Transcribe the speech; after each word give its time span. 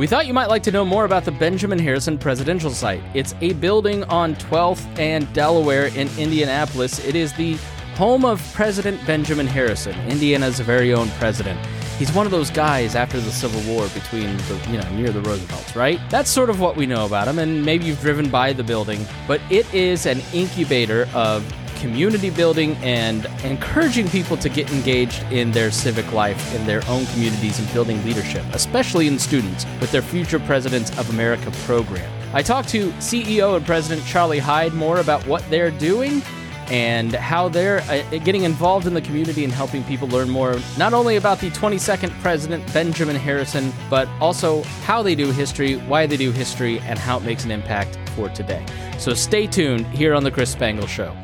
We 0.00 0.06
thought 0.06 0.26
you 0.26 0.32
might 0.32 0.48
like 0.48 0.62
to 0.62 0.70
know 0.70 0.86
more 0.86 1.04
about 1.04 1.26
the 1.26 1.30
Benjamin 1.30 1.78
Harrison 1.78 2.16
Presidential 2.16 2.70
Site. 2.70 3.02
It's 3.12 3.34
a 3.42 3.52
building 3.52 4.02
on 4.04 4.34
12th 4.36 4.98
and 4.98 5.30
Delaware 5.34 5.88
in 5.88 6.08
Indianapolis. 6.16 7.04
It 7.04 7.14
is 7.14 7.34
the 7.34 7.58
home 7.96 8.24
of 8.24 8.40
President 8.54 9.06
Benjamin 9.06 9.46
Harrison, 9.46 9.94
Indiana's 10.08 10.58
very 10.58 10.94
own 10.94 11.10
president. 11.18 11.60
He's 11.98 12.10
one 12.14 12.24
of 12.24 12.32
those 12.32 12.48
guys 12.48 12.94
after 12.94 13.20
the 13.20 13.30
Civil 13.30 13.60
War 13.70 13.88
between 13.88 14.34
the, 14.38 14.66
you 14.70 14.78
know, 14.78 14.90
near 14.92 15.10
the 15.10 15.20
Roosevelts, 15.20 15.76
right? 15.76 16.00
That's 16.08 16.30
sort 16.30 16.48
of 16.48 16.60
what 16.60 16.76
we 16.76 16.86
know 16.86 17.04
about 17.04 17.28
him, 17.28 17.38
and 17.38 17.62
maybe 17.62 17.84
you've 17.84 18.00
driven 18.00 18.30
by 18.30 18.54
the 18.54 18.64
building, 18.64 19.04
but 19.28 19.42
it 19.50 19.70
is 19.74 20.06
an 20.06 20.22
incubator 20.32 21.10
of 21.12 21.44
community 21.80 22.30
building 22.30 22.76
and 22.76 23.26
encouraging 23.42 24.08
people 24.08 24.36
to 24.36 24.48
get 24.48 24.70
engaged 24.72 25.22
in 25.32 25.50
their 25.50 25.70
civic 25.70 26.12
life 26.12 26.54
in 26.54 26.66
their 26.66 26.82
own 26.88 27.06
communities 27.06 27.58
and 27.58 27.72
building 27.72 28.02
leadership, 28.04 28.44
especially 28.52 29.06
in 29.06 29.18
students 29.18 29.64
with 29.80 29.90
their 29.90 30.02
Future 30.02 30.38
Presidents 30.38 30.96
of 30.98 31.10
America 31.10 31.50
program. 31.64 32.10
I 32.32 32.42
talked 32.42 32.68
to 32.70 32.90
CEO 32.92 33.56
and 33.56 33.66
President 33.66 34.06
Charlie 34.06 34.38
Hyde 34.38 34.72
more 34.74 35.00
about 35.00 35.26
what 35.26 35.42
they're 35.50 35.72
doing 35.72 36.22
and 36.70 37.12
how 37.12 37.48
they're 37.48 37.80
uh, 37.82 38.02
getting 38.18 38.44
involved 38.44 38.86
in 38.86 38.94
the 38.94 39.02
community 39.02 39.42
and 39.42 39.52
helping 39.52 39.82
people 39.84 40.06
learn 40.08 40.30
more, 40.30 40.56
not 40.78 40.92
only 40.92 41.16
about 41.16 41.40
the 41.40 41.50
22nd 41.50 42.10
President 42.20 42.72
Benjamin 42.72 43.16
Harrison, 43.16 43.72
but 43.90 44.06
also 44.20 44.62
how 44.84 45.02
they 45.02 45.16
do 45.16 45.32
history, 45.32 45.76
why 45.76 46.06
they 46.06 46.16
do 46.16 46.30
history, 46.30 46.78
and 46.80 46.98
how 46.98 47.16
it 47.18 47.24
makes 47.24 47.44
an 47.44 47.50
impact 47.50 47.98
for 48.14 48.28
today. 48.28 48.64
So 48.98 49.14
stay 49.14 49.46
tuned 49.46 49.86
here 49.88 50.14
on 50.14 50.22
The 50.22 50.30
Chris 50.30 50.52
Spangle 50.52 50.86
Show. 50.86 51.16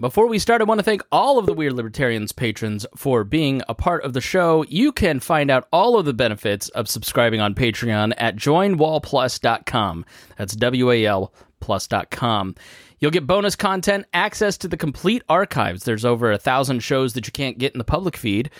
Before 0.00 0.28
we 0.28 0.38
start, 0.38 0.60
I 0.60 0.64
want 0.64 0.78
to 0.78 0.84
thank 0.84 1.02
all 1.10 1.40
of 1.40 1.46
the 1.46 1.52
Weird 1.52 1.72
Libertarians 1.72 2.30
patrons 2.30 2.86
for 2.94 3.24
being 3.24 3.62
a 3.68 3.74
part 3.74 4.04
of 4.04 4.12
the 4.12 4.20
show. 4.20 4.64
You 4.68 4.92
can 4.92 5.18
find 5.18 5.50
out 5.50 5.66
all 5.72 5.98
of 5.98 6.04
the 6.04 6.12
benefits 6.12 6.68
of 6.68 6.88
subscribing 6.88 7.40
on 7.40 7.56
Patreon 7.56 8.14
at 8.16 8.36
joinwalplus.com. 8.36 10.04
That's 10.36 10.54
W 10.54 10.92
A 10.92 11.04
L 11.04 11.34
plus.com. 11.58 12.54
You'll 13.00 13.10
get 13.10 13.26
bonus 13.26 13.56
content, 13.56 14.06
access 14.12 14.56
to 14.58 14.68
the 14.68 14.76
complete 14.76 15.24
archives. 15.28 15.82
There's 15.82 16.04
over 16.04 16.30
a 16.30 16.38
thousand 16.38 16.78
shows 16.84 17.14
that 17.14 17.26
you 17.26 17.32
can't 17.32 17.58
get 17.58 17.72
in 17.72 17.78
the 17.78 17.84
public 17.84 18.16
feed, 18.16 18.50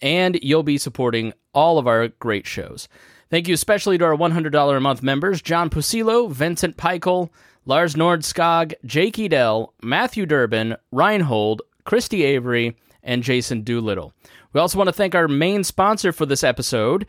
and 0.00 0.38
you'll 0.42 0.62
be 0.62 0.78
supporting 0.78 1.32
all 1.52 1.78
of 1.78 1.88
our 1.88 2.06
great 2.06 2.46
shows. 2.46 2.86
Thank 3.30 3.48
you 3.48 3.54
especially 3.54 3.98
to 3.98 4.04
our 4.04 4.16
$100 4.16 4.76
a 4.76 4.80
month 4.80 5.02
members 5.02 5.42
John 5.42 5.70
Pusilo, 5.70 6.30
Vincent 6.30 6.76
Peichel, 6.76 7.30
Lars 7.66 7.94
Nordskog, 7.94 8.74
Jake 8.84 9.18
Edel, 9.18 9.72
Matthew 9.82 10.26
Durbin, 10.26 10.76
Reinhold, 10.92 11.62
Christy 11.84 12.22
Avery, 12.24 12.76
and 13.02 13.22
Jason 13.22 13.62
Doolittle. 13.62 14.12
We 14.52 14.60
also 14.60 14.78
want 14.78 14.88
to 14.88 14.92
thank 14.92 15.14
our 15.14 15.28
main 15.28 15.64
sponsor 15.64 16.12
for 16.12 16.26
this 16.26 16.44
episode. 16.44 17.06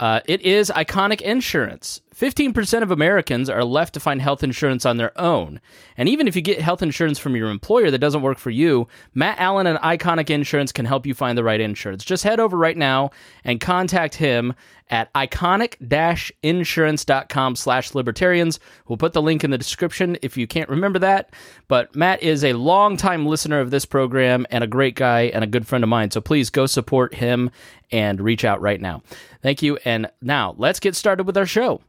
Uh, 0.00 0.20
it 0.26 0.40
is 0.42 0.70
Iconic 0.70 1.20
Insurance. 1.20 2.00
15% 2.18 2.82
of 2.82 2.90
Americans 2.90 3.48
are 3.48 3.62
left 3.62 3.94
to 3.94 4.00
find 4.00 4.20
health 4.20 4.42
insurance 4.42 4.84
on 4.84 4.96
their 4.96 5.16
own. 5.18 5.60
And 5.96 6.08
even 6.08 6.26
if 6.26 6.34
you 6.34 6.42
get 6.42 6.60
health 6.60 6.82
insurance 6.82 7.16
from 7.18 7.36
your 7.36 7.48
employer 7.48 7.92
that 7.92 8.00
doesn't 8.00 8.22
work 8.22 8.38
for 8.38 8.50
you, 8.50 8.88
Matt 9.14 9.38
Allen 9.38 9.68
and 9.68 9.78
Iconic 9.78 10.28
Insurance 10.28 10.72
can 10.72 10.84
help 10.84 11.06
you 11.06 11.14
find 11.14 11.38
the 11.38 11.44
right 11.44 11.60
insurance. 11.60 12.04
Just 12.04 12.24
head 12.24 12.40
over 12.40 12.56
right 12.56 12.76
now 12.76 13.12
and 13.44 13.60
contact 13.60 14.16
him 14.16 14.52
at 14.90 15.12
iconic-insurance.com 15.12 17.56
slash 17.56 17.94
libertarians. 17.94 18.58
We'll 18.88 18.96
put 18.96 19.12
the 19.12 19.22
link 19.22 19.44
in 19.44 19.52
the 19.52 19.58
description 19.58 20.18
if 20.22 20.36
you 20.36 20.48
can't 20.48 20.70
remember 20.70 20.98
that. 20.98 21.30
But 21.68 21.94
Matt 21.94 22.20
is 22.22 22.42
a 22.42 22.54
longtime 22.54 23.26
listener 23.26 23.60
of 23.60 23.70
this 23.70 23.84
program 23.84 24.44
and 24.50 24.64
a 24.64 24.68
great 24.68 24.96
guy 24.96 25.26
and 25.26 25.44
a 25.44 25.48
good 25.48 25.68
friend 25.68 25.84
of 25.84 25.90
mine. 25.90 26.10
So 26.10 26.20
please 26.20 26.50
go 26.50 26.66
support 26.66 27.14
him 27.14 27.52
and 27.92 28.20
reach 28.20 28.44
out 28.44 28.60
right 28.60 28.80
now. 28.80 29.02
Thank 29.42 29.62
you. 29.62 29.76
And 29.84 30.10
now 30.20 30.56
let's 30.58 30.80
get 30.80 30.96
started 30.96 31.22
with 31.24 31.36
our 31.36 31.46
show. 31.46 31.80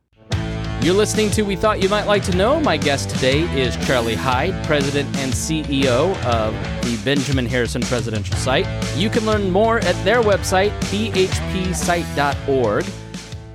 You're 0.81 0.95
listening 0.95 1.29
to 1.31 1.41
We 1.41 1.57
Thought 1.57 1.83
You 1.83 1.89
Might 1.89 2.07
Like 2.07 2.23
to 2.23 2.33
Know. 2.37 2.57
My 2.61 2.77
guest 2.77 3.09
today 3.09 3.41
is 3.61 3.75
Charlie 3.85 4.15
Hyde, 4.15 4.65
President 4.65 5.13
and 5.17 5.33
CEO 5.33 6.15
of 6.23 6.53
the 6.83 6.97
Benjamin 7.03 7.45
Harrison 7.45 7.81
Presidential 7.81 8.37
Site. 8.37 8.65
You 8.95 9.09
can 9.09 9.25
learn 9.25 9.51
more 9.51 9.79
at 9.79 10.05
their 10.05 10.21
website, 10.21 10.69
bhpsite.org. 10.83 12.85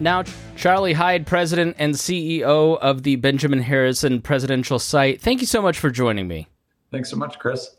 Now, 0.00 0.24
Charlie 0.54 0.92
Hyde, 0.92 1.26
President 1.26 1.76
and 1.78 1.94
CEO 1.94 2.78
of 2.78 3.04
the 3.04 3.16
Benjamin 3.16 3.62
Harrison 3.62 4.20
Presidential 4.20 4.78
Site, 4.78 5.22
thank 5.22 5.40
you 5.40 5.46
so 5.46 5.62
much 5.62 5.78
for 5.78 5.88
joining 5.88 6.28
me. 6.28 6.46
Thanks 6.90 7.08
so 7.08 7.16
much, 7.16 7.38
Chris. 7.38 7.74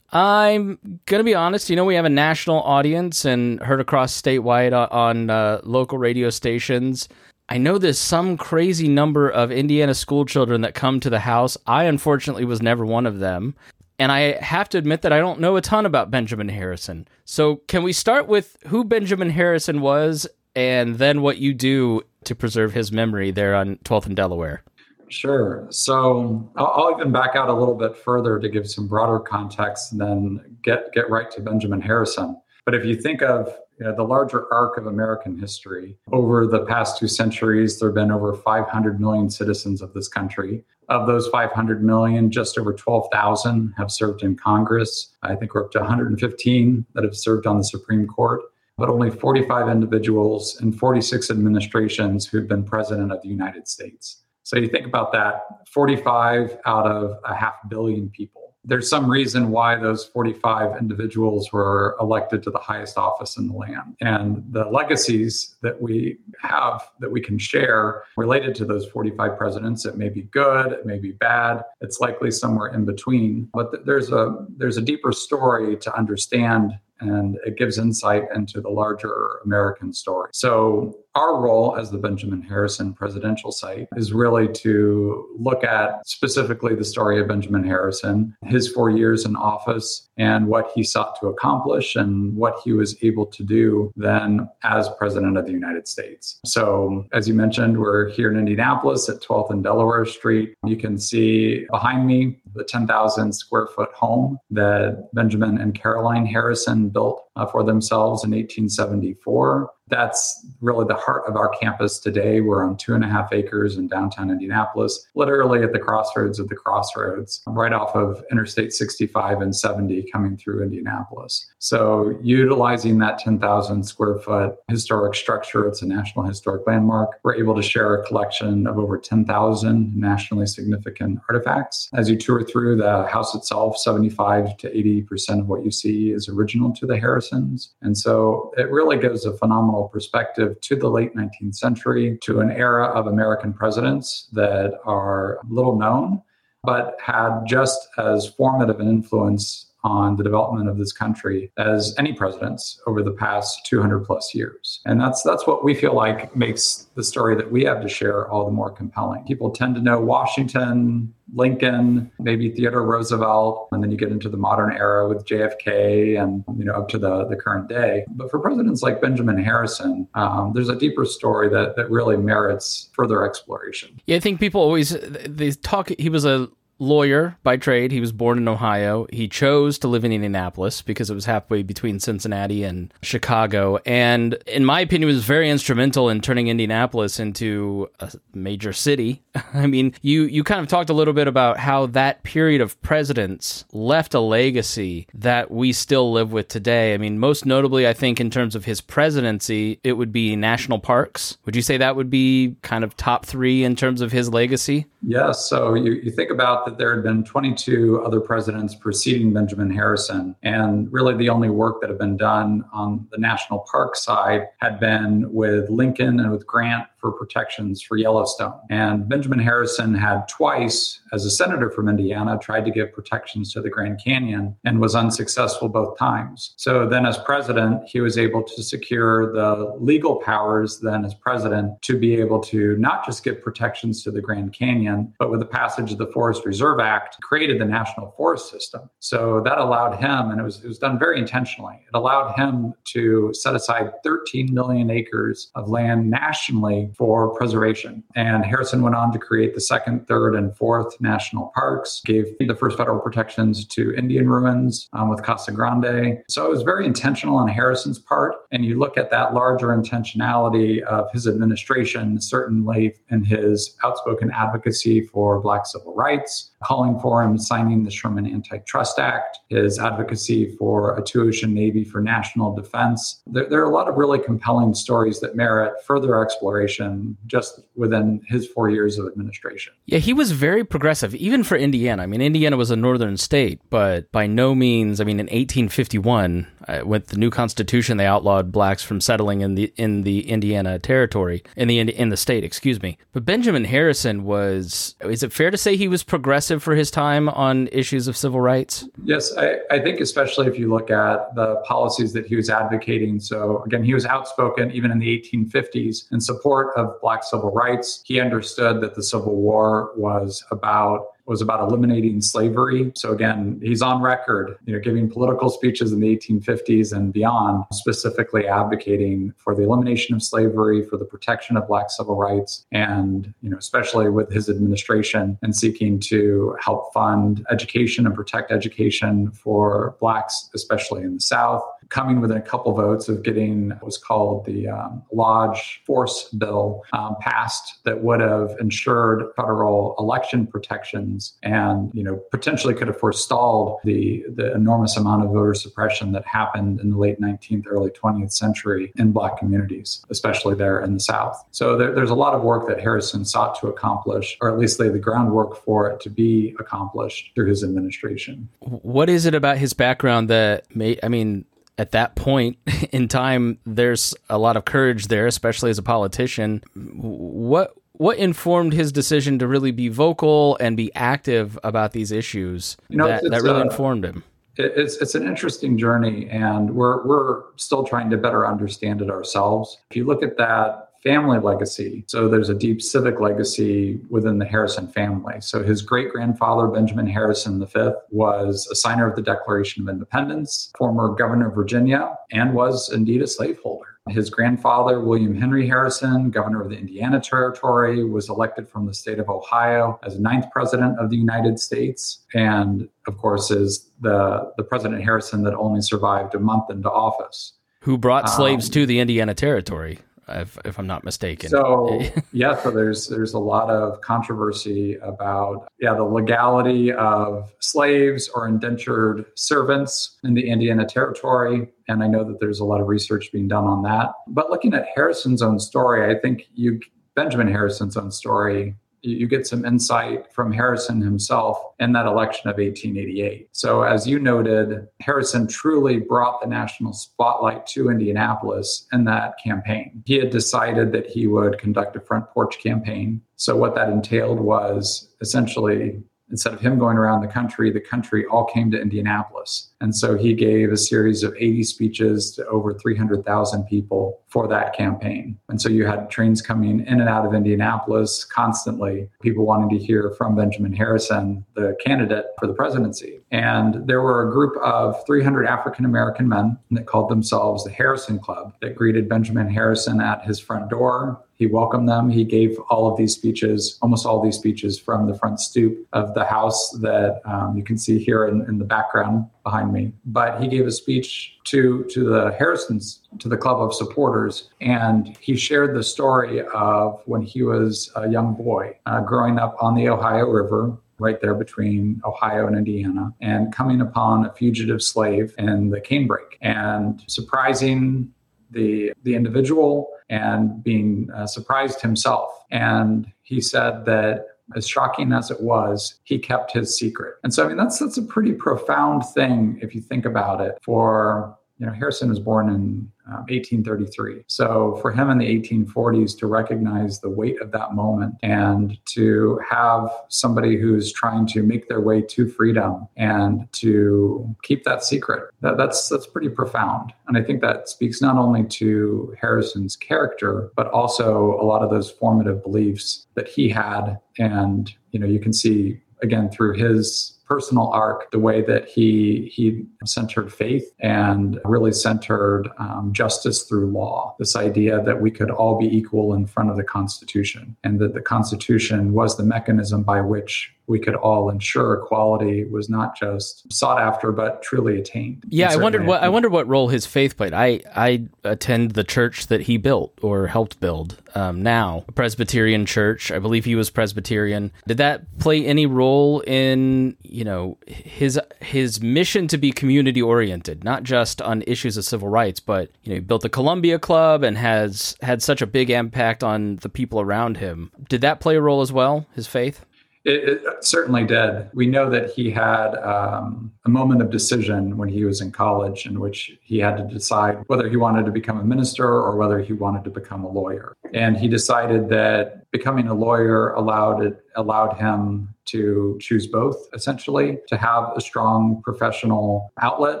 I'm 0.12 0.78
going 1.06 1.18
to 1.18 1.24
be 1.24 1.34
honest. 1.34 1.70
You 1.70 1.74
know, 1.74 1.84
we 1.84 1.96
have 1.96 2.04
a 2.04 2.10
national 2.10 2.62
audience 2.62 3.24
and 3.24 3.60
heard 3.60 3.80
across 3.80 4.20
statewide 4.20 4.72
on 4.92 5.28
uh, 5.28 5.60
local 5.64 5.98
radio 5.98 6.30
stations. 6.30 7.08
I 7.52 7.58
know 7.58 7.76
there's 7.76 7.98
some 7.98 8.38
crazy 8.38 8.88
number 8.88 9.28
of 9.28 9.52
Indiana 9.52 9.92
school 9.92 10.24
children 10.24 10.62
that 10.62 10.72
come 10.72 11.00
to 11.00 11.10
the 11.10 11.18
house. 11.18 11.58
I 11.66 11.84
unfortunately 11.84 12.46
was 12.46 12.62
never 12.62 12.86
one 12.86 13.04
of 13.04 13.18
them. 13.18 13.54
And 13.98 14.10
I 14.10 14.40
have 14.42 14.70
to 14.70 14.78
admit 14.78 15.02
that 15.02 15.12
I 15.12 15.18
don't 15.18 15.38
know 15.38 15.56
a 15.56 15.60
ton 15.60 15.84
about 15.84 16.10
Benjamin 16.10 16.48
Harrison. 16.48 17.06
So, 17.26 17.56
can 17.68 17.82
we 17.82 17.92
start 17.92 18.26
with 18.26 18.56
who 18.68 18.84
Benjamin 18.84 19.28
Harrison 19.28 19.82
was 19.82 20.26
and 20.56 20.94
then 20.94 21.20
what 21.20 21.36
you 21.36 21.52
do 21.52 22.00
to 22.24 22.34
preserve 22.34 22.72
his 22.72 22.90
memory 22.90 23.30
there 23.30 23.54
on 23.54 23.76
12th 23.84 24.06
and 24.06 24.16
Delaware? 24.16 24.62
Sure. 25.10 25.66
So 25.68 26.50
I'll, 26.56 26.96
even 26.98 27.12
back 27.12 27.36
out 27.36 27.50
a 27.50 27.52
little 27.52 27.76
bit 27.76 27.98
further 27.98 28.38
to 28.38 28.48
give 28.48 28.66
some 28.66 28.88
broader 28.88 29.20
context 29.20 29.92
and 29.92 30.00
then 30.00 30.56
get, 30.62 30.90
get 30.94 31.10
right 31.10 31.30
to 31.32 31.42
Benjamin 31.42 31.82
Harrison. 31.82 32.40
But 32.64 32.74
if 32.74 32.86
you 32.86 32.96
think 32.96 33.20
of 33.20 33.54
the 33.78 34.02
larger 34.02 34.52
arc 34.52 34.76
of 34.76 34.86
American 34.86 35.38
history. 35.38 35.96
Over 36.12 36.46
the 36.46 36.64
past 36.64 36.98
two 36.98 37.08
centuries, 37.08 37.78
there 37.78 37.88
have 37.88 37.94
been 37.94 38.12
over 38.12 38.34
500 38.34 39.00
million 39.00 39.30
citizens 39.30 39.82
of 39.82 39.92
this 39.94 40.08
country. 40.08 40.64
Of 40.88 41.06
those 41.06 41.28
500 41.28 41.82
million, 41.82 42.30
just 42.30 42.58
over 42.58 42.72
12,000 42.72 43.74
have 43.76 43.90
served 43.90 44.22
in 44.22 44.36
Congress. 44.36 45.14
I 45.22 45.34
think 45.34 45.54
we're 45.54 45.64
up 45.64 45.70
to 45.72 45.78
115 45.78 46.86
that 46.94 47.04
have 47.04 47.16
served 47.16 47.46
on 47.46 47.56
the 47.56 47.64
Supreme 47.64 48.06
Court, 48.06 48.42
but 48.76 48.88
only 48.88 49.10
45 49.10 49.68
individuals 49.68 50.60
and 50.60 50.78
46 50.78 51.30
administrations 51.30 52.26
who've 52.26 52.48
been 52.48 52.64
president 52.64 53.12
of 53.12 53.22
the 53.22 53.28
United 53.28 53.68
States. 53.68 54.22
So 54.42 54.58
you 54.58 54.68
think 54.68 54.86
about 54.86 55.12
that 55.12 55.68
45 55.68 56.58
out 56.66 56.86
of 56.86 57.18
a 57.24 57.34
half 57.34 57.54
billion 57.68 58.10
people 58.10 58.41
there's 58.64 58.88
some 58.88 59.10
reason 59.10 59.50
why 59.50 59.76
those 59.76 60.04
45 60.04 60.78
individuals 60.78 61.52
were 61.52 61.96
elected 62.00 62.42
to 62.44 62.50
the 62.50 62.58
highest 62.58 62.96
office 62.96 63.36
in 63.36 63.48
the 63.48 63.54
land. 63.54 63.96
And 64.00 64.44
the 64.50 64.64
legacies 64.64 65.56
that 65.62 65.80
we 65.80 66.18
have 66.40 66.88
that 67.00 67.10
we 67.10 67.20
can 67.20 67.38
share 67.38 68.04
related 68.16 68.54
to 68.56 68.64
those 68.64 68.86
45 68.86 69.36
presidents, 69.36 69.84
it 69.84 69.96
may 69.96 70.08
be 70.08 70.22
good, 70.22 70.72
it 70.72 70.86
may 70.86 70.98
be 70.98 71.12
bad, 71.12 71.62
it's 71.80 72.00
likely 72.00 72.30
somewhere 72.30 72.72
in 72.72 72.84
between. 72.84 73.48
But 73.52 73.84
there's 73.84 74.12
a 74.12 74.46
there's 74.56 74.76
a 74.76 74.82
deeper 74.82 75.12
story 75.12 75.76
to 75.76 75.96
understand 75.96 76.78
and 77.02 77.38
it 77.44 77.56
gives 77.56 77.78
insight 77.78 78.24
into 78.34 78.60
the 78.60 78.68
larger 78.68 79.40
American 79.44 79.92
story. 79.92 80.30
So, 80.32 80.98
our 81.14 81.40
role 81.40 81.76
as 81.76 81.90
the 81.90 81.98
Benjamin 81.98 82.42
Harrison 82.42 82.94
Presidential 82.94 83.52
Site 83.52 83.88
is 83.96 84.12
really 84.12 84.48
to 84.48 85.28
look 85.38 85.62
at 85.64 86.06
specifically 86.06 86.74
the 86.74 86.84
story 86.84 87.20
of 87.20 87.28
Benjamin 87.28 87.64
Harrison, 87.64 88.34
his 88.46 88.68
four 88.68 88.90
years 88.90 89.26
in 89.26 89.36
office, 89.36 90.08
and 90.16 90.46
what 90.46 90.70
he 90.74 90.82
sought 90.82 91.18
to 91.20 91.28
accomplish 91.28 91.96
and 91.96 92.34
what 92.34 92.60
he 92.64 92.72
was 92.72 92.96
able 93.02 93.26
to 93.26 93.42
do 93.42 93.92
then 93.96 94.48
as 94.62 94.88
President 94.98 95.36
of 95.36 95.46
the 95.46 95.52
United 95.52 95.86
States. 95.86 96.40
So, 96.46 97.06
as 97.12 97.28
you 97.28 97.34
mentioned, 97.34 97.78
we're 97.78 98.08
here 98.10 98.30
in 98.30 98.38
Indianapolis 98.38 99.08
at 99.08 99.20
12th 99.22 99.50
and 99.50 99.62
Delaware 99.62 100.06
Street. 100.06 100.54
You 100.64 100.76
can 100.76 100.98
see 100.98 101.66
behind 101.70 102.06
me 102.06 102.40
the 102.54 102.64
10,000 102.64 103.32
square 103.32 103.66
foot 103.66 103.92
home 103.92 104.38
that 104.50 105.08
Benjamin 105.12 105.58
and 105.58 105.74
Caroline 105.74 106.26
Harrison 106.26 106.88
built 106.88 107.24
uh, 107.36 107.46
for 107.46 107.64
themselves 107.64 108.24
in 108.24 108.30
1874 108.30 109.70
that's 109.88 110.46
really 110.60 110.86
the 110.86 110.94
heart 110.94 111.24
of 111.26 111.36
our 111.36 111.50
campus 111.50 111.98
today. 111.98 112.40
We're 112.40 112.64
on 112.64 112.76
two 112.76 112.94
and 112.94 113.04
a 113.04 113.08
half 113.08 113.32
acres 113.32 113.76
in 113.76 113.88
downtown 113.88 114.30
Indianapolis, 114.30 115.06
literally 115.14 115.62
at 115.62 115.72
the 115.72 115.78
crossroads 115.78 116.38
of 116.38 116.48
the 116.48 116.56
crossroads, 116.56 117.42
right 117.46 117.72
off 117.72 117.94
of 117.94 118.24
Interstate 118.30 118.72
65 118.72 119.42
and 119.42 119.54
70 119.54 120.08
coming 120.10 120.36
through 120.36 120.62
Indianapolis. 120.62 121.46
So, 121.58 122.18
utilizing 122.22 122.98
that 122.98 123.18
10,000 123.18 123.84
square 123.84 124.16
foot 124.16 124.56
historic 124.68 125.14
structure, 125.14 125.66
it's 125.66 125.82
a 125.82 125.86
National 125.86 126.24
Historic 126.24 126.66
Landmark, 126.66 127.20
we're 127.22 127.36
able 127.36 127.54
to 127.54 127.62
share 127.62 127.94
a 127.94 128.06
collection 128.06 128.66
of 128.66 128.78
over 128.78 128.98
10,000 128.98 129.96
nationally 129.96 130.46
significant 130.46 131.20
artifacts. 131.28 131.88
As 131.92 132.08
you 132.08 132.16
tour 132.16 132.44
through 132.44 132.76
the 132.76 133.06
house 133.08 133.34
itself, 133.34 133.76
75 133.76 134.56
to 134.58 134.70
80% 134.70 135.40
of 135.40 135.48
what 135.48 135.64
you 135.64 135.70
see 135.70 136.10
is 136.10 136.28
original 136.28 136.72
to 136.72 136.86
the 136.86 136.98
Harrisons. 136.98 137.74
And 137.82 137.96
so, 137.96 138.52
it 138.56 138.70
really 138.70 138.96
gives 138.96 139.26
a 139.26 139.36
phenomenal 139.36 139.71
perspective 139.88 140.60
to 140.60 140.76
the 140.76 140.88
late 140.88 141.14
19th 141.14 141.54
century, 141.54 142.18
to 142.22 142.40
an 142.40 142.50
era 142.50 142.86
of 142.86 143.06
American 143.06 143.52
presidents 143.52 144.28
that 144.32 144.78
are 144.84 145.40
little 145.48 145.78
known, 145.78 146.22
but 146.62 146.96
had 147.00 147.40
just 147.46 147.88
as 147.98 148.28
formative 148.28 148.80
an 148.80 148.88
influence 148.88 149.71
on 149.84 150.16
the 150.16 150.22
development 150.22 150.68
of 150.68 150.78
this 150.78 150.92
country 150.92 151.52
as 151.58 151.94
any 151.98 152.12
presidents 152.12 152.80
over 152.86 153.02
the 153.02 153.12
past 153.12 153.66
200 153.66 154.00
plus 154.04 154.34
years. 154.34 154.80
And 154.86 155.00
that's 155.00 155.22
that's 155.22 155.46
what 155.46 155.64
we 155.64 155.74
feel 155.74 155.94
like 155.94 156.34
makes 156.36 156.86
the 156.94 157.04
story 157.04 157.34
that 157.36 157.50
we 157.50 157.64
have 157.64 157.82
to 157.82 157.88
share 157.88 158.30
all 158.30 158.44
the 158.44 158.52
more 158.52 158.70
compelling. 158.70 159.24
People 159.24 159.50
tend 159.50 159.74
to 159.74 159.80
know 159.80 160.00
Washington, 160.00 161.12
Lincoln, 161.34 162.10
maybe 162.18 162.50
Theodore 162.50 162.84
Roosevelt, 162.84 163.68
and 163.72 163.82
then 163.82 163.90
you 163.90 163.96
get 163.96 164.10
into 164.10 164.28
the 164.28 164.36
modern 164.36 164.72
era 164.72 165.08
with 165.08 165.24
JFK 165.24 166.22
and 166.22 166.44
you 166.58 166.64
know 166.64 166.74
up 166.74 166.88
to 166.90 166.98
the, 166.98 167.24
the 167.26 167.36
current 167.36 167.68
day. 167.68 168.04
But 168.10 168.30
for 168.30 168.38
presidents 168.38 168.82
like 168.82 169.00
Benjamin 169.00 169.42
Harrison, 169.42 170.08
um, 170.14 170.52
there's 170.54 170.68
a 170.68 170.76
deeper 170.76 171.04
story 171.04 171.48
that 171.48 171.76
that 171.76 171.90
really 171.90 172.16
merits 172.16 172.90
further 172.92 173.24
exploration. 173.24 174.00
Yeah, 174.06 174.16
I 174.16 174.20
think 174.20 174.40
people 174.40 174.60
always 174.60 174.90
they 174.90 175.50
talk. 175.52 175.90
He 175.98 176.08
was 176.08 176.24
a 176.24 176.48
lawyer 176.82 177.38
by 177.44 177.56
trade. 177.56 177.92
He 177.92 178.00
was 178.00 178.12
born 178.12 178.38
in 178.38 178.48
Ohio. 178.48 179.06
He 179.12 179.28
chose 179.28 179.78
to 179.78 179.88
live 179.88 180.04
in 180.04 180.12
Indianapolis 180.12 180.82
because 180.82 181.08
it 181.08 181.14
was 181.14 181.24
halfway 181.24 181.62
between 181.62 182.00
Cincinnati 182.00 182.64
and 182.64 182.92
Chicago. 183.02 183.78
And 183.86 184.34
in 184.46 184.64
my 184.64 184.80
opinion, 184.80 185.06
was 185.06 185.24
very 185.24 185.48
instrumental 185.48 186.08
in 186.08 186.20
turning 186.20 186.48
Indianapolis 186.48 187.20
into 187.20 187.88
a 188.00 188.12
major 188.34 188.72
city. 188.72 189.22
I 189.54 189.66
mean, 189.66 189.94
you 190.02 190.24
you 190.24 190.42
kind 190.42 190.60
of 190.60 190.66
talked 190.66 190.90
a 190.90 190.94
little 190.94 191.14
bit 191.14 191.28
about 191.28 191.58
how 191.58 191.86
that 191.86 192.22
period 192.24 192.60
of 192.60 192.80
presidents 192.82 193.64
left 193.72 194.14
a 194.14 194.20
legacy 194.20 195.06
that 195.14 195.50
we 195.50 195.72
still 195.72 196.12
live 196.12 196.32
with 196.32 196.48
today. 196.48 196.94
I 196.94 196.98
mean, 196.98 197.18
most 197.18 197.46
notably, 197.46 197.86
I 197.86 197.92
think 197.92 198.20
in 198.20 198.30
terms 198.30 198.56
of 198.56 198.64
his 198.64 198.80
presidency, 198.80 199.78
it 199.84 199.92
would 199.92 200.12
be 200.12 200.34
national 200.34 200.80
parks. 200.80 201.38
Would 201.44 201.54
you 201.54 201.62
say 201.62 201.76
that 201.76 201.94
would 201.94 202.10
be 202.10 202.56
kind 202.62 202.82
of 202.82 202.96
top 202.96 203.24
three 203.24 203.62
in 203.62 203.76
terms 203.76 204.00
of 204.00 204.10
his 204.10 204.28
legacy? 204.28 204.86
Yes. 205.02 205.48
So 205.48 205.74
you, 205.74 205.92
you 205.92 206.10
think 206.10 206.30
about 206.30 206.71
that 206.72 206.78
there 206.78 206.94
had 206.94 207.02
been 207.02 207.22
22 207.22 208.02
other 208.02 208.20
presidents 208.20 208.74
preceding 208.74 209.32
Benjamin 209.32 209.70
Harrison. 209.70 210.34
And 210.42 210.90
really 210.92 211.14
the 211.14 211.28
only 211.28 211.50
work 211.50 211.80
that 211.80 211.90
had 211.90 211.98
been 211.98 212.16
done 212.16 212.64
on 212.72 213.06
the 213.10 213.18
national 213.18 213.66
park 213.70 213.94
side 213.94 214.48
had 214.58 214.80
been 214.80 215.32
with 215.32 215.68
Lincoln 215.68 216.18
and 216.20 216.30
with 216.30 216.46
Grant 216.46 216.86
for 217.02 217.12
protections 217.12 217.82
for 217.82 217.98
Yellowstone. 217.98 218.58
And 218.70 219.08
Benjamin 219.08 219.40
Harrison 219.40 219.92
had 219.92 220.26
twice, 220.28 221.00
as 221.12 221.26
a 221.26 221.30
senator 221.30 221.68
from 221.68 221.88
Indiana, 221.88 222.38
tried 222.40 222.64
to 222.64 222.70
give 222.70 222.92
protections 222.92 223.52
to 223.52 223.60
the 223.60 223.68
Grand 223.68 224.00
Canyon 224.02 224.56
and 224.64 224.80
was 224.80 224.94
unsuccessful 224.94 225.68
both 225.68 225.98
times. 225.98 226.54
So 226.56 226.88
then, 226.88 227.04
as 227.04 227.18
president, 227.18 227.82
he 227.88 228.00
was 228.00 228.16
able 228.16 228.42
to 228.44 228.62
secure 228.62 229.32
the 229.32 229.74
legal 229.80 230.16
powers, 230.16 230.78
then 230.78 231.04
as 231.04 231.12
president, 231.12 231.82
to 231.82 231.98
be 231.98 232.20
able 232.20 232.40
to 232.44 232.76
not 232.76 233.04
just 233.04 233.24
give 233.24 233.42
protections 233.42 234.04
to 234.04 234.12
the 234.12 234.20
Grand 234.20 234.52
Canyon, 234.52 235.12
but 235.18 235.30
with 235.30 235.40
the 235.40 235.46
passage 235.46 235.90
of 235.90 235.98
the 235.98 236.06
Forest 236.06 236.46
Reserve 236.46 236.78
Act, 236.78 237.20
created 237.20 237.60
the 237.60 237.64
National 237.64 238.12
Forest 238.16 238.48
System. 238.50 238.88
So 239.00 239.40
that 239.44 239.58
allowed 239.58 239.96
him, 239.96 240.30
and 240.30 240.40
it 240.40 240.44
was, 240.44 240.62
it 240.62 240.68
was 240.68 240.78
done 240.78 241.00
very 241.00 241.18
intentionally, 241.18 241.80
it 241.84 241.96
allowed 241.96 242.34
him 242.34 242.74
to 242.92 243.34
set 243.34 243.56
aside 243.56 243.90
13 244.04 244.54
million 244.54 244.88
acres 244.88 245.50
of 245.56 245.68
land 245.68 246.08
nationally 246.08 246.91
for 246.96 247.34
preservation. 247.36 248.02
And 248.14 248.44
Harrison 248.44 248.82
went 248.82 248.96
on 248.96 249.12
to 249.12 249.18
create 249.18 249.54
the 249.54 249.60
second, 249.60 250.06
third, 250.06 250.34
and 250.34 250.56
fourth 250.56 251.00
national 251.00 251.52
parks, 251.54 252.02
gave 252.04 252.26
the 252.38 252.54
first 252.54 252.76
federal 252.76 253.00
protections 253.00 253.64
to 253.66 253.94
Indian 253.94 254.28
ruins 254.28 254.88
um, 254.92 255.08
with 255.08 255.22
Casa 255.22 255.52
Grande. 255.52 256.22
So 256.28 256.46
it 256.46 256.50
was 256.50 256.62
very 256.62 256.86
intentional 256.86 257.36
on 257.36 257.48
Harrison's 257.48 257.98
part. 257.98 258.34
And 258.52 258.64
you 258.64 258.78
look 258.78 258.96
at 258.98 259.10
that 259.10 259.34
larger 259.34 259.68
intentionality 259.68 260.82
of 260.82 261.10
his 261.12 261.26
administration, 261.26 262.20
certainly 262.20 262.94
in 263.10 263.24
his 263.24 263.76
outspoken 263.84 264.30
advocacy 264.30 265.06
for 265.06 265.40
Black 265.40 265.66
civil 265.66 265.94
rights, 265.94 266.50
calling 266.62 266.98
for 267.00 267.22
and 267.22 267.42
signing 267.42 267.84
the 267.84 267.90
Sherman 267.90 268.26
Antitrust 268.26 268.98
Act, 268.98 269.38
his 269.48 269.78
advocacy 269.78 270.56
for 270.56 270.96
a 270.98 271.02
two 271.02 271.22
ocean 271.22 271.52
navy 271.52 271.84
for 271.84 272.00
national 272.00 272.54
defense. 272.54 273.22
There, 273.26 273.48
there, 273.48 273.60
are 273.60 273.70
a 273.70 273.74
lot 273.74 273.88
of 273.88 273.96
really 273.96 274.18
compelling 274.18 274.74
stories 274.74 275.20
that 275.20 275.36
merit 275.36 275.74
further 275.86 276.22
exploration 276.22 276.81
just 277.26 277.60
within 277.76 278.20
his 278.28 278.46
four 278.46 278.70
years 278.70 278.98
of 278.98 279.06
administration. 279.06 279.72
Yeah, 279.86 279.98
he 279.98 280.12
was 280.12 280.32
very 280.32 280.64
progressive, 280.64 281.14
even 281.14 281.42
for 281.44 281.56
Indiana. 281.56 282.02
I 282.02 282.06
mean, 282.06 282.20
Indiana 282.20 282.56
was 282.56 282.70
a 282.70 282.76
northern 282.76 283.16
state, 283.16 283.60
but 283.70 284.10
by 284.12 284.26
no 284.26 284.54
means, 284.54 285.00
I 285.00 285.04
mean, 285.04 285.20
in 285.20 285.26
1851, 285.26 286.46
uh, 286.68 286.80
with 286.84 287.08
the 287.08 287.16
new 287.16 287.30
constitution, 287.30 287.96
they 287.96 288.06
outlawed 288.06 288.52
blacks 288.52 288.82
from 288.82 289.00
settling 289.00 289.40
in 289.40 289.54
the 289.54 289.72
in 289.76 290.02
the 290.02 290.28
Indiana 290.28 290.78
territory, 290.78 291.42
in 291.56 291.68
the 291.68 291.78
in 291.78 292.08
the 292.08 292.16
state, 292.16 292.44
excuse 292.44 292.80
me. 292.82 292.98
But 293.12 293.24
Benjamin 293.24 293.64
Harrison 293.64 294.24
was, 294.24 294.94
is 295.00 295.22
it 295.22 295.32
fair 295.32 295.50
to 295.50 295.56
say 295.56 295.76
he 295.76 295.88
was 295.88 296.02
progressive? 296.02 296.32
progressive 296.32 296.62
for 296.62 296.74
his 296.74 296.90
time 296.90 297.28
on 297.28 297.68
issues 297.72 298.08
of 298.08 298.16
civil 298.16 298.40
rights? 298.40 298.88
Yes, 299.04 299.36
I, 299.36 299.56
I, 299.70 299.80
think 299.80 300.00
especially 300.00 300.46
if 300.46 300.58
you 300.58 300.70
look 300.70 300.90
at 300.90 301.34
the 301.34 301.56
policies 301.66 302.12
that 302.14 302.26
he 302.26 302.36
was 302.36 302.48
advocating. 302.48 303.20
So 303.20 303.62
again, 303.64 303.84
he 303.84 303.92
was 303.92 304.06
outspoken 304.06 304.70
even 304.70 304.90
in 304.90 304.98
the 304.98 305.08
1850s 305.20 306.10
in 306.12 306.20
support 306.20 306.71
of 306.76 307.00
Black 307.00 307.24
civil 307.24 307.50
rights. 307.50 308.02
He 308.04 308.20
understood 308.20 308.80
that 308.80 308.94
the 308.94 309.02
Civil 309.02 309.36
War 309.36 309.92
was 309.96 310.44
about 310.50 311.08
was 311.26 311.40
about 311.40 311.60
eliminating 311.60 312.20
slavery. 312.20 312.90
So 312.96 313.12
again, 313.12 313.60
he's 313.62 313.80
on 313.80 314.02
record, 314.02 314.58
you 314.64 314.74
know, 314.74 314.80
giving 314.80 315.08
political 315.08 315.50
speeches 315.50 315.92
in 315.92 316.00
the 316.00 316.16
1850s 316.16 316.92
and 316.92 317.12
beyond, 317.12 317.64
specifically 317.72 318.48
advocating 318.48 319.32
for 319.36 319.54
the 319.54 319.62
elimination 319.62 320.14
of 320.16 320.22
slavery, 320.22 320.82
for 320.82 320.96
the 320.96 321.04
protection 321.04 321.56
of 321.56 321.68
black 321.68 321.90
civil 321.90 322.16
rights, 322.16 322.66
and 322.72 323.32
you 323.40 323.50
know, 323.50 323.56
especially 323.56 324.08
with 324.08 324.32
his 324.32 324.48
administration 324.48 325.38
and 325.42 325.54
seeking 325.54 326.00
to 326.00 326.56
help 326.60 326.92
fund 326.92 327.46
education 327.50 328.04
and 328.06 328.14
protect 328.14 328.50
education 328.50 329.30
for 329.30 329.96
blacks, 330.00 330.50
especially 330.54 331.02
in 331.02 331.14
the 331.14 331.20
South 331.20 331.62
coming 331.92 332.22
within 332.22 332.38
a 332.38 332.42
couple 332.42 332.72
votes 332.72 333.08
of 333.10 333.22
getting 333.22 333.68
what 333.68 333.84
was 333.84 333.98
called 333.98 334.46
the 334.46 334.66
um, 334.66 335.02
Lodge 335.12 335.82
Force 335.84 336.30
Bill 336.30 336.82
um, 336.94 337.16
passed 337.20 337.84
that 337.84 338.02
would 338.02 338.20
have 338.20 338.56
ensured 338.58 339.24
federal 339.36 339.94
election 339.98 340.46
protections 340.46 341.34
and 341.42 341.90
you 341.92 342.02
know 342.02 342.16
potentially 342.30 342.72
could 342.72 342.88
have 342.88 342.98
forestalled 342.98 343.78
the 343.84 344.24
the 344.34 344.54
enormous 344.54 344.96
amount 344.96 345.22
of 345.22 345.32
voter 345.32 345.52
suppression 345.52 346.12
that 346.12 346.26
happened 346.26 346.80
in 346.80 346.90
the 346.90 346.96
late 346.96 347.20
19th, 347.20 347.64
early 347.66 347.90
20th 347.90 348.32
century 348.32 348.90
in 348.96 349.12
Black 349.12 349.36
communities, 349.38 350.02
especially 350.08 350.54
there 350.54 350.80
in 350.80 350.94
the 350.94 351.00
South. 351.00 351.44
So 351.50 351.76
there, 351.76 351.94
there's 351.94 352.10
a 352.10 352.14
lot 352.14 352.32
of 352.32 352.42
work 352.42 352.66
that 352.68 352.80
Harrison 352.80 353.26
sought 353.26 353.60
to 353.60 353.66
accomplish, 353.66 354.38
or 354.40 354.50
at 354.50 354.58
least 354.58 354.80
lay 354.80 354.88
the 354.88 354.98
groundwork 354.98 355.62
for 355.62 355.90
it 355.90 356.00
to 356.00 356.08
be 356.08 356.56
accomplished 356.58 357.32
through 357.34 357.48
his 357.48 357.62
administration. 357.62 358.48
What 358.60 359.10
is 359.10 359.26
it 359.26 359.34
about 359.34 359.58
his 359.58 359.74
background 359.74 360.30
that 360.30 360.74
may? 360.74 360.98
I 361.02 361.08
mean, 361.08 361.44
at 361.78 361.92
that 361.92 362.14
point 362.14 362.58
in 362.92 363.08
time, 363.08 363.58
there's 363.64 364.14
a 364.28 364.38
lot 364.38 364.56
of 364.56 364.64
courage 364.64 365.08
there, 365.08 365.26
especially 365.26 365.70
as 365.70 365.78
a 365.78 365.82
politician. 365.82 366.62
What 366.74 367.74
what 367.94 368.16
informed 368.16 368.72
his 368.72 368.90
decision 368.90 369.38
to 369.38 369.46
really 369.46 369.70
be 369.70 369.88
vocal 369.88 370.56
and 370.58 370.76
be 370.76 370.92
active 370.94 371.58
about 371.62 371.92
these 371.92 372.10
issues 372.10 372.76
you 372.88 372.96
know, 372.96 373.06
that, 373.06 373.22
that 373.30 373.42
really 373.42 373.60
uh, 373.60 373.64
informed 373.64 374.04
him? 374.04 374.24
It's 374.56 374.96
it's 374.96 375.14
an 375.14 375.26
interesting 375.26 375.78
journey, 375.78 376.28
and 376.28 376.74
we're 376.74 377.06
we're 377.06 377.42
still 377.56 377.84
trying 377.84 378.10
to 378.10 378.16
better 378.16 378.46
understand 378.46 379.00
it 379.00 379.10
ourselves. 379.10 379.78
If 379.90 379.96
you 379.96 380.04
look 380.04 380.22
at 380.22 380.36
that 380.36 380.90
family 381.02 381.38
legacy. 381.38 382.04
So 382.06 382.28
there's 382.28 382.48
a 382.48 382.54
deep 382.54 382.80
civic 382.80 383.20
legacy 383.20 384.00
within 384.08 384.38
the 384.38 384.44
Harrison 384.44 384.88
family. 384.88 385.40
So 385.40 385.62
his 385.62 385.82
great 385.82 386.10
grandfather, 386.10 386.68
Benjamin 386.68 387.06
Harrison 387.06 387.64
V, 387.64 387.90
was 388.10 388.68
a 388.70 388.74
signer 388.74 389.08
of 389.08 389.16
the 389.16 389.22
Declaration 389.22 389.82
of 389.82 389.88
Independence, 389.88 390.70
former 390.78 391.08
governor 391.08 391.48
of 391.48 391.54
Virginia, 391.54 392.16
and 392.30 392.54
was 392.54 392.90
indeed 392.92 393.22
a 393.22 393.26
slaveholder. 393.26 393.86
His 394.08 394.30
grandfather, 394.30 395.00
William 395.00 395.34
Henry 395.34 395.66
Harrison, 395.66 396.30
governor 396.30 396.60
of 396.60 396.70
the 396.70 396.76
Indiana 396.76 397.20
Territory, 397.20 398.02
was 398.02 398.28
elected 398.28 398.68
from 398.68 398.86
the 398.86 398.94
state 398.94 399.20
of 399.20 399.28
Ohio 399.28 400.00
as 400.02 400.18
ninth 400.18 400.46
president 400.50 400.98
of 400.98 401.08
the 401.10 401.16
United 401.16 401.60
States. 401.60 402.24
And 402.34 402.88
of 403.06 403.16
course, 403.18 403.52
is 403.52 403.90
the, 404.00 404.52
the 404.56 404.64
President 404.64 405.04
Harrison 405.04 405.44
that 405.44 405.54
only 405.54 405.82
survived 405.82 406.34
a 406.34 406.40
month 406.40 406.68
into 406.68 406.90
office. 406.90 407.52
Who 407.82 407.96
brought 407.96 408.28
slaves 408.28 408.66
um, 408.66 408.72
to 408.72 408.86
the 408.86 408.98
Indiana 408.98 409.34
Territory 409.34 410.00
if, 410.34 410.58
if 410.64 410.78
I'm 410.78 410.86
not 410.86 411.04
mistaken. 411.04 411.50
So 411.50 412.00
yeah, 412.32 412.60
so 412.62 412.70
there's 412.70 413.08
there's 413.08 413.34
a 413.34 413.38
lot 413.38 413.70
of 413.70 414.00
controversy 414.00 414.96
about 414.96 415.68
yeah 415.78 415.94
the 415.94 416.04
legality 416.04 416.92
of 416.92 417.52
slaves 417.60 418.28
or 418.34 418.48
indentured 418.48 419.26
servants 419.34 420.18
in 420.24 420.34
the 420.34 420.48
Indiana 420.48 420.86
Territory, 420.86 421.68
and 421.88 422.02
I 422.02 422.06
know 422.06 422.24
that 422.24 422.40
there's 422.40 422.60
a 422.60 422.64
lot 422.64 422.80
of 422.80 422.88
research 422.88 423.30
being 423.32 423.48
done 423.48 423.64
on 423.64 423.82
that. 423.82 424.12
But 424.28 424.50
looking 424.50 424.74
at 424.74 424.86
Harrison's 424.94 425.42
own 425.42 425.58
story, 425.58 426.14
I 426.14 426.18
think 426.18 426.48
you 426.54 426.80
Benjamin 427.14 427.48
Harrison's 427.48 427.96
own 427.96 428.10
story 428.10 428.74
you 429.02 429.26
get 429.26 429.46
some 429.46 429.64
insight 429.64 430.32
from 430.32 430.52
Harrison 430.52 431.00
himself 431.00 431.58
in 431.80 431.92
that 431.92 432.06
election 432.06 432.48
of 432.48 432.56
1888. 432.56 433.48
So, 433.52 433.82
as 433.82 434.06
you 434.06 434.18
noted, 434.18 434.86
Harrison 435.00 435.46
truly 435.46 435.98
brought 435.98 436.40
the 436.40 436.46
national 436.46 436.92
spotlight 436.92 437.66
to 437.68 437.90
Indianapolis 437.90 438.86
in 438.92 439.04
that 439.04 439.34
campaign. 439.42 440.02
He 440.06 440.14
had 440.14 440.30
decided 440.30 440.92
that 440.92 441.06
he 441.06 441.26
would 441.26 441.58
conduct 441.58 441.96
a 441.96 442.00
front 442.00 442.28
porch 442.30 442.62
campaign. 442.62 443.20
So, 443.36 443.56
what 443.56 443.74
that 443.74 443.88
entailed 443.88 444.40
was 444.40 445.10
essentially 445.20 446.02
instead 446.32 446.54
of 446.54 446.60
him 446.60 446.78
going 446.78 446.96
around 446.96 447.20
the 447.20 447.28
country, 447.28 447.70
the 447.70 447.80
country 447.80 448.24
all 448.26 448.46
came 448.46 448.70
to 448.70 448.80
Indianapolis. 448.80 449.71
And 449.82 449.96
so 449.96 450.16
he 450.16 450.32
gave 450.32 450.70
a 450.70 450.76
series 450.76 451.24
of 451.24 451.34
80 451.36 451.64
speeches 451.64 452.30
to 452.36 452.46
over 452.46 452.72
300,000 452.72 453.64
people 453.64 454.20
for 454.28 454.46
that 454.46 454.76
campaign. 454.76 455.36
And 455.48 455.60
so 455.60 455.68
you 455.68 455.84
had 455.84 456.08
trains 456.08 456.40
coming 456.40 456.86
in 456.86 457.00
and 457.00 457.08
out 457.08 457.26
of 457.26 457.34
Indianapolis 457.34 458.24
constantly, 458.24 459.10
people 459.20 459.44
wanting 459.44 459.76
to 459.76 459.84
hear 459.84 460.14
from 460.16 460.36
Benjamin 460.36 460.72
Harrison, 460.72 461.44
the 461.54 461.76
candidate 461.84 462.26
for 462.38 462.46
the 462.46 462.54
presidency. 462.54 463.20
And 463.32 463.88
there 463.88 464.00
were 464.00 464.28
a 464.28 464.32
group 464.32 464.56
of 464.62 465.04
300 465.04 465.46
African 465.46 465.84
American 465.84 466.28
men 466.28 466.58
that 466.70 466.86
called 466.86 467.10
themselves 467.10 467.64
the 467.64 467.70
Harrison 467.70 468.20
Club 468.20 468.54
that 468.60 468.76
greeted 468.76 469.08
Benjamin 469.08 469.50
Harrison 469.50 470.00
at 470.00 470.24
his 470.24 470.38
front 470.38 470.70
door 470.70 471.20
he 471.42 471.48
welcomed 471.48 471.88
them. 471.88 472.08
He 472.08 472.22
gave 472.22 472.56
all 472.70 472.88
of 472.88 472.96
these 472.96 473.14
speeches, 473.14 473.76
almost 473.82 474.06
all 474.06 474.22
these 474.22 474.36
speeches 474.36 474.78
from 474.78 475.08
the 475.08 475.14
front 475.18 475.40
stoop 475.40 475.76
of 475.92 476.14
the 476.14 476.24
house 476.24 476.70
that 476.82 477.20
um, 477.24 477.56
you 477.56 477.64
can 477.64 477.76
see 477.76 477.98
here 477.98 478.28
in, 478.28 478.42
in 478.42 478.58
the 478.58 478.64
background 478.64 479.26
behind 479.42 479.71
me. 479.72 479.92
But 480.04 480.40
he 480.40 480.48
gave 480.48 480.66
a 480.66 480.72
speech 480.72 481.38
to 481.44 481.84
to 481.84 482.04
the 482.04 482.32
Harrisons, 482.38 483.00
to 483.18 483.28
the 483.28 483.36
club 483.36 483.60
of 483.60 483.74
supporters, 483.74 484.50
and 484.60 485.16
he 485.20 485.36
shared 485.36 485.74
the 485.74 485.82
story 485.82 486.42
of 486.54 487.00
when 487.06 487.22
he 487.22 487.42
was 487.42 487.90
a 487.96 488.08
young 488.08 488.34
boy 488.34 488.76
uh, 488.86 489.00
growing 489.00 489.38
up 489.38 489.56
on 489.60 489.74
the 489.74 489.88
Ohio 489.88 490.26
River 490.26 490.76
right 490.98 491.20
there 491.20 491.34
between 491.34 492.00
Ohio 492.04 492.46
and 492.46 492.56
Indiana, 492.56 493.12
and 493.20 493.52
coming 493.52 493.80
upon 493.80 494.24
a 494.24 494.32
fugitive 494.32 494.82
slave 494.82 495.34
in 495.38 495.70
the 495.70 495.80
canebrake 495.80 496.36
and 496.40 497.02
surprising 497.08 498.12
the 498.50 498.92
the 499.02 499.14
individual 499.14 499.88
and 500.10 500.62
being 500.62 501.10
uh, 501.14 501.26
surprised 501.26 501.80
himself. 501.80 502.44
And 502.50 503.10
he 503.22 503.40
said 503.40 503.84
that 503.86 504.31
as 504.56 504.68
shocking 504.68 505.12
as 505.12 505.30
it 505.30 505.40
was, 505.40 506.00
he 506.04 506.18
kept 506.18 506.52
his 506.52 506.78
secret. 506.78 507.16
And 507.24 507.32
so 507.32 507.44
I 507.44 507.48
mean 507.48 507.56
that's 507.56 507.78
that's 507.78 507.98
a 507.98 508.02
pretty 508.02 508.32
profound 508.32 509.04
thing 509.14 509.58
if 509.62 509.74
you 509.74 509.80
think 509.80 510.04
about 510.04 510.40
it 510.40 510.58
for 510.62 511.36
you 511.62 511.68
know, 511.68 511.74
Harrison 511.74 512.08
was 512.08 512.18
born 512.18 512.48
in 512.48 512.90
um, 513.06 513.24
1833. 513.28 514.24
So 514.26 514.80
for 514.82 514.90
him 514.90 515.10
in 515.10 515.18
the 515.18 515.26
1840s 515.26 516.18
to 516.18 516.26
recognize 516.26 516.98
the 516.98 517.08
weight 517.08 517.40
of 517.40 517.52
that 517.52 517.72
moment 517.72 518.16
and 518.20 518.76
to 518.86 519.38
have 519.48 519.88
somebody 520.08 520.56
who's 520.56 520.92
trying 520.92 521.24
to 521.28 521.44
make 521.44 521.68
their 521.68 521.80
way 521.80 522.02
to 522.02 522.28
freedom 522.28 522.88
and 522.96 523.46
to 523.52 524.34
keep 524.42 524.64
that 524.64 524.82
secret, 524.82 525.30
that, 525.40 525.56
that's 525.56 525.88
that's 525.88 526.08
pretty 526.08 526.30
profound. 526.30 526.92
And 527.06 527.16
I 527.16 527.22
think 527.22 527.40
that 527.42 527.68
speaks 527.68 528.02
not 528.02 528.16
only 528.16 528.42
to 528.42 529.14
Harrison's 529.20 529.76
character, 529.76 530.50
but 530.56 530.66
also 530.70 531.38
a 531.40 531.44
lot 531.44 531.62
of 531.62 531.70
those 531.70 531.92
formative 531.92 532.42
beliefs 532.42 533.06
that 533.14 533.28
he 533.28 533.48
had. 533.48 534.00
And 534.18 534.68
you 534.90 534.98
know, 534.98 535.06
you 535.06 535.20
can 535.20 535.32
see 535.32 535.80
again 536.02 536.28
through 536.28 536.54
his 536.54 537.18
personal 537.32 537.68
arc, 537.72 538.10
the 538.10 538.18
way 538.18 538.42
that 538.42 538.68
he 538.68 539.32
he 539.34 539.64
centered 539.86 540.30
faith 540.30 540.66
and 540.80 541.40
really 541.46 541.72
centered 541.72 542.50
um, 542.58 542.90
justice 542.92 543.44
through 543.44 543.68
law. 543.70 544.14
This 544.18 544.36
idea 544.36 544.82
that 544.82 545.00
we 545.00 545.10
could 545.10 545.30
all 545.30 545.58
be 545.58 545.66
equal 545.78 546.12
in 546.12 546.26
front 546.26 546.50
of 546.50 546.56
the 546.56 546.62
Constitution, 546.78 547.56
and 547.64 547.78
that 547.80 547.94
the 547.94 548.02
Constitution 548.02 548.92
was 548.92 549.16
the 549.16 549.22
mechanism 549.24 549.82
by 549.82 550.00
which 550.02 550.54
we 550.66 550.78
could 550.78 550.94
all 550.94 551.28
ensure 551.28 551.74
equality 551.74 552.44
was 552.44 552.68
not 552.68 552.96
just 552.96 553.52
sought 553.52 553.80
after 553.80 554.12
but 554.12 554.42
truly 554.42 554.78
attained. 554.78 555.24
Yeah, 555.28 555.50
I 555.50 555.56
wondered 555.56 555.86
what 555.86 556.02
I 556.02 556.08
wondered 556.08 556.32
what 556.32 556.46
role 556.46 556.68
his 556.68 556.86
faith 556.86 557.16
played. 557.16 557.34
I 557.34 557.60
I 557.74 558.04
attend 558.24 558.72
the 558.72 558.84
church 558.84 559.26
that 559.26 559.42
he 559.42 559.56
built 559.56 559.98
or 560.02 560.28
helped 560.28 560.60
build 560.60 561.02
um, 561.14 561.42
now, 561.42 561.84
a 561.88 561.92
Presbyterian 561.92 562.66
church. 562.66 563.10
I 563.10 563.18
believe 563.18 563.44
he 563.44 563.54
was 563.54 563.70
Presbyterian. 563.70 564.52
Did 564.66 564.78
that 564.78 565.18
play 565.18 565.44
any 565.44 565.66
role 565.66 566.20
in 566.20 566.96
you 567.02 567.24
know 567.24 567.58
his 567.66 568.18
his 568.40 568.80
mission 568.80 569.28
to 569.28 569.38
be 569.38 569.52
community 569.52 570.00
oriented, 570.00 570.64
not 570.64 570.82
just 570.84 571.20
on 571.20 571.42
issues 571.46 571.76
of 571.76 571.84
civil 571.84 572.08
rights, 572.08 572.40
but 572.40 572.70
you 572.82 572.90
know 572.90 572.94
he 572.94 573.00
built 573.00 573.22
the 573.22 573.28
Columbia 573.28 573.78
Club 573.78 574.22
and 574.22 574.38
has 574.38 574.96
had 575.02 575.22
such 575.22 575.42
a 575.42 575.46
big 575.46 575.70
impact 575.70 576.22
on 576.22 576.56
the 576.56 576.68
people 576.68 577.00
around 577.00 577.38
him. 577.38 577.70
Did 577.88 578.00
that 578.02 578.20
play 578.20 578.36
a 578.36 578.40
role 578.40 578.60
as 578.60 578.72
well? 578.72 579.06
His 579.14 579.26
faith. 579.26 579.64
It, 580.04 580.42
it, 580.44 580.64
certainly 580.64 581.04
did. 581.04 581.48
We 581.54 581.66
know 581.66 581.88
that 581.90 582.10
he 582.10 582.30
had 582.30 582.74
um, 582.76 583.52
a 583.64 583.68
moment 583.70 584.02
of 584.02 584.10
decision 584.10 584.76
when 584.76 584.88
he 584.88 585.04
was 585.04 585.20
in 585.20 585.30
college 585.30 585.86
in 585.86 586.00
which 586.00 586.32
he 586.42 586.58
had 586.58 586.76
to 586.76 586.84
decide 586.84 587.38
whether 587.46 587.68
he 587.68 587.76
wanted 587.76 588.04
to 588.06 588.10
become 588.10 588.40
a 588.40 588.44
minister 588.44 588.84
or 588.84 589.16
whether 589.16 589.38
he 589.38 589.52
wanted 589.52 589.84
to 589.84 589.90
become 589.90 590.24
a 590.24 590.28
lawyer. 590.28 590.76
And 590.92 591.16
he 591.16 591.28
decided 591.28 591.88
that 591.90 592.50
becoming 592.50 592.88
a 592.88 592.94
lawyer 592.94 593.50
allowed 593.52 594.02
it 594.02 594.24
allowed 594.34 594.76
him 594.76 595.31
to 595.46 595.98
choose 596.00 596.26
both 596.26 596.68
essentially 596.74 597.38
to 597.48 597.56
have 597.56 597.90
a 597.96 598.00
strong 598.00 598.60
professional 598.62 599.52
outlet 599.60 600.00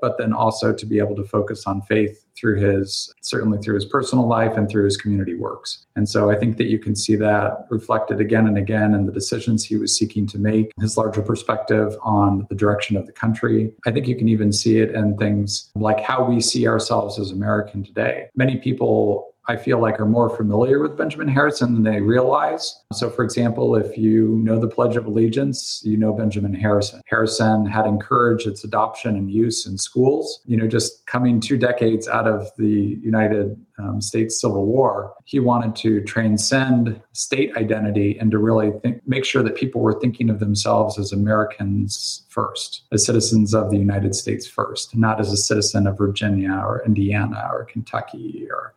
but 0.00 0.18
then 0.18 0.32
also 0.32 0.72
to 0.72 0.86
be 0.86 0.98
able 0.98 1.16
to 1.16 1.24
focus 1.24 1.66
on 1.66 1.82
faith 1.82 2.26
through 2.36 2.60
his 2.60 3.12
certainly 3.22 3.58
through 3.58 3.74
his 3.74 3.84
personal 3.84 4.28
life 4.28 4.56
and 4.56 4.68
through 4.68 4.84
his 4.84 4.96
community 4.96 5.34
works. 5.34 5.86
And 5.96 6.08
so 6.08 6.30
i 6.30 6.36
think 6.36 6.56
that 6.58 6.66
you 6.66 6.78
can 6.78 6.94
see 6.94 7.16
that 7.16 7.66
reflected 7.70 8.20
again 8.20 8.46
and 8.46 8.58
again 8.58 8.94
in 8.94 9.06
the 9.06 9.12
decisions 9.12 9.64
he 9.64 9.76
was 9.76 9.96
seeking 9.96 10.26
to 10.28 10.38
make 10.38 10.72
his 10.80 10.96
larger 10.96 11.22
perspective 11.22 11.96
on 12.02 12.46
the 12.48 12.54
direction 12.54 12.96
of 12.96 13.06
the 13.06 13.12
country. 13.12 13.72
I 13.86 13.90
think 13.92 14.06
you 14.06 14.16
can 14.16 14.28
even 14.28 14.52
see 14.52 14.78
it 14.78 14.94
in 14.94 15.16
things 15.16 15.70
like 15.74 16.00
how 16.00 16.24
we 16.24 16.40
see 16.40 16.66
ourselves 16.66 17.18
as 17.18 17.30
american 17.30 17.82
today. 17.82 18.28
Many 18.34 18.56
people 18.58 19.34
I 19.48 19.56
feel 19.56 19.80
like 19.80 20.00
are 20.00 20.06
more 20.06 20.34
familiar 20.34 20.80
with 20.80 20.96
Benjamin 20.96 21.28
Harrison 21.28 21.74
than 21.74 21.82
they 21.84 22.00
realize. 22.00 22.82
So, 22.92 23.08
for 23.08 23.24
example, 23.24 23.76
if 23.76 23.96
you 23.96 24.40
know 24.42 24.58
the 24.58 24.68
Pledge 24.68 24.96
of 24.96 25.06
Allegiance, 25.06 25.80
you 25.84 25.96
know 25.96 26.12
Benjamin 26.12 26.54
Harrison. 26.54 27.00
Harrison 27.06 27.64
had 27.66 27.86
encouraged 27.86 28.46
its 28.46 28.64
adoption 28.64 29.16
and 29.16 29.30
use 29.30 29.66
in 29.66 29.78
schools. 29.78 30.40
You 30.46 30.56
know, 30.56 30.66
just 30.66 31.06
coming 31.06 31.40
two 31.40 31.56
decades 31.56 32.08
out 32.08 32.26
of 32.26 32.50
the 32.58 32.98
United 33.02 33.56
um, 33.78 34.00
States 34.00 34.40
Civil 34.40 34.66
War, 34.66 35.14
he 35.24 35.38
wanted 35.38 35.76
to 35.76 36.02
transcend 36.02 37.00
state 37.12 37.56
identity 37.56 38.18
and 38.18 38.30
to 38.30 38.38
really 38.38 38.72
think, 38.80 39.02
make 39.06 39.24
sure 39.24 39.42
that 39.42 39.54
people 39.54 39.80
were 39.80 39.98
thinking 40.00 40.30
of 40.30 40.40
themselves 40.40 40.98
as 40.98 41.12
Americans 41.12 42.24
first, 42.28 42.82
as 42.92 43.04
citizens 43.04 43.54
of 43.54 43.70
the 43.70 43.78
United 43.78 44.14
States 44.14 44.46
first, 44.46 44.96
not 44.96 45.20
as 45.20 45.32
a 45.32 45.36
citizen 45.36 45.86
of 45.86 45.98
Virginia 45.98 46.52
or 46.52 46.82
Indiana 46.84 47.48
or 47.52 47.64
Kentucky 47.64 48.46
or 48.50 48.74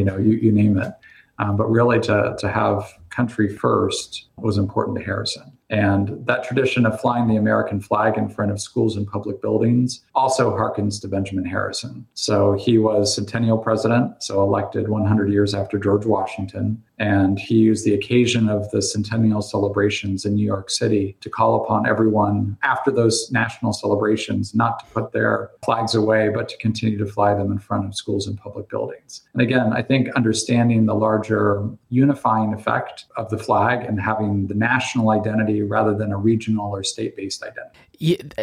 you 0.00 0.06
know, 0.06 0.16
you, 0.16 0.32
you 0.38 0.50
name 0.50 0.78
it. 0.78 0.92
Um, 1.38 1.56
but 1.56 1.70
really 1.70 2.00
to, 2.00 2.36
to 2.38 2.48
have 2.50 2.90
country 3.10 3.54
first 3.54 4.28
was 4.36 4.56
important 4.56 4.98
to 4.98 5.04
Harrison. 5.04 5.52
And 5.70 6.26
that 6.26 6.42
tradition 6.42 6.84
of 6.84 7.00
flying 7.00 7.28
the 7.28 7.36
American 7.36 7.80
flag 7.80 8.18
in 8.18 8.28
front 8.28 8.50
of 8.50 8.60
schools 8.60 8.96
and 8.96 9.06
public 9.06 9.40
buildings 9.40 10.04
also 10.14 10.50
harkens 10.56 11.00
to 11.02 11.08
Benjamin 11.08 11.44
Harrison. 11.44 12.06
So 12.14 12.54
he 12.54 12.76
was 12.78 13.14
centennial 13.14 13.58
president, 13.58 14.22
so 14.22 14.42
elected 14.42 14.88
100 14.88 15.30
years 15.30 15.54
after 15.54 15.78
George 15.78 16.06
Washington. 16.06 16.82
And 17.00 17.38
he 17.38 17.54
used 17.54 17.86
the 17.86 17.94
occasion 17.94 18.50
of 18.50 18.70
the 18.72 18.82
centennial 18.82 19.40
celebrations 19.40 20.26
in 20.26 20.34
New 20.34 20.44
York 20.44 20.68
City 20.68 21.16
to 21.22 21.30
call 21.30 21.64
upon 21.64 21.88
everyone 21.88 22.58
after 22.62 22.90
those 22.90 23.30
national 23.32 23.72
celebrations 23.72 24.54
not 24.54 24.80
to 24.80 24.84
put 24.92 25.12
their 25.12 25.50
flags 25.64 25.94
away, 25.94 26.28
but 26.28 26.50
to 26.50 26.58
continue 26.58 26.98
to 26.98 27.06
fly 27.06 27.34
them 27.34 27.50
in 27.50 27.58
front 27.58 27.86
of 27.86 27.94
schools 27.94 28.26
and 28.26 28.36
public 28.36 28.68
buildings. 28.68 29.22
And 29.32 29.40
again, 29.40 29.72
I 29.72 29.80
think 29.80 30.10
understanding 30.14 30.84
the 30.84 30.94
larger 30.94 31.66
unifying 31.88 32.52
effect 32.52 33.06
of 33.16 33.30
the 33.30 33.38
flag 33.38 33.82
and 33.86 33.98
having 33.98 34.46
the 34.48 34.54
national 34.54 35.08
identity 35.08 35.62
rather 35.62 35.94
than 35.96 36.12
a 36.12 36.18
regional 36.18 36.70
or 36.70 36.84
state 36.84 37.16
based 37.16 37.42
identity. 37.42 37.78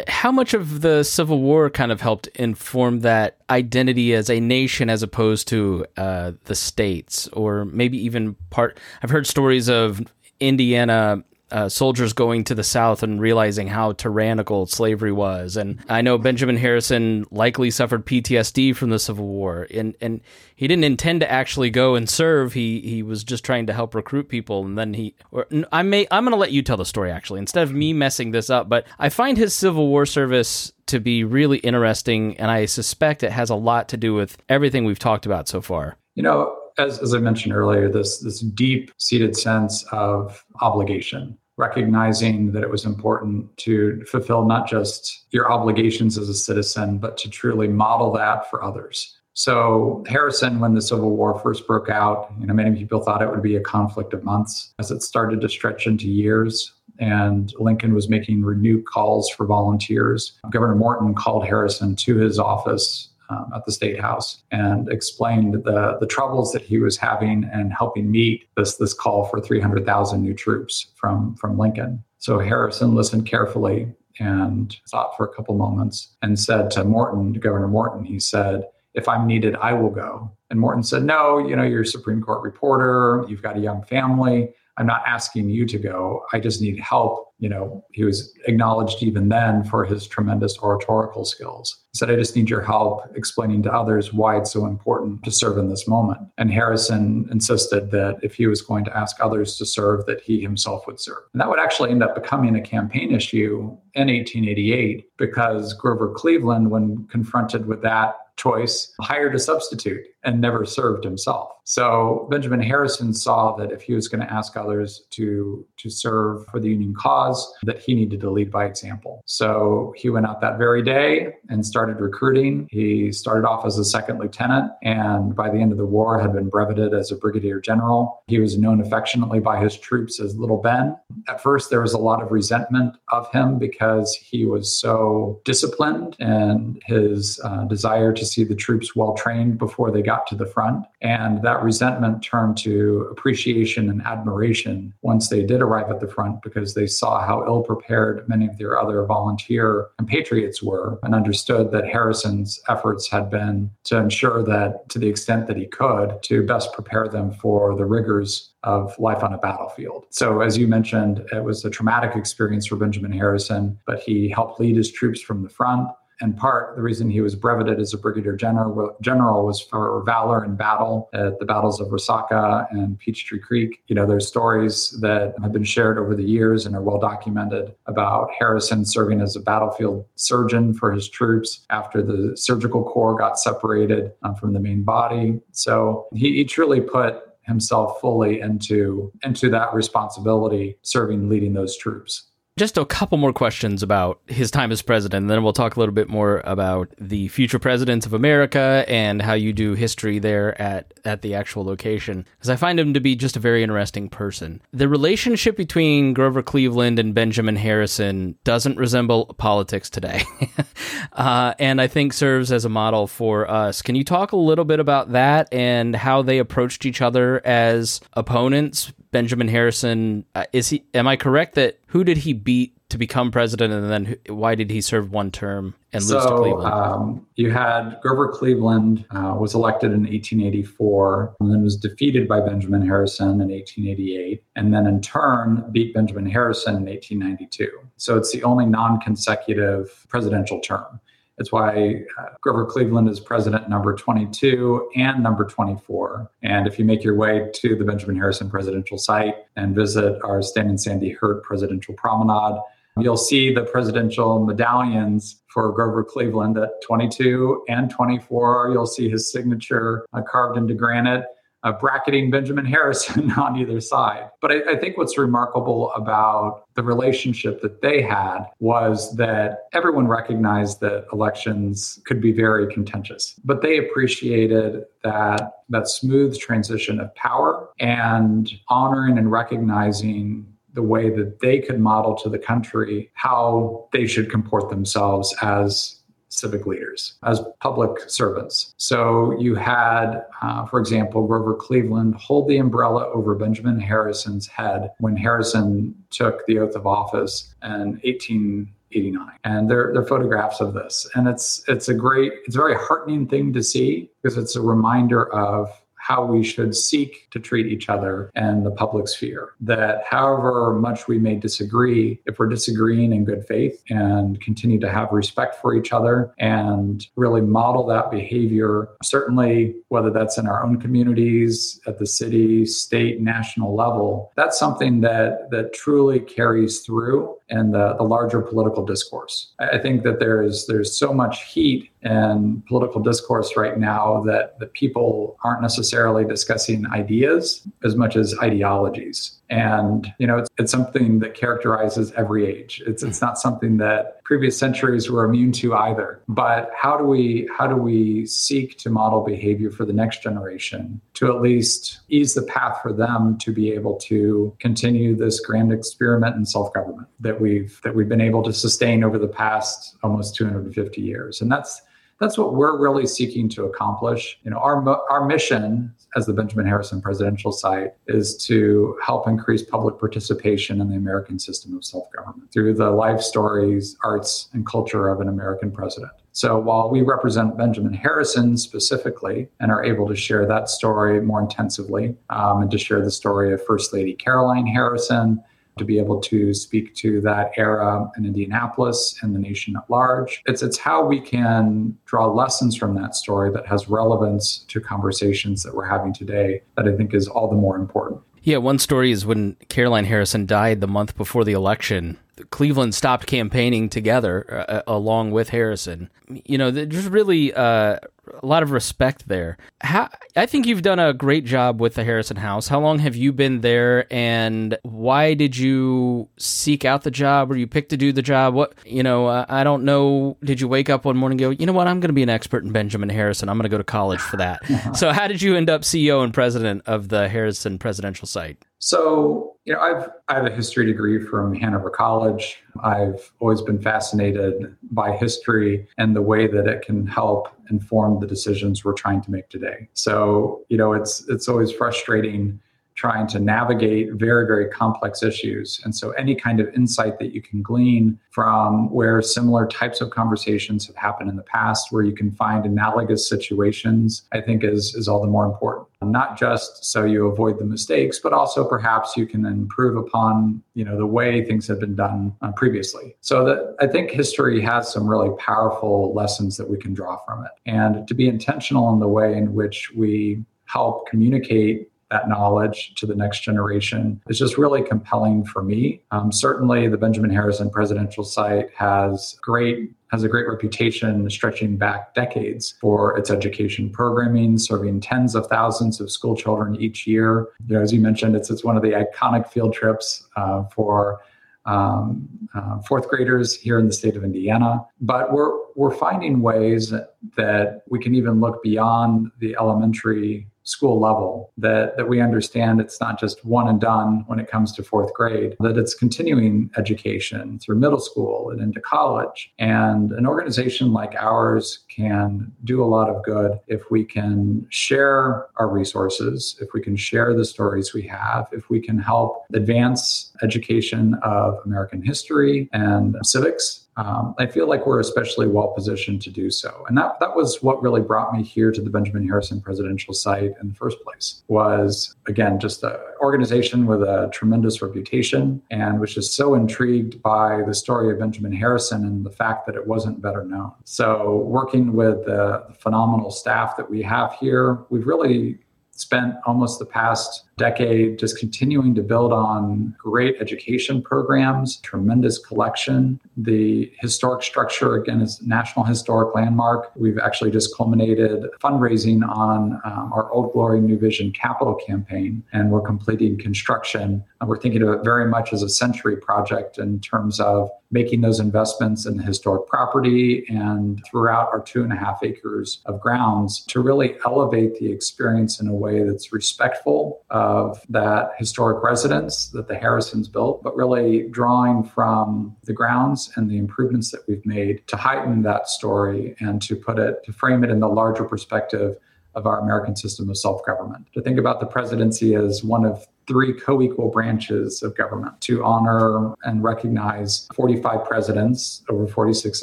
How 0.06 0.30
much 0.30 0.54
of 0.54 0.82
the 0.82 1.02
Civil 1.02 1.40
War 1.40 1.68
kind 1.68 1.90
of 1.90 2.00
helped 2.00 2.28
inform 2.28 3.00
that 3.00 3.38
identity 3.50 4.14
as 4.14 4.30
a 4.30 4.38
nation 4.38 4.88
as 4.88 5.02
opposed 5.02 5.48
to 5.48 5.84
uh, 5.96 6.32
the 6.44 6.54
states, 6.54 7.26
or 7.28 7.64
maybe 7.64 7.98
even 7.98 8.36
part? 8.50 8.78
I've 9.02 9.10
heard 9.10 9.26
stories 9.26 9.68
of 9.68 10.00
Indiana 10.40 11.24
uh, 11.50 11.68
soldiers 11.68 12.12
going 12.12 12.44
to 12.44 12.54
the 12.54 12.64
South 12.64 13.02
and 13.02 13.20
realizing 13.20 13.68
how 13.68 13.92
tyrannical 13.92 14.66
slavery 14.66 15.12
was. 15.12 15.56
And 15.56 15.78
I 15.88 16.02
know 16.02 16.18
Benjamin 16.18 16.56
Harrison 16.56 17.24
likely 17.30 17.70
suffered 17.70 18.04
PTSD 18.04 18.76
from 18.76 18.90
the 18.90 18.98
Civil 18.98 19.26
War, 19.26 19.66
and 19.72 19.94
and 20.00 20.20
he 20.54 20.68
didn't 20.68 20.84
intend 20.84 21.20
to 21.20 21.30
actually 21.30 21.70
go 21.70 21.94
and 21.94 22.08
serve. 22.08 22.52
He 22.52 22.80
he 22.80 23.02
was 23.02 23.24
just 23.24 23.44
trying 23.44 23.66
to 23.66 23.72
help 23.72 23.94
recruit 23.94 24.28
people, 24.28 24.64
and 24.64 24.76
then 24.76 24.94
he. 24.94 25.14
Or 25.30 25.46
I 25.72 25.82
may 25.82 26.06
I'm 26.10 26.24
going 26.24 26.32
to 26.32 26.38
let 26.38 26.52
you 26.52 26.62
tell 26.62 26.76
the 26.76 26.84
story 26.84 27.10
actually 27.10 27.40
instead 27.40 27.62
of 27.62 27.72
me 27.72 27.92
messing 27.92 28.30
this 28.30 28.50
up. 28.50 28.68
But 28.68 28.86
I 28.98 29.08
find 29.08 29.38
his 29.38 29.54
Civil 29.54 29.88
War 29.88 30.06
service 30.06 30.72
to 30.86 31.00
be 31.00 31.24
really 31.24 31.58
interesting, 31.58 32.36
and 32.38 32.50
I 32.50 32.66
suspect 32.66 33.22
it 33.22 33.32
has 33.32 33.50
a 33.50 33.54
lot 33.54 33.88
to 33.90 33.96
do 33.96 34.14
with 34.14 34.36
everything 34.48 34.84
we've 34.84 34.98
talked 34.98 35.26
about 35.26 35.48
so 35.48 35.60
far. 35.60 35.96
You 36.14 36.24
know, 36.24 36.56
as, 36.78 36.98
as 37.00 37.14
I 37.14 37.18
mentioned 37.18 37.54
earlier, 37.54 37.90
this, 37.90 38.18
this 38.20 38.40
deep 38.40 38.92
seated 38.98 39.36
sense 39.36 39.84
of 39.92 40.44
obligation, 40.60 41.36
recognizing 41.56 42.52
that 42.52 42.62
it 42.62 42.70
was 42.70 42.84
important 42.84 43.56
to 43.58 44.04
fulfill 44.06 44.46
not 44.46 44.68
just 44.68 45.26
your 45.30 45.50
obligations 45.50 46.16
as 46.16 46.28
a 46.28 46.34
citizen, 46.34 46.98
but 46.98 47.16
to 47.18 47.28
truly 47.28 47.68
model 47.68 48.12
that 48.12 48.48
for 48.48 48.62
others. 48.62 49.16
So 49.34 50.04
Harrison, 50.08 50.58
when 50.58 50.74
the 50.74 50.82
Civil 50.82 51.14
War 51.14 51.38
first 51.38 51.66
broke 51.66 51.88
out, 51.88 52.32
you 52.40 52.46
know, 52.46 52.54
many 52.54 52.76
people 52.76 53.00
thought 53.00 53.22
it 53.22 53.30
would 53.30 53.42
be 53.42 53.54
a 53.54 53.60
conflict 53.60 54.12
of 54.12 54.24
months. 54.24 54.74
As 54.80 54.90
it 54.90 55.02
started 55.02 55.40
to 55.42 55.48
stretch 55.48 55.86
into 55.86 56.08
years, 56.08 56.72
and 56.98 57.52
Lincoln 57.58 57.94
was 57.94 58.08
making 58.08 58.42
renewed 58.42 58.84
calls 58.86 59.30
for 59.30 59.46
volunteers. 59.46 60.32
Governor 60.50 60.74
Morton 60.74 61.14
called 61.14 61.46
Harrison 61.46 61.94
to 61.96 62.16
his 62.16 62.40
office 62.40 63.10
um, 63.28 63.50
at 63.54 63.64
the 63.64 63.72
state 63.72 64.00
house 64.00 64.42
and 64.50 64.90
explained 64.90 65.54
the, 65.64 65.96
the 66.00 66.06
troubles 66.06 66.52
that 66.52 66.62
he 66.62 66.78
was 66.78 66.96
having 66.96 67.48
and 67.52 67.72
helping 67.72 68.10
meet 68.10 68.48
this, 68.56 68.76
this 68.76 68.94
call 68.94 69.26
for 69.26 69.40
300,000 69.40 70.22
new 70.22 70.34
troops 70.34 70.86
from, 70.96 71.34
from 71.36 71.58
Lincoln. 71.58 72.02
So 72.18 72.38
Harrison 72.38 72.94
listened 72.94 73.26
carefully 73.26 73.92
and 74.18 74.76
thought 74.88 75.16
for 75.16 75.24
a 75.24 75.34
couple 75.34 75.56
moments 75.56 76.16
and 76.22 76.38
said 76.38 76.70
to 76.72 76.84
Morton, 76.84 77.32
to 77.34 77.38
Governor 77.38 77.68
Morton, 77.68 78.04
he 78.04 78.18
said, 78.18 78.64
if 78.94 79.08
I'm 79.08 79.26
needed, 79.26 79.54
I 79.56 79.74
will 79.74 79.90
go. 79.90 80.30
And 80.50 80.58
Morton 80.58 80.82
said, 80.82 81.04
No, 81.04 81.38
you 81.38 81.54
know, 81.54 81.62
you're 81.62 81.82
a 81.82 81.86
Supreme 81.86 82.20
Court 82.20 82.42
reporter, 82.42 83.24
you've 83.28 83.42
got 83.42 83.56
a 83.56 83.60
young 83.60 83.82
family. 83.84 84.52
I'm 84.76 84.86
not 84.86 85.02
asking 85.06 85.50
you 85.50 85.66
to 85.66 85.78
go. 85.78 86.24
I 86.32 86.38
just 86.38 86.62
need 86.62 86.78
help. 86.78 87.27
You 87.38 87.48
know, 87.48 87.84
he 87.92 88.04
was 88.04 88.32
acknowledged 88.46 89.02
even 89.02 89.28
then 89.28 89.64
for 89.64 89.84
his 89.84 90.06
tremendous 90.06 90.58
oratorical 90.58 91.24
skills. 91.24 91.84
He 91.92 91.98
said, 91.98 92.10
I 92.10 92.16
just 92.16 92.34
need 92.34 92.50
your 92.50 92.62
help 92.62 93.04
explaining 93.14 93.62
to 93.62 93.72
others 93.72 94.12
why 94.12 94.38
it's 94.38 94.52
so 94.52 94.66
important 94.66 95.22
to 95.24 95.30
serve 95.30 95.56
in 95.56 95.68
this 95.68 95.86
moment. 95.86 96.20
And 96.36 96.50
Harrison 96.50 97.28
insisted 97.30 97.90
that 97.92 98.18
if 98.22 98.34
he 98.34 98.46
was 98.46 98.60
going 98.60 98.84
to 98.86 98.96
ask 98.96 99.16
others 99.20 99.56
to 99.58 99.66
serve, 99.66 100.06
that 100.06 100.20
he 100.20 100.40
himself 100.40 100.86
would 100.86 101.00
serve. 101.00 101.22
And 101.32 101.40
that 101.40 101.48
would 101.48 101.60
actually 101.60 101.90
end 101.90 102.02
up 102.02 102.14
becoming 102.14 102.56
a 102.56 102.60
campaign 102.60 103.14
issue 103.14 103.76
in 103.94 104.08
1888 104.08 105.16
because 105.16 105.74
Grover 105.74 106.12
Cleveland, 106.12 106.70
when 106.70 107.06
confronted 107.08 107.66
with 107.66 107.82
that 107.82 108.16
choice, 108.38 108.94
hired 109.00 109.34
a 109.34 109.38
substitute 109.38 110.04
and 110.22 110.40
never 110.40 110.64
served 110.64 111.04
himself. 111.04 111.50
So 111.64 112.26
Benjamin 112.30 112.62
Harrison 112.62 113.12
saw 113.12 113.54
that 113.56 113.72
if 113.72 113.82
he 113.82 113.92
was 113.92 114.08
going 114.08 114.20
to 114.20 114.32
ask 114.32 114.56
others 114.56 115.06
to 115.10 115.66
to 115.76 115.90
serve 115.90 116.46
for 116.46 116.60
the 116.60 116.68
Union 116.68 116.94
cause, 116.94 117.27
that 117.64 117.80
he 117.80 117.94
needed 117.94 118.20
to 118.20 118.30
lead 118.30 118.50
by 118.50 118.64
example. 118.64 119.22
So 119.26 119.94
he 119.96 120.10
went 120.10 120.26
out 120.26 120.40
that 120.40 120.58
very 120.58 120.82
day 120.82 121.34
and 121.48 121.64
started 121.64 122.00
recruiting. 122.00 122.68
He 122.70 123.12
started 123.12 123.46
off 123.46 123.64
as 123.64 123.78
a 123.78 123.84
second 123.84 124.18
lieutenant 124.18 124.72
and 124.82 125.34
by 125.34 125.50
the 125.50 125.58
end 125.58 125.72
of 125.72 125.78
the 125.78 125.86
war 125.86 126.20
had 126.20 126.32
been 126.32 126.48
breveted 126.48 126.94
as 126.94 127.10
a 127.10 127.16
brigadier 127.16 127.60
general. 127.60 128.22
He 128.26 128.38
was 128.38 128.58
known 128.58 128.80
affectionately 128.80 129.40
by 129.40 129.60
his 129.60 129.76
troops 129.78 130.20
as 130.20 130.36
Little 130.36 130.58
Ben. 130.58 130.96
At 131.28 131.42
first 131.42 131.70
there 131.70 131.80
was 131.80 131.92
a 131.92 131.98
lot 131.98 132.22
of 132.22 132.30
resentment 132.30 132.96
of 133.12 133.30
him 133.32 133.58
because 133.58 134.14
he 134.14 134.44
was 134.44 134.78
so 134.78 135.40
disciplined 135.44 136.16
and 136.18 136.80
his 136.86 137.40
uh, 137.44 137.64
desire 137.64 138.12
to 138.12 138.24
see 138.24 138.44
the 138.44 138.54
troops 138.54 138.94
well 138.94 139.14
trained 139.14 139.58
before 139.58 139.90
they 139.90 140.02
got 140.02 140.26
to 140.28 140.34
the 140.34 140.46
front. 140.46 140.84
And 141.00 141.42
that 141.42 141.62
resentment 141.62 142.22
turned 142.22 142.56
to 142.58 143.08
appreciation 143.10 143.88
and 143.88 144.02
admiration 144.02 144.94
once 145.02 145.28
they 145.28 145.42
did 145.42 145.60
arrive 145.60 145.90
at 145.90 146.00
the 146.00 146.08
front 146.08 146.42
because 146.42 146.74
they 146.74 146.86
saw 146.86 147.17
how 147.20 147.44
ill 147.46 147.62
prepared 147.62 148.28
many 148.28 148.46
of 148.46 148.58
their 148.58 148.78
other 148.80 149.04
volunteer 149.04 149.88
compatriots 149.98 150.62
were 150.62 150.98
and 151.02 151.14
understood 151.14 151.70
that 151.72 151.86
Harrison's 151.86 152.60
efforts 152.68 153.08
had 153.08 153.30
been 153.30 153.70
to 153.84 153.96
ensure 153.96 154.42
that, 154.44 154.88
to 154.90 154.98
the 154.98 155.08
extent 155.08 155.46
that 155.46 155.56
he 155.56 155.66
could, 155.66 156.22
to 156.24 156.44
best 156.46 156.72
prepare 156.72 157.08
them 157.08 157.32
for 157.32 157.76
the 157.76 157.84
rigors 157.84 158.52
of 158.64 158.98
life 158.98 159.22
on 159.22 159.32
a 159.32 159.38
battlefield. 159.38 160.06
So, 160.10 160.40
as 160.40 160.58
you 160.58 160.66
mentioned, 160.66 161.26
it 161.32 161.44
was 161.44 161.64
a 161.64 161.70
traumatic 161.70 162.16
experience 162.16 162.66
for 162.66 162.76
Benjamin 162.76 163.12
Harrison, 163.12 163.78
but 163.86 164.00
he 164.00 164.28
helped 164.28 164.60
lead 164.60 164.76
his 164.76 164.90
troops 164.90 165.20
from 165.20 165.42
the 165.42 165.48
front 165.48 165.88
in 166.20 166.32
part, 166.32 166.74
the 166.74 166.82
reason 166.82 167.08
he 167.08 167.20
was 167.20 167.34
breveted 167.34 167.78
as 167.78 167.94
a 167.94 167.98
brigadier 167.98 168.34
general, 168.34 168.96
general 169.00 169.46
was 169.46 169.60
for 169.60 170.02
valor 170.04 170.44
in 170.44 170.56
battle 170.56 171.08
at 171.12 171.38
the 171.38 171.44
battles 171.44 171.80
of 171.80 171.88
Resaca 171.88 172.66
and 172.70 172.98
Peachtree 172.98 173.38
Creek. 173.38 173.82
You 173.86 173.94
know, 173.94 174.06
there's 174.06 174.26
stories 174.26 174.98
that 175.00 175.34
have 175.40 175.52
been 175.52 175.64
shared 175.64 175.98
over 175.98 176.14
the 176.14 176.24
years 176.24 176.66
and 176.66 176.74
are 176.74 176.82
well 176.82 176.98
documented 176.98 177.74
about 177.86 178.30
Harrison 178.36 178.84
serving 178.84 179.20
as 179.20 179.36
a 179.36 179.40
battlefield 179.40 180.04
surgeon 180.16 180.74
for 180.74 180.92
his 180.92 181.08
troops 181.08 181.64
after 181.70 182.02
the 182.02 182.36
surgical 182.36 182.82
corps 182.82 183.16
got 183.16 183.38
separated 183.38 184.12
um, 184.22 184.34
from 184.34 184.52
the 184.52 184.60
main 184.60 184.82
body. 184.82 185.40
So 185.52 186.08
he, 186.14 186.34
he 186.34 186.44
truly 186.44 186.80
put 186.80 187.22
himself 187.42 187.98
fully 188.00 188.40
into 188.40 189.10
into 189.24 189.48
that 189.48 189.72
responsibility 189.72 190.76
serving 190.82 191.30
leading 191.30 191.54
those 191.54 191.76
troops 191.78 192.27
just 192.58 192.76
a 192.76 192.84
couple 192.84 193.16
more 193.18 193.32
questions 193.32 193.82
about 193.82 194.20
his 194.26 194.50
time 194.50 194.70
as 194.72 194.82
president, 194.82 195.22
and 195.22 195.30
then 195.30 195.42
we'll 195.42 195.52
talk 195.52 195.76
a 195.76 195.80
little 195.80 195.94
bit 195.94 196.08
more 196.08 196.42
about 196.44 196.92
the 196.98 197.28
future 197.28 197.58
presidents 197.58 198.04
of 198.04 198.12
America 198.12 198.84
and 198.88 199.22
how 199.22 199.32
you 199.32 199.52
do 199.52 199.74
history 199.74 200.18
there 200.18 200.60
at, 200.60 200.92
at 201.04 201.22
the 201.22 201.34
actual 201.34 201.64
location. 201.64 202.26
Because 202.36 202.50
I 202.50 202.56
find 202.56 202.78
him 202.78 202.94
to 202.94 203.00
be 203.00 203.16
just 203.16 203.36
a 203.36 203.40
very 203.40 203.62
interesting 203.62 204.08
person. 204.08 204.60
The 204.72 204.88
relationship 204.88 205.56
between 205.56 206.12
Grover 206.12 206.42
Cleveland 206.42 206.98
and 206.98 207.14
Benjamin 207.14 207.56
Harrison 207.56 208.36
doesn't 208.44 208.76
resemble 208.76 209.26
politics 209.38 209.88
today, 209.88 210.22
uh, 211.12 211.54
and 211.58 211.80
I 211.80 211.86
think 211.86 212.12
serves 212.12 212.52
as 212.52 212.64
a 212.64 212.68
model 212.68 213.06
for 213.06 213.50
us. 213.50 213.80
Can 213.82 213.94
you 213.94 214.04
talk 214.04 214.32
a 214.32 214.36
little 214.36 214.64
bit 214.64 214.80
about 214.80 215.12
that 215.12 215.48
and 215.52 215.94
how 215.96 216.22
they 216.22 216.38
approached 216.38 216.84
each 216.84 217.00
other 217.00 217.40
as 217.46 218.00
opponents 218.12 218.92
Benjamin 219.10 219.48
Harrison 219.48 220.24
uh, 220.34 220.44
is 220.52 220.68
he? 220.68 220.84
Am 220.94 221.06
I 221.06 221.16
correct 221.16 221.54
that 221.54 221.77
who 221.88 222.04
did 222.04 222.18
he 222.18 222.32
beat 222.34 222.74
to 222.90 222.98
become 222.98 223.30
president, 223.30 223.72
and 223.72 223.90
then 223.90 224.04
who, 224.04 224.34
why 224.34 224.54
did 224.54 224.70
he 224.70 224.80
serve 224.80 225.10
one 225.10 225.30
term 225.30 225.74
and 225.92 226.02
lose 226.02 226.22
so, 226.22 226.30
to 226.30 226.36
Cleveland? 226.36 226.72
Um, 226.72 227.26
you 227.36 227.50
had 227.50 227.98
Grover 228.02 228.28
Cleveland 228.28 229.04
uh, 229.10 229.34
was 229.38 229.54
elected 229.54 229.92
in 229.92 230.00
1884, 230.00 231.36
and 231.40 231.50
then 231.50 231.62
was 231.62 231.76
defeated 231.76 232.28
by 232.28 232.40
Benjamin 232.40 232.84
Harrison 232.84 233.40
in 233.40 233.48
1888, 233.48 234.42
and 234.56 234.72
then 234.72 234.86
in 234.86 235.00
turn 235.00 235.64
beat 235.72 235.94
Benjamin 235.94 236.28
Harrison 236.28 236.76
in 236.76 236.84
1892. 236.84 237.70
So 237.96 238.16
it's 238.16 238.32
the 238.32 238.42
only 238.44 238.66
non-consecutive 238.66 240.06
presidential 240.08 240.60
term. 240.60 241.00
It's 241.38 241.52
why 241.52 242.04
uh, 242.18 242.26
Grover 242.40 242.66
Cleveland 242.66 243.08
is 243.08 243.20
president 243.20 243.68
number 243.68 243.94
22 243.94 244.90
and 244.96 245.22
number 245.22 245.44
24. 245.44 246.30
And 246.42 246.66
if 246.66 246.78
you 246.78 246.84
make 246.84 247.04
your 247.04 247.16
way 247.16 247.50
to 247.54 247.76
the 247.76 247.84
Benjamin 247.84 248.16
Harrison 248.16 248.50
presidential 248.50 248.98
site 248.98 249.34
and 249.56 249.74
visit 249.74 250.20
our 250.24 250.42
Stan 250.42 250.68
and 250.68 250.80
Sandy 250.80 251.10
Hurt 251.10 251.42
presidential 251.44 251.94
promenade, 251.94 252.60
you'll 252.98 253.16
see 253.16 253.54
the 253.54 253.62
presidential 253.62 254.44
medallions 254.44 255.40
for 255.46 255.72
Grover 255.72 256.04
Cleveland 256.04 256.58
at 256.58 256.70
22 256.82 257.64
and 257.68 257.90
24. 257.90 258.70
You'll 258.72 258.86
see 258.86 259.08
his 259.08 259.30
signature 259.30 260.06
uh, 260.12 260.22
carved 260.22 260.58
into 260.58 260.74
granite 260.74 261.24
uh, 261.64 261.72
bracketing 261.72 262.30
Benjamin 262.30 262.64
Harrison 262.64 263.30
on 263.38 263.56
either 263.56 263.80
side. 263.80 264.28
But 264.40 264.52
I, 264.52 264.72
I, 264.72 264.76
think 264.76 264.96
what's 264.96 265.18
remarkable 265.18 265.90
about 265.92 266.64
the 266.74 266.82
relationship 266.82 267.60
that 267.62 267.82
they 267.82 268.00
had 268.00 268.44
was 268.60 269.16
that 269.16 269.64
everyone 269.72 270.06
recognized 270.06 270.80
that 270.80 271.06
elections 271.12 271.98
could 272.06 272.20
be 272.20 272.32
very 272.32 272.72
contentious, 272.72 273.34
but 273.44 273.62
they 273.62 273.78
appreciated 273.78 274.84
that 275.02 275.52
that 275.68 275.88
smooth 275.88 276.38
transition 276.38 277.00
of 277.00 277.14
power 277.14 277.68
and 277.80 278.52
honoring 278.68 279.18
and 279.18 279.30
recognizing 279.30 280.46
the 280.74 280.82
way 280.82 281.10
that 281.10 281.40
they 281.40 281.58
could 281.58 281.80
model 281.80 282.14
to 282.14 282.28
the 282.28 282.38
country 282.38 283.10
how 283.14 283.88
they 283.92 284.06
should 284.06 284.30
comport 284.30 284.68
themselves 284.70 285.34
as 285.42 285.97
civic 286.38 286.66
leaders, 286.66 287.14
as 287.24 287.40
public 287.60 288.08
servants. 288.08 288.74
So 288.76 289.38
you 289.38 289.54
had, 289.54 290.22
uh, 290.42 290.66
for 290.66 290.80
example, 290.80 291.26
Grover 291.26 291.54
Cleveland 291.54 292.14
hold 292.16 292.48
the 292.48 292.58
umbrella 292.58 293.06
over 293.12 293.34
Benjamin 293.34 293.80
Harrison's 293.80 294.46
head 294.46 294.90
when 294.98 295.16
Harrison 295.16 295.94
took 296.10 296.46
the 296.46 296.58
oath 296.58 296.74
of 296.74 296.86
office 296.86 297.54
in 297.62 298.00
1889. 298.04 299.28
And 299.44 299.70
there, 299.70 299.90
there 299.92 300.02
are 300.02 300.06
photographs 300.06 300.60
of 300.60 300.74
this. 300.74 301.08
And 301.14 301.28
it's 301.28 301.62
it's 301.68 301.88
a 301.88 301.94
great, 301.94 302.32
it's 302.46 302.54
a 302.54 302.58
very 302.58 302.74
heartening 302.74 303.26
thing 303.26 303.52
to 303.52 303.62
see 303.62 304.10
because 304.22 304.38
it's 304.38 304.56
a 304.56 304.62
reminder 304.62 305.32
of 305.32 305.70
how 306.08 306.24
we 306.24 306.42
should 306.42 306.74
seek 306.74 307.28
to 307.30 307.38
treat 307.38 307.66
each 307.66 307.90
other 307.90 308.30
and 308.34 308.64
the 308.64 308.70
public 308.70 309.06
sphere. 309.06 309.50
That 309.60 310.04
however 310.08 310.72
much 310.72 311.06
we 311.06 311.18
may 311.18 311.34
disagree, 311.34 312.18
if 312.24 312.38
we're 312.38 312.48
disagreeing 312.48 313.12
in 313.12 313.26
good 313.26 313.46
faith 313.46 313.82
and 313.90 314.40
continue 314.40 314.80
to 314.80 314.90
have 314.90 315.12
respect 315.12 315.56
for 315.56 315.76
each 315.76 315.92
other 315.92 316.32
and 316.38 317.06
really 317.16 317.42
model 317.42 317.86
that 317.88 318.10
behavior, 318.10 318.88
certainly 319.02 319.74
whether 319.88 320.10
that's 320.10 320.38
in 320.38 320.46
our 320.46 320.64
own 320.64 320.80
communities, 320.80 321.78
at 321.86 321.98
the 321.98 322.06
city, 322.06 322.64
state, 322.64 323.20
national 323.20 323.76
level, 323.76 324.32
that's 324.34 324.58
something 324.58 325.02
that 325.02 325.50
that 325.50 325.74
truly 325.74 326.20
carries 326.20 326.80
through 326.80 327.37
in 327.50 327.70
the, 327.70 327.94
the 327.94 328.02
larger 328.02 328.42
political 328.42 328.84
discourse. 328.84 329.52
I 329.58 329.78
think 329.78 330.02
that 330.02 330.18
there's 330.18 330.66
there's 330.66 330.96
so 330.96 331.12
much 331.12 331.44
heat 331.44 331.90
in 332.02 332.62
political 332.68 333.00
discourse 333.00 333.56
right 333.56 333.78
now 333.78 334.22
that, 334.26 334.58
the 334.58 334.66
people 334.66 335.36
aren't 335.44 335.62
necessarily 335.62 336.24
discussing 336.24 336.84
ideas 336.86 337.66
as 337.84 337.94
much 337.94 338.16
as 338.16 338.34
ideologies. 338.42 339.37
And 339.50 340.12
you 340.18 340.26
know, 340.26 340.38
it's, 340.38 340.50
it's 340.58 340.72
something 340.72 341.20
that 341.20 341.34
characterizes 341.34 342.12
every 342.12 342.46
age. 342.46 342.82
It's 342.86 343.02
it's 343.02 343.20
not 343.20 343.38
something 343.38 343.78
that 343.78 344.22
previous 344.24 344.58
centuries 344.58 345.10
were 345.10 345.24
immune 345.24 345.52
to 345.52 345.74
either. 345.74 346.20
But 346.28 346.70
how 346.76 346.96
do 346.98 347.04
we 347.04 347.48
how 347.56 347.66
do 347.66 347.76
we 347.76 348.26
seek 348.26 348.76
to 348.78 348.90
model 348.90 349.24
behavior 349.24 349.70
for 349.70 349.84
the 349.86 349.92
next 349.92 350.22
generation 350.22 351.00
to 351.14 351.34
at 351.34 351.40
least 351.40 352.00
ease 352.08 352.34
the 352.34 352.42
path 352.42 352.80
for 352.82 352.92
them 352.92 353.38
to 353.38 353.52
be 353.52 353.72
able 353.72 353.96
to 354.00 354.54
continue 354.58 355.16
this 355.16 355.40
grand 355.40 355.72
experiment 355.72 356.36
in 356.36 356.44
self-government 356.44 357.08
that 357.20 357.40
we've 357.40 357.80
that 357.84 357.94
we've 357.94 358.08
been 358.08 358.20
able 358.20 358.42
to 358.42 358.52
sustain 358.52 359.02
over 359.02 359.18
the 359.18 359.28
past 359.28 359.96
almost 360.02 360.36
250 360.36 361.00
years. 361.00 361.40
And 361.40 361.50
that's 361.50 361.80
that's 362.20 362.36
what 362.36 362.54
we're 362.54 362.78
really 362.78 363.06
seeking 363.06 363.48
to 363.50 363.64
accomplish. 363.64 364.38
You 364.42 364.50
know, 364.50 364.58
our 364.58 364.86
our 365.10 365.24
mission 365.26 365.94
as 366.16 366.26
the 366.26 366.32
Benjamin 366.32 366.66
Harrison 366.66 367.00
Presidential 367.00 367.52
Site 367.52 367.92
is 368.06 368.36
to 368.46 368.98
help 369.04 369.28
increase 369.28 369.62
public 369.62 369.98
participation 369.98 370.80
in 370.80 370.88
the 370.88 370.96
American 370.96 371.38
system 371.38 371.76
of 371.76 371.84
self-government 371.84 372.52
through 372.52 372.74
the 372.74 372.90
life 372.90 373.20
stories, 373.20 373.96
arts, 374.02 374.48
and 374.52 374.66
culture 374.66 375.08
of 375.08 375.20
an 375.20 375.28
American 375.28 375.70
president. 375.70 376.12
So 376.32 376.58
while 376.58 376.88
we 376.88 377.02
represent 377.02 377.56
Benjamin 377.56 377.94
Harrison 377.94 378.56
specifically 378.56 379.48
and 379.60 379.72
are 379.72 379.84
able 379.84 380.06
to 380.06 380.14
share 380.14 380.46
that 380.46 380.68
story 380.68 381.20
more 381.20 381.40
intensively 381.40 382.16
um, 382.30 382.62
and 382.62 382.70
to 382.70 382.78
share 382.78 383.02
the 383.02 383.10
story 383.10 383.52
of 383.52 383.64
First 383.64 383.92
Lady 383.92 384.14
Caroline 384.14 384.66
Harrison 384.66 385.42
to 385.78 385.84
be 385.84 385.98
able 385.98 386.20
to 386.20 386.52
speak 386.54 386.94
to 386.96 387.20
that 387.22 387.52
era 387.56 388.10
in 388.16 388.24
Indianapolis 388.24 389.16
and 389.22 389.34
the 389.34 389.38
nation 389.38 389.76
at 389.76 389.88
large. 389.90 390.42
It's 390.46 390.62
it's 390.62 390.78
how 390.78 391.04
we 391.04 391.20
can 391.20 391.96
draw 392.04 392.26
lessons 392.26 392.76
from 392.76 392.94
that 392.96 393.14
story 393.14 393.50
that 393.52 393.66
has 393.66 393.88
relevance 393.88 394.64
to 394.68 394.80
conversations 394.80 395.62
that 395.62 395.74
we're 395.74 395.88
having 395.88 396.12
today 396.12 396.62
that 396.76 396.86
I 396.86 396.96
think 396.96 397.14
is 397.14 397.28
all 397.28 397.48
the 397.48 397.56
more 397.56 397.76
important. 397.76 398.20
Yeah, 398.42 398.58
one 398.58 398.78
story 398.78 399.10
is 399.10 399.26
when 399.26 399.56
Caroline 399.68 400.04
Harrison 400.04 400.46
died 400.46 400.80
the 400.80 400.86
month 400.86 401.16
before 401.16 401.44
the 401.44 401.52
election. 401.52 402.18
Cleveland 402.50 402.94
stopped 402.94 403.26
campaigning 403.26 403.88
together 403.88 404.64
uh, 404.68 404.82
along 404.86 405.32
with 405.32 405.50
Harrison. 405.50 406.08
You 406.28 406.56
know, 406.56 406.70
there's 406.70 407.08
really 407.08 407.52
uh, 407.52 407.98
a 408.42 408.46
lot 408.46 408.62
of 408.62 408.70
respect 408.70 409.28
there. 409.28 409.56
How, 409.80 410.08
I 410.36 410.46
think 410.46 410.66
you've 410.66 410.82
done 410.82 410.98
a 410.98 411.12
great 411.12 411.44
job 411.44 411.80
with 411.80 411.94
the 411.94 412.04
Harrison 412.04 412.36
House. 412.36 412.68
How 412.68 412.80
long 412.80 412.98
have 413.00 413.16
you 413.16 413.32
been 413.32 413.60
there, 413.60 414.12
and 414.12 414.76
why 414.82 415.34
did 415.34 415.56
you 415.56 416.28
seek 416.38 416.84
out 416.84 417.02
the 417.02 417.10
job, 417.10 417.50
or 417.50 417.56
you 417.56 417.66
picked 417.66 417.90
to 417.90 417.96
do 417.96 418.12
the 418.12 418.22
job? 418.22 418.54
What 418.54 418.74
you 418.84 419.02
know, 419.02 419.26
uh, 419.26 419.46
I 419.48 419.64
don't 419.64 419.84
know. 419.84 420.36
Did 420.42 420.60
you 420.60 420.68
wake 420.68 420.90
up 420.90 421.04
one 421.04 421.16
morning 421.16 421.40
and 421.40 421.56
go, 421.56 421.58
you 421.58 421.66
know 421.66 421.72
what, 421.72 421.86
I'm 421.86 422.00
going 422.00 422.10
to 422.10 422.14
be 422.14 422.22
an 422.22 422.28
expert 422.28 422.64
in 422.64 422.72
Benjamin 422.72 423.08
Harrison. 423.08 423.48
I'm 423.48 423.56
going 423.56 423.64
to 423.64 423.68
go 423.68 423.78
to 423.78 423.84
college 423.84 424.20
for 424.20 424.36
that. 424.36 424.60
so, 424.96 425.12
how 425.12 425.28
did 425.28 425.42
you 425.42 425.56
end 425.56 425.70
up 425.70 425.82
CEO 425.82 426.24
and 426.24 426.32
president 426.32 426.82
of 426.86 427.08
the 427.08 427.28
Harrison 427.28 427.78
Presidential 427.78 428.26
Site? 428.26 428.58
So, 428.80 429.56
you 429.64 429.72
know, 429.72 429.80
I've 429.80 430.08
I 430.28 430.34
have 430.34 430.46
a 430.46 430.54
history 430.54 430.86
degree 430.86 431.18
from 431.18 431.54
Hanover 431.54 431.90
College. 431.90 432.62
I've 432.82 433.32
always 433.40 433.60
been 433.60 433.80
fascinated 433.80 434.76
by 434.90 435.16
history 435.16 435.88
and 435.98 436.14
the 436.14 436.22
way 436.22 436.46
that 436.46 436.66
it 436.66 436.82
can 436.82 437.06
help 437.06 437.48
inform 437.70 438.20
the 438.20 438.26
decisions 438.26 438.84
we're 438.84 438.92
trying 438.92 439.20
to 439.22 439.30
make 439.30 439.48
today. 439.48 439.88
So, 439.94 440.62
you 440.68 440.76
know, 440.76 440.92
it's 440.92 441.28
it's 441.28 441.48
always 441.48 441.72
frustrating 441.72 442.60
trying 442.98 443.28
to 443.28 443.38
navigate 443.38 444.12
very, 444.14 444.44
very 444.44 444.68
complex 444.68 445.22
issues. 445.22 445.80
And 445.84 445.94
so, 445.94 446.10
any 446.12 446.34
kind 446.34 446.58
of 446.58 446.68
insight 446.74 447.20
that 447.20 447.32
you 447.32 447.40
can 447.40 447.62
glean 447.62 448.18
from 448.30 448.90
where 448.90 449.22
similar 449.22 449.68
types 449.68 450.00
of 450.00 450.10
conversations 450.10 450.88
have 450.88 450.96
happened 450.96 451.30
in 451.30 451.36
the 451.36 451.44
past, 451.44 451.92
where 451.92 452.02
you 452.02 452.12
can 452.12 452.32
find 452.32 452.66
analogous 452.66 453.28
situations, 453.28 454.24
I 454.32 454.40
think 454.40 454.64
is, 454.64 454.96
is 454.96 455.06
all 455.06 455.20
the 455.20 455.28
more 455.28 455.46
important. 455.46 455.86
Not 456.02 456.36
just 456.36 456.84
so 456.84 457.04
you 457.04 457.28
avoid 457.28 457.60
the 457.60 457.64
mistakes, 457.64 458.18
but 458.18 458.32
also 458.32 458.68
perhaps 458.68 459.16
you 459.16 459.26
can 459.26 459.46
improve 459.46 459.96
upon 459.96 460.60
you 460.74 460.84
know 460.84 460.96
the 460.96 461.06
way 461.06 461.44
things 461.44 461.68
have 461.68 461.78
been 461.78 461.94
done 461.94 462.34
uh, 462.42 462.50
previously. 462.52 463.16
So 463.20 463.44
that 463.44 463.76
I 463.80 463.86
think 463.86 464.10
history 464.10 464.60
has 464.62 464.92
some 464.92 465.06
really 465.08 465.30
powerful 465.38 466.12
lessons 466.14 466.56
that 466.56 466.68
we 466.68 466.78
can 466.78 466.94
draw 466.94 467.16
from 467.24 467.44
it, 467.44 467.52
and 467.64 468.08
to 468.08 468.14
be 468.14 468.26
intentional 468.26 468.92
in 468.92 468.98
the 468.98 469.08
way 469.08 469.36
in 469.36 469.54
which 469.54 469.92
we 469.94 470.44
help 470.66 471.08
communicate 471.08 471.90
that 472.10 472.28
knowledge 472.28 472.94
to 472.96 473.06
the 473.06 473.14
next 473.14 473.40
generation 473.40 474.20
is 474.28 474.38
just 474.38 474.56
really 474.56 474.82
compelling 474.82 475.44
for 475.44 475.62
me. 475.62 476.02
Um, 476.10 476.32
certainly, 476.32 476.88
the 476.88 476.96
Benjamin 476.96 477.30
Harrison 477.30 477.70
Presidential 477.70 478.24
Site 478.24 478.70
has 478.74 479.36
great 479.42 479.92
has 480.10 480.24
a 480.24 480.28
great 480.28 480.48
reputation 480.48 481.28
stretching 481.28 481.76
back 481.76 482.14
decades 482.14 482.74
for 482.80 483.18
its 483.18 483.30
education 483.30 483.90
programming, 483.90 484.56
serving 484.56 485.00
tens 485.00 485.34
of 485.34 485.46
thousands 485.48 486.00
of 486.00 486.10
school 486.10 486.34
children 486.34 486.80
each 486.80 487.06
year. 487.06 487.48
You 487.66 487.76
know, 487.76 487.82
as 487.82 487.92
you 487.92 488.00
mentioned, 488.00 488.34
it's 488.34 488.50
it's 488.50 488.64
one 488.64 488.76
of 488.76 488.82
the 488.82 488.92
iconic 488.92 489.50
field 489.50 489.74
trips 489.74 490.26
uh, 490.36 490.64
for 490.74 491.20
um, 491.66 492.26
uh, 492.54 492.80
fourth 492.80 493.08
graders 493.08 493.54
here 493.54 493.78
in 493.78 493.86
the 493.86 493.92
state 493.92 494.16
of 494.16 494.24
Indiana. 494.24 494.86
But 495.02 495.32
we're 495.32 495.52
we're 495.74 495.94
finding 495.94 496.40
ways 496.40 496.92
that 497.36 497.82
we 497.88 497.98
can 497.98 498.14
even 498.14 498.40
look 498.40 498.62
beyond 498.62 499.30
the 499.38 499.54
elementary 499.60 500.48
school 500.68 501.00
level 501.00 501.50
that 501.56 501.96
that 501.96 502.08
we 502.08 502.20
understand 502.20 502.80
it's 502.80 503.00
not 503.00 503.18
just 503.18 503.44
one 503.44 503.68
and 503.68 503.80
done 503.80 504.22
when 504.26 504.38
it 504.38 504.50
comes 504.50 504.70
to 504.72 504.82
fourth 504.82 505.12
grade 505.14 505.56
that 505.60 505.78
it's 505.78 505.94
continuing 505.94 506.70
education 506.76 507.58
through 507.58 507.76
middle 507.76 508.00
school 508.00 508.50
and 508.50 508.60
into 508.60 508.80
college. 508.80 509.50
And 509.58 510.12
an 510.12 510.26
organization 510.26 510.92
like 510.92 511.14
ours 511.14 511.80
can 511.88 512.52
do 512.64 512.84
a 512.84 512.86
lot 512.86 513.08
of 513.08 513.24
good 513.24 513.58
if 513.66 513.90
we 513.90 514.04
can 514.04 514.66
share 514.68 515.46
our 515.56 515.68
resources 515.68 516.56
if 516.60 516.68
we 516.74 516.80
can 516.82 516.96
share 516.96 517.34
the 517.34 517.44
stories 517.44 517.94
we 517.94 518.02
have 518.02 518.46
if 518.52 518.68
we 518.68 518.80
can 518.80 518.98
help 518.98 519.44
advance 519.52 520.32
education 520.42 521.14
of 521.22 521.58
american 521.64 522.02
history 522.02 522.68
and 522.72 523.16
civics 523.22 523.87
um, 523.98 524.36
I 524.38 524.46
feel 524.46 524.68
like 524.68 524.86
we're 524.86 525.00
especially 525.00 525.48
well 525.48 525.68
positioned 525.68 526.22
to 526.22 526.30
do 526.30 526.50
so. 526.50 526.84
And 526.86 526.96
that, 526.96 527.18
that 527.18 527.34
was 527.34 527.60
what 527.64 527.82
really 527.82 528.00
brought 528.00 528.32
me 528.32 528.44
here 528.44 528.70
to 528.70 528.80
the 528.80 528.90
Benjamin 528.90 529.26
Harrison 529.26 529.60
presidential 529.60 530.14
site 530.14 530.52
in 530.62 530.68
the 530.68 530.74
first 530.74 530.98
place 531.02 531.42
was, 531.48 532.14
again, 532.28 532.60
just 532.60 532.84
an 532.84 532.96
organization 533.20 533.86
with 533.86 534.02
a 534.02 534.30
tremendous 534.32 534.80
reputation 534.80 535.60
and 535.72 535.98
was 535.98 536.14
just 536.14 536.34
so 536.34 536.54
intrigued 536.54 537.20
by 537.22 537.62
the 537.66 537.74
story 537.74 538.12
of 538.12 538.20
Benjamin 538.20 538.52
Harrison 538.52 539.04
and 539.04 539.26
the 539.26 539.30
fact 539.30 539.66
that 539.66 539.74
it 539.74 539.84
wasn't 539.84 540.22
better 540.22 540.44
known. 540.44 540.72
So 540.84 541.38
working 541.46 541.92
with 541.92 542.24
the 542.24 542.66
phenomenal 542.78 543.32
staff 543.32 543.76
that 543.76 543.90
we 543.90 544.00
have 544.02 544.32
here, 544.34 544.78
we've 544.90 545.08
really 545.08 545.58
spent 545.98 546.34
almost 546.46 546.78
the 546.78 546.86
past 546.86 547.44
decade 547.56 548.18
just 548.18 548.38
continuing 548.38 548.94
to 548.94 549.02
build 549.02 549.32
on 549.32 549.94
great 549.98 550.36
education 550.40 551.02
programs, 551.02 551.78
tremendous 551.78 552.38
collection. 552.38 553.20
The 553.36 553.92
historic 554.00 554.42
structure, 554.44 554.94
again, 554.94 555.20
is 555.20 555.42
National 555.42 555.84
Historic 555.84 556.34
Landmark. 556.34 556.92
We've 556.94 557.18
actually 557.18 557.50
just 557.50 557.76
culminated 557.76 558.46
fundraising 558.62 559.28
on 559.28 559.80
um, 559.84 560.12
our 560.12 560.30
Old 560.30 560.52
Glory 560.52 560.80
New 560.80 560.98
Vision 560.98 561.32
capital 561.32 561.74
campaign, 561.74 562.44
and 562.52 562.70
we're 562.70 562.80
completing 562.80 563.36
construction. 563.36 564.24
And 564.40 564.48
we're 564.48 564.60
thinking 564.60 564.82
of 564.82 564.90
it 564.90 565.04
very 565.04 565.28
much 565.28 565.52
as 565.52 565.62
a 565.62 565.68
century 565.68 566.16
project 566.16 566.78
in 566.78 567.00
terms 567.00 567.40
of 567.40 567.70
making 567.90 568.20
those 568.20 568.38
investments 568.38 569.06
in 569.06 569.16
the 569.16 569.22
historic 569.22 569.66
property 569.66 570.44
and 570.48 571.02
throughout 571.10 571.48
our 571.48 571.62
two 571.62 571.82
and 571.82 571.92
a 571.92 571.96
half 571.96 572.22
acres 572.22 572.80
of 572.84 573.00
grounds 573.00 573.60
to 573.60 573.80
really 573.80 574.16
elevate 574.26 574.78
the 574.78 574.90
experience 574.92 575.60
in 575.60 575.68
a 575.68 575.74
way 575.74 576.02
that's 576.02 576.32
respectful 576.32 577.24
of 577.30 577.80
that 577.88 578.32
historic 578.38 578.82
residence 578.82 579.48
that 579.48 579.68
the 579.68 579.74
Harrisons 579.74 580.28
built, 580.28 580.62
but 580.62 580.76
really 580.76 581.28
drawing 581.30 581.82
from 581.82 582.54
the 582.64 582.74
grounds 582.74 583.32
and 583.36 583.50
the 583.50 583.56
improvements 583.56 584.10
that 584.10 584.20
we've 584.28 584.44
made 584.44 584.86
to 584.86 584.96
heighten 584.96 585.42
that 585.42 585.68
story 585.68 586.36
and 586.40 586.60
to 586.60 586.76
put 586.76 586.98
it, 586.98 587.24
to 587.24 587.32
frame 587.32 587.64
it 587.64 587.70
in 587.70 587.80
the 587.80 587.88
larger 587.88 588.24
perspective 588.24 588.98
of 589.34 589.46
our 589.46 589.60
American 589.60 589.96
system 589.96 590.28
of 590.28 590.36
self 590.36 590.64
government. 590.66 591.06
To 591.14 591.22
think 591.22 591.38
about 591.38 591.60
the 591.60 591.66
presidency 591.66 592.34
as 592.34 592.62
one 592.62 592.84
of 592.84 593.06
three 593.28 593.52
co 593.52 593.80
equal 593.82 594.10
branches 594.10 594.82
of 594.82 594.96
government 594.96 595.40
to 595.42 595.62
honor 595.62 596.34
and 596.44 596.64
recognize 596.64 597.46
45 597.54 598.04
presidents 598.04 598.82
over 598.88 599.06
46 599.06 599.62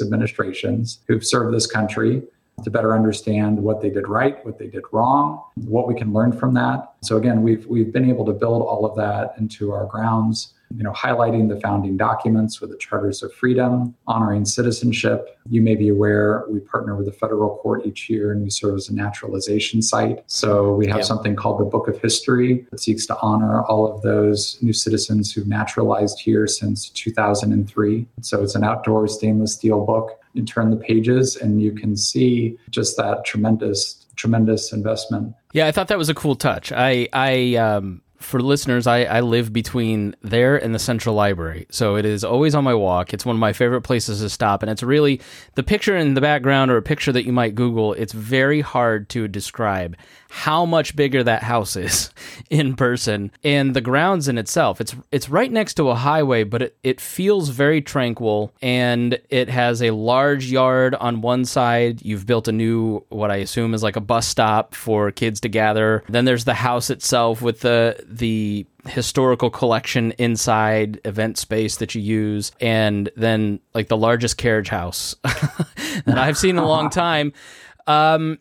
administrations 0.00 1.00
who've 1.08 1.26
served 1.26 1.54
this 1.54 1.66
country 1.66 2.22
to 2.64 2.70
better 2.70 2.94
understand 2.94 3.58
what 3.58 3.82
they 3.82 3.90
did 3.90 4.08
right, 4.08 4.42
what 4.46 4.58
they 4.58 4.68
did 4.68 4.82
wrong, 4.92 5.42
what 5.56 5.86
we 5.86 5.94
can 5.94 6.12
learn 6.14 6.32
from 6.32 6.54
that. 6.54 6.94
So 7.02 7.18
again, 7.18 7.42
we've 7.42 7.66
we've 7.66 7.92
been 7.92 8.08
able 8.08 8.24
to 8.24 8.32
build 8.32 8.62
all 8.62 8.86
of 8.86 8.96
that 8.96 9.34
into 9.38 9.72
our 9.72 9.84
grounds 9.84 10.54
you 10.74 10.82
know, 10.82 10.92
highlighting 10.92 11.48
the 11.48 11.60
founding 11.60 11.96
documents 11.96 12.60
with 12.60 12.70
the 12.70 12.76
charters 12.76 13.22
of 13.22 13.32
freedom, 13.32 13.94
honoring 14.06 14.44
citizenship. 14.44 15.38
You 15.48 15.62
may 15.62 15.74
be 15.74 15.88
aware 15.88 16.44
we 16.50 16.60
partner 16.60 16.96
with 16.96 17.06
the 17.06 17.12
federal 17.12 17.56
court 17.58 17.86
each 17.86 18.10
year 18.10 18.32
and 18.32 18.42
we 18.42 18.50
serve 18.50 18.76
as 18.76 18.88
a 18.88 18.94
naturalization 18.94 19.80
site. 19.80 20.22
So 20.26 20.74
we 20.74 20.86
have 20.88 21.04
something 21.04 21.36
called 21.36 21.60
the 21.60 21.64
Book 21.64 21.88
of 21.88 22.00
History 22.00 22.66
that 22.70 22.80
seeks 22.80 23.06
to 23.06 23.18
honor 23.20 23.62
all 23.62 23.92
of 23.92 24.02
those 24.02 24.58
new 24.60 24.72
citizens 24.72 25.32
who've 25.32 25.46
naturalized 25.46 26.20
here 26.20 26.46
since 26.46 26.90
2003. 26.90 28.06
So 28.22 28.42
it's 28.42 28.54
an 28.54 28.64
outdoor 28.64 29.06
stainless 29.08 29.54
steel 29.54 29.84
book. 29.84 30.20
You 30.32 30.44
turn 30.44 30.70
the 30.70 30.76
pages 30.76 31.36
and 31.36 31.62
you 31.62 31.72
can 31.72 31.96
see 31.96 32.58
just 32.70 32.96
that 32.96 33.24
tremendous 33.24 34.02
tremendous 34.16 34.72
investment. 34.72 35.34
Yeah, 35.52 35.66
I 35.66 35.72
thought 35.72 35.88
that 35.88 35.98
was 35.98 36.08
a 36.08 36.14
cool 36.14 36.34
touch. 36.34 36.72
I 36.72 37.08
I 37.12 37.54
um 37.56 38.02
for 38.18 38.40
listeners, 38.40 38.86
I, 38.86 39.04
I 39.04 39.20
live 39.20 39.52
between 39.52 40.16
there 40.22 40.56
and 40.56 40.74
the 40.74 40.78
Central 40.78 41.14
Library. 41.14 41.66
So 41.70 41.96
it 41.96 42.04
is 42.04 42.24
always 42.24 42.54
on 42.54 42.64
my 42.64 42.74
walk. 42.74 43.12
It's 43.12 43.24
one 43.24 43.36
of 43.36 43.40
my 43.40 43.52
favorite 43.52 43.82
places 43.82 44.20
to 44.20 44.30
stop. 44.30 44.62
And 44.62 44.70
it's 44.70 44.82
really 44.82 45.20
the 45.54 45.62
picture 45.62 45.96
in 45.96 46.14
the 46.14 46.20
background 46.20 46.70
or 46.70 46.76
a 46.76 46.82
picture 46.82 47.12
that 47.12 47.24
you 47.24 47.32
might 47.32 47.54
Google, 47.54 47.92
it's 47.94 48.12
very 48.12 48.60
hard 48.60 49.08
to 49.10 49.28
describe 49.28 49.96
how 50.28 50.64
much 50.64 50.96
bigger 50.96 51.22
that 51.22 51.42
house 51.42 51.76
is 51.76 52.10
in 52.50 52.74
person 52.74 53.30
and 53.44 53.74
the 53.74 53.80
grounds 53.80 54.28
in 54.28 54.38
itself. 54.38 54.80
It's 54.80 54.94
it's 55.12 55.28
right 55.28 55.50
next 55.50 55.74
to 55.74 55.88
a 55.90 55.94
highway, 55.94 56.44
but 56.44 56.62
it, 56.62 56.76
it 56.82 57.00
feels 57.00 57.48
very 57.48 57.80
tranquil 57.80 58.52
and 58.62 59.18
it 59.28 59.48
has 59.48 59.82
a 59.82 59.90
large 59.90 60.46
yard 60.46 60.94
on 60.94 61.20
one 61.20 61.44
side. 61.44 62.02
You've 62.02 62.26
built 62.26 62.48
a 62.48 62.52
new 62.52 63.04
what 63.08 63.30
I 63.30 63.36
assume 63.36 63.74
is 63.74 63.82
like 63.82 63.96
a 63.96 64.00
bus 64.00 64.26
stop 64.26 64.74
for 64.74 65.10
kids 65.10 65.40
to 65.40 65.48
gather. 65.48 66.04
Then 66.08 66.24
there's 66.24 66.44
the 66.44 66.54
house 66.54 66.90
itself 66.90 67.42
with 67.42 67.60
the 67.60 68.04
the 68.06 68.66
historical 68.88 69.50
collection 69.50 70.12
inside 70.12 71.00
event 71.04 71.38
space 71.38 71.76
that 71.76 71.94
you 71.94 72.00
use 72.00 72.52
and 72.60 73.10
then 73.16 73.58
like 73.74 73.88
the 73.88 73.96
largest 73.96 74.36
carriage 74.36 74.68
house 74.68 75.16
that 75.24 76.18
I've 76.18 76.38
seen 76.38 76.50
in 76.50 76.58
a 76.58 76.68
long 76.68 76.90
time 76.90 77.32
um, 77.86 78.38